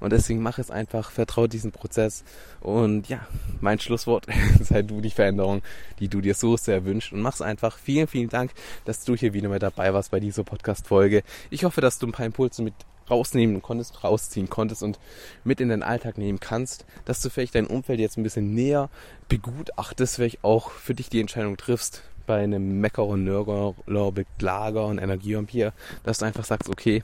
Und 0.00 0.12
deswegen 0.12 0.42
mach 0.42 0.58
es 0.58 0.70
einfach, 0.70 1.10
vertraue 1.10 1.48
diesen 1.48 1.72
Prozess. 1.72 2.24
Und 2.60 3.08
ja, 3.08 3.26
mein 3.60 3.78
Schlusswort, 3.78 4.26
sei 4.60 4.82
du 4.82 5.00
die 5.00 5.10
Veränderung, 5.10 5.62
die 5.98 6.08
du 6.08 6.20
dir 6.20 6.34
so 6.34 6.56
sehr 6.56 6.84
wünschst. 6.84 7.12
Und 7.12 7.20
mach's 7.20 7.40
einfach. 7.40 7.78
Vielen, 7.78 8.06
vielen 8.06 8.28
Dank, 8.28 8.52
dass 8.84 9.04
du 9.04 9.14
hier 9.14 9.32
wieder 9.32 9.48
mit 9.48 9.62
dabei 9.62 9.94
warst 9.94 10.10
bei 10.10 10.20
dieser 10.20 10.44
Podcast-Folge. 10.44 11.22
Ich 11.50 11.64
hoffe, 11.64 11.80
dass 11.80 11.98
du 11.98 12.06
ein 12.06 12.12
paar 12.12 12.26
Impulse 12.26 12.62
mit 12.62 12.74
rausnehmen 13.10 13.60
konntest, 13.62 14.02
rausziehen 14.02 14.48
konntest 14.48 14.82
und 14.82 14.98
mit 15.44 15.60
in 15.60 15.68
den 15.68 15.82
Alltag 15.82 16.18
nehmen 16.18 16.40
kannst, 16.40 16.86
dass 17.04 17.20
du 17.20 17.28
vielleicht 17.28 17.54
dein 17.54 17.66
Umfeld 17.66 18.00
jetzt 18.00 18.16
ein 18.16 18.22
bisschen 18.22 18.54
näher 18.54 18.88
begutachtest, 19.28 20.16
vielleicht 20.16 20.42
auch 20.42 20.70
für 20.70 20.94
dich 20.94 21.10
die 21.10 21.20
Entscheidung 21.20 21.56
triffst, 21.56 22.02
bei 22.26 22.42
einem 22.42 22.80
Meckerer, 22.80 23.16
Nörgler, 23.16 23.74
Beklager 24.12 24.86
und 24.86 24.98
Energievampir, 24.98 25.72
dass 26.04 26.18
du 26.18 26.24
einfach 26.24 26.44
sagst, 26.44 26.70
okay, 26.70 27.02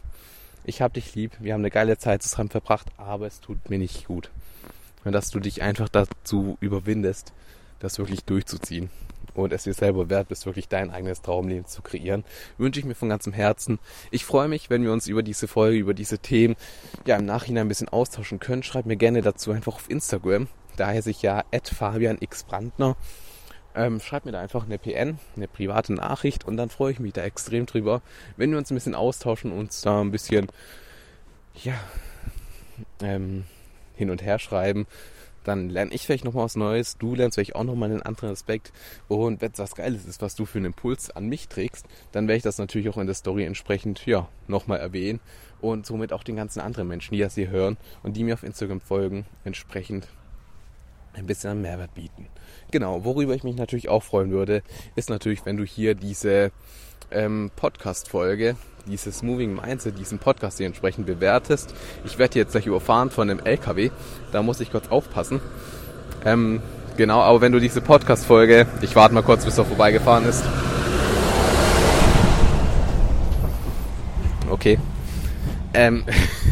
ich 0.71 0.81
hab 0.81 0.95
dich 0.95 1.15
lieb, 1.15 1.33
wir 1.41 1.53
haben 1.53 1.61
eine 1.61 1.71
geile 1.71 1.99
Zeit 1.99 2.23
zusammen 2.23 2.49
verbracht, 2.49 2.87
aber 2.97 3.27
es 3.27 3.41
tut 3.41 3.69
mir 3.69 3.79
nicht 3.79 4.07
gut. 4.07 4.31
Und 5.05 5.13
dass 5.13 5.31
du 5.31 5.41
dich 5.41 5.63
einfach 5.63 5.89
dazu 5.89 6.57
überwindest, 6.61 7.33
das 7.81 7.99
wirklich 7.99 8.25
durchzuziehen 8.25 8.91
und 9.35 9.53
es 9.53 9.65
dir 9.65 9.75
selber 9.75 10.09
wert 10.11 10.29
bist, 10.29 10.47
wirklich 10.47 10.69
dein 10.69 10.91
eigenes 10.91 11.23
Traumleben 11.23 11.67
zu 11.67 11.83
kreieren, 11.83 12.25
wünsche 12.59 12.81
ich 12.81 12.87
mir 12.87 12.95
von 12.95 13.09
ganzem 13.09 13.33
Herzen. 13.33 13.79
Ich 14.11 14.25
freue 14.25 14.49
mich, 14.49 14.71
wenn 14.71 14.83
wir 14.83 14.93
uns 14.93 15.09
über 15.09 15.23
diese 15.23 15.49
Folge, 15.49 15.79
über 15.79 15.95
diese 15.95 16.19
Themen 16.19 16.57
ja 17.07 17.17
im 17.17 17.25
Nachhinein 17.25 17.67
ein 17.67 17.69
bisschen 17.69 17.89
austauschen 17.89 18.39
können. 18.39 18.63
Schreib 18.63 18.87
mir 18.87 18.97
gerne 18.97 19.23
dazu 19.23 19.51
einfach 19.53 19.75
auf 19.75 19.91
Instagram. 19.91 20.49
Da 20.77 20.89
heiße 20.89 21.11
ich 21.11 21.23
ja 21.23 21.45
@fabian_x_brandner. 21.53 22.97
Ähm, 23.75 24.01
schreib 24.01 24.25
mir 24.25 24.33
da 24.33 24.41
einfach 24.41 24.65
eine 24.65 24.79
PN, 24.79 25.19
eine 25.37 25.47
private 25.47 25.93
Nachricht 25.93 26.45
und 26.45 26.57
dann 26.57 26.71
freue 26.71 26.93
ich 26.93 26.99
mich 26.99 27.13
da 27.13 27.23
extrem 27.23 27.67
drüber, 27.67 28.03
wenn 28.37 28.51
wir 28.51 28.59
uns 28.59 28.71
ein 28.71 28.75
bisschen 28.75 28.97
austauschen, 28.97 29.53
uns 29.53 29.81
da 29.83 30.01
ein 30.01 30.11
bisschen, 30.11 30.49
ja, 31.63 31.75
ähm, 33.01 33.45
hin 33.95 34.11
und 34.11 34.23
her 34.23 34.39
schreiben. 34.39 34.87
Dann 35.45 35.71
lerne 35.71 35.93
ich 35.95 36.05
vielleicht 36.05 36.25
noch 36.25 36.35
mal 36.35 36.45
was 36.45 36.57
Neues, 36.57 36.99
du 36.99 37.15
lernst 37.15 37.37
vielleicht 37.37 37.55
auch 37.55 37.65
noch 37.65 37.75
mal 37.75 37.87
einen 37.87 38.03
anderen 38.03 38.31
Aspekt 38.31 38.73
und 39.09 39.41
wenn 39.41 39.53
es 39.53 39.59
was 39.59 39.75
Geiles 39.75 40.05
ist, 40.05 40.21
was 40.21 40.35
du 40.35 40.45
für 40.45 40.59
einen 40.59 40.67
Impuls 40.67 41.11
an 41.11 41.29
mich 41.29 41.49
trägst, 41.49 41.87
dann 42.13 42.29
werde 42.29 42.37
ich 42.39 42.43
das 42.43 42.59
natürlich 42.59 42.91
auch 42.91 42.99
in 42.99 43.07
der 43.07 43.15
Story 43.15 43.45
entsprechend, 43.45 44.05
ja, 44.05 44.29
nochmal 44.49 44.81
erwähnen 44.81 45.21
und 45.63 45.87
somit 45.87 46.13
auch 46.13 46.25
den 46.25 46.37
ganzen 46.37 46.61
anderen 46.61 46.89
Menschen, 46.89 47.15
die 47.15 47.21
das 47.21 47.37
hier 47.37 47.49
hören 47.49 47.79
und 48.03 48.17
die 48.17 48.25
mir 48.25 48.35
auf 48.35 48.43
Instagram 48.43 48.83
folgen, 48.83 49.25
entsprechend 49.45 50.09
ein 51.15 51.27
bisschen 51.27 51.51
an 51.51 51.63
Mehrwert 51.63 51.95
bieten. 51.95 52.27
Genau, 52.71 53.05
worüber 53.05 53.35
ich 53.35 53.45
mich 53.45 53.57
natürlich 53.57 53.89
auch 53.89 54.03
freuen 54.03 54.31
würde, 54.31 54.63
ist 54.95 55.11
natürlich, 55.11 55.45
wenn 55.45 55.57
du 55.57 55.65
hier 55.65 55.95
diese 55.95 56.53
ähm, 57.11 57.51
Podcast-Folge, 57.57 58.57
dieses 58.87 59.23
Moving 59.23 59.55
Mindset, 59.55 59.99
diesen 59.99 60.19
Podcast 60.19 60.59
hier 60.59 60.67
entsprechend 60.67 61.07
bewertest. 61.07 61.75
Ich 62.05 62.19
werde 62.19 62.39
jetzt 62.39 62.53
gleich 62.53 62.67
überfahren 62.67 63.11
von 63.11 63.29
einem 63.29 63.41
LKW, 63.41 63.91
da 64.33 64.43
muss 64.43 64.61
ich 64.61 64.71
kurz 64.71 64.89
aufpassen. 64.89 65.41
Ähm, 66.25 66.63
genau, 66.97 67.21
aber 67.21 67.41
wenn 67.41 67.53
du 67.53 67.61
diese 67.61 67.81
Podcast-Folge, 67.81 68.67
ich 68.83 68.95
warte 68.95 69.15
mal 69.15 69.23
kurz, 69.23 69.45
bis 69.45 69.59
er 69.59 69.65
vorbeigefahren 69.65 70.27
ist. 70.27 70.45
Okay. 74.49 74.79
Ähm, 75.73 76.05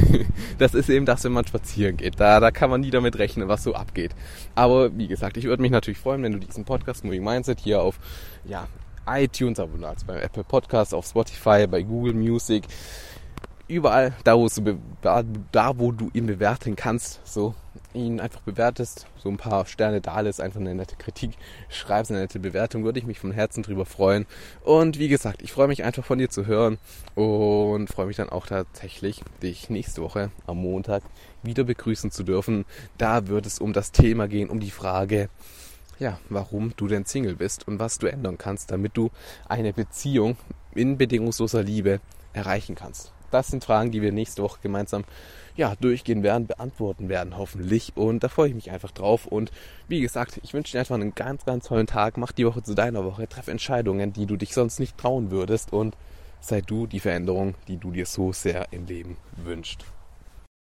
das 0.59 0.75
ist 0.75 0.89
eben 0.89 1.07
das, 1.07 1.25
wenn 1.25 1.33
man 1.33 1.47
spazieren 1.47 1.97
geht. 1.97 2.21
Da, 2.21 2.41
da 2.41 2.51
kann 2.51 2.71
man 2.71 2.81
nie 2.81 2.91
damit 2.91 3.19
rechnen, 3.19 3.49
was 3.49 3.65
so 3.65 3.75
abgeht. 3.75 4.15
Aber 4.55 4.97
wie 4.97 5.09
gesagt, 5.09 5.37
ich 5.37 5.45
würde 5.45 5.63
mich 5.63 5.73
natürlich 5.73 5.99
freuen, 5.99 6.23
wenn 6.23 6.33
du 6.33 6.39
diesen 6.39 6.65
Podcast 6.65 7.05
Moving 7.05 7.25
Mindset 7.25 7.61
hier 7.61 7.83
auf 7.83 7.99
ja, 8.45 8.69
iTunes 9.07 9.59
abonnierst, 9.59 10.07
bei 10.07 10.21
Apple 10.21 10.45
Podcasts, 10.45 10.95
auf 10.95 11.07
Spotify, 11.07 11.67
bei 11.67 11.83
Google 11.83 12.15
Music, 12.15 12.65
überall, 13.69 14.15
da 14.25 14.37
wo, 14.37 14.49
du, 14.49 14.79
da, 15.03 15.79
wo 15.79 15.93
du 15.93 16.11
ihn 16.15 16.27
bewerten 16.27 16.75
kannst, 16.75 17.21
so 17.25 17.55
ihn 17.95 18.21
einfach 18.21 18.41
bewertest, 18.41 19.07
so 19.17 19.29
ein 19.29 19.37
paar 19.37 19.67
Sterne 19.67 20.01
da 20.01 20.21
lässt, 20.21 20.41
einfach 20.41 20.61
eine 20.61 20.75
nette 20.75 20.97
Kritik, 20.97 21.33
schreibst 21.69 22.11
eine 22.11 22.21
nette 22.21 22.39
Bewertung, 22.39 22.85
würde 22.85 22.99
ich 22.99 23.07
mich 23.07 23.19
von 23.19 23.33
Herzen 23.33 23.63
drüber 23.63 23.87
freuen. 23.87 24.27
Und 24.63 24.99
wie 24.99 25.09
gesagt, 25.09 25.43
ich 25.43 25.53
freue 25.53 25.69
mich 25.69 25.85
einfach 25.85 26.05
von 26.05 26.19
dir 26.19 26.29
zu 26.29 26.47
hören 26.47 26.79
und 27.15 27.89
freue 27.89 28.07
mich 28.07 28.17
dann 28.17 28.29
auch 28.29 28.47
tatsächlich, 28.47 29.23
dich 29.43 29.71
nächste 29.71 30.03
Woche 30.03 30.31
am 30.47 30.59
Montag 30.59 31.03
wieder 31.43 31.65
begrüßen 31.65 32.11
zu 32.11 32.25
dürfen. 32.25 32.65
Da 32.97 33.29
wird 33.29 33.47
es 33.47 33.59
um 33.59 33.73
das 33.73 33.93
Thema 33.93 34.29
gehen, 34.29 34.51
um 34.51 34.61
die 34.61 34.71
Frage, 34.71 35.29
ja, 35.99 36.19
warum 36.29 36.75
du 36.77 36.87
denn 36.87 37.05
Single 37.05 37.37
bist 37.37 37.67
und 37.67 37.79
was 37.79 37.99
du 37.99 38.07
ändern 38.07 38.39
kannst, 38.39 38.71
damit 38.71 38.97
du 38.97 39.11
eine 39.49 39.73
Beziehung 39.73 40.37
in 40.75 40.97
bedingungsloser 40.97 41.63
Liebe 41.63 42.01
erreichen 42.33 42.75
kannst. 42.75 43.13
Das 43.31 43.49
sind 43.49 43.65
Fragen, 43.65 43.91
die 43.91 44.03
wir 44.03 44.13
nächste 44.13 44.43
Woche 44.43 44.59
gemeinsam 44.63 45.05
ja, 45.57 45.75
durchgehen 45.81 46.23
werden, 46.23 46.47
beantworten 46.47 47.09
werden, 47.09 47.37
hoffentlich. 47.37 47.93
Und 47.97 48.23
da 48.23 48.29
freue 48.29 48.49
ich 48.49 48.55
mich 48.55 48.71
einfach 48.71 48.93
drauf. 48.93 49.27
Und 49.27 49.51
wie 49.89 50.01
gesagt, 50.01 50.41
ich 50.43 50.55
wünsche 50.55 50.73
dir 50.73 50.79
einfach 50.79 50.95
einen 50.95 51.15
ganz, 51.15 51.45
ganz 51.45 51.67
tollen 51.67 51.89
Tag. 51.89 52.17
Mach 52.17 52.33
die 52.33 52.47
Woche 52.47 52.63
zu 52.63 52.75
deiner 52.75 53.05
Woche. 53.05 53.29
Treff 53.29 53.49
Entscheidungen, 53.49 54.13
die 54.13 54.27
du 54.27 54.37
dich 54.37 54.55
sonst 54.55 54.79
nicht 54.79 54.97
trauen 54.97 55.31
würdest. 55.31 55.73
Und 55.73 55.97
sei 56.41 56.61
du 56.61 56.87
die 56.87 57.01
Veränderung, 57.01 57.55
die 57.67 57.77
du 57.77 57.91
dir 57.91 58.07
so 58.07 58.33
sehr 58.33 58.69
im 58.71 58.87
Leben 58.87 59.17
wünschst. 59.37 59.85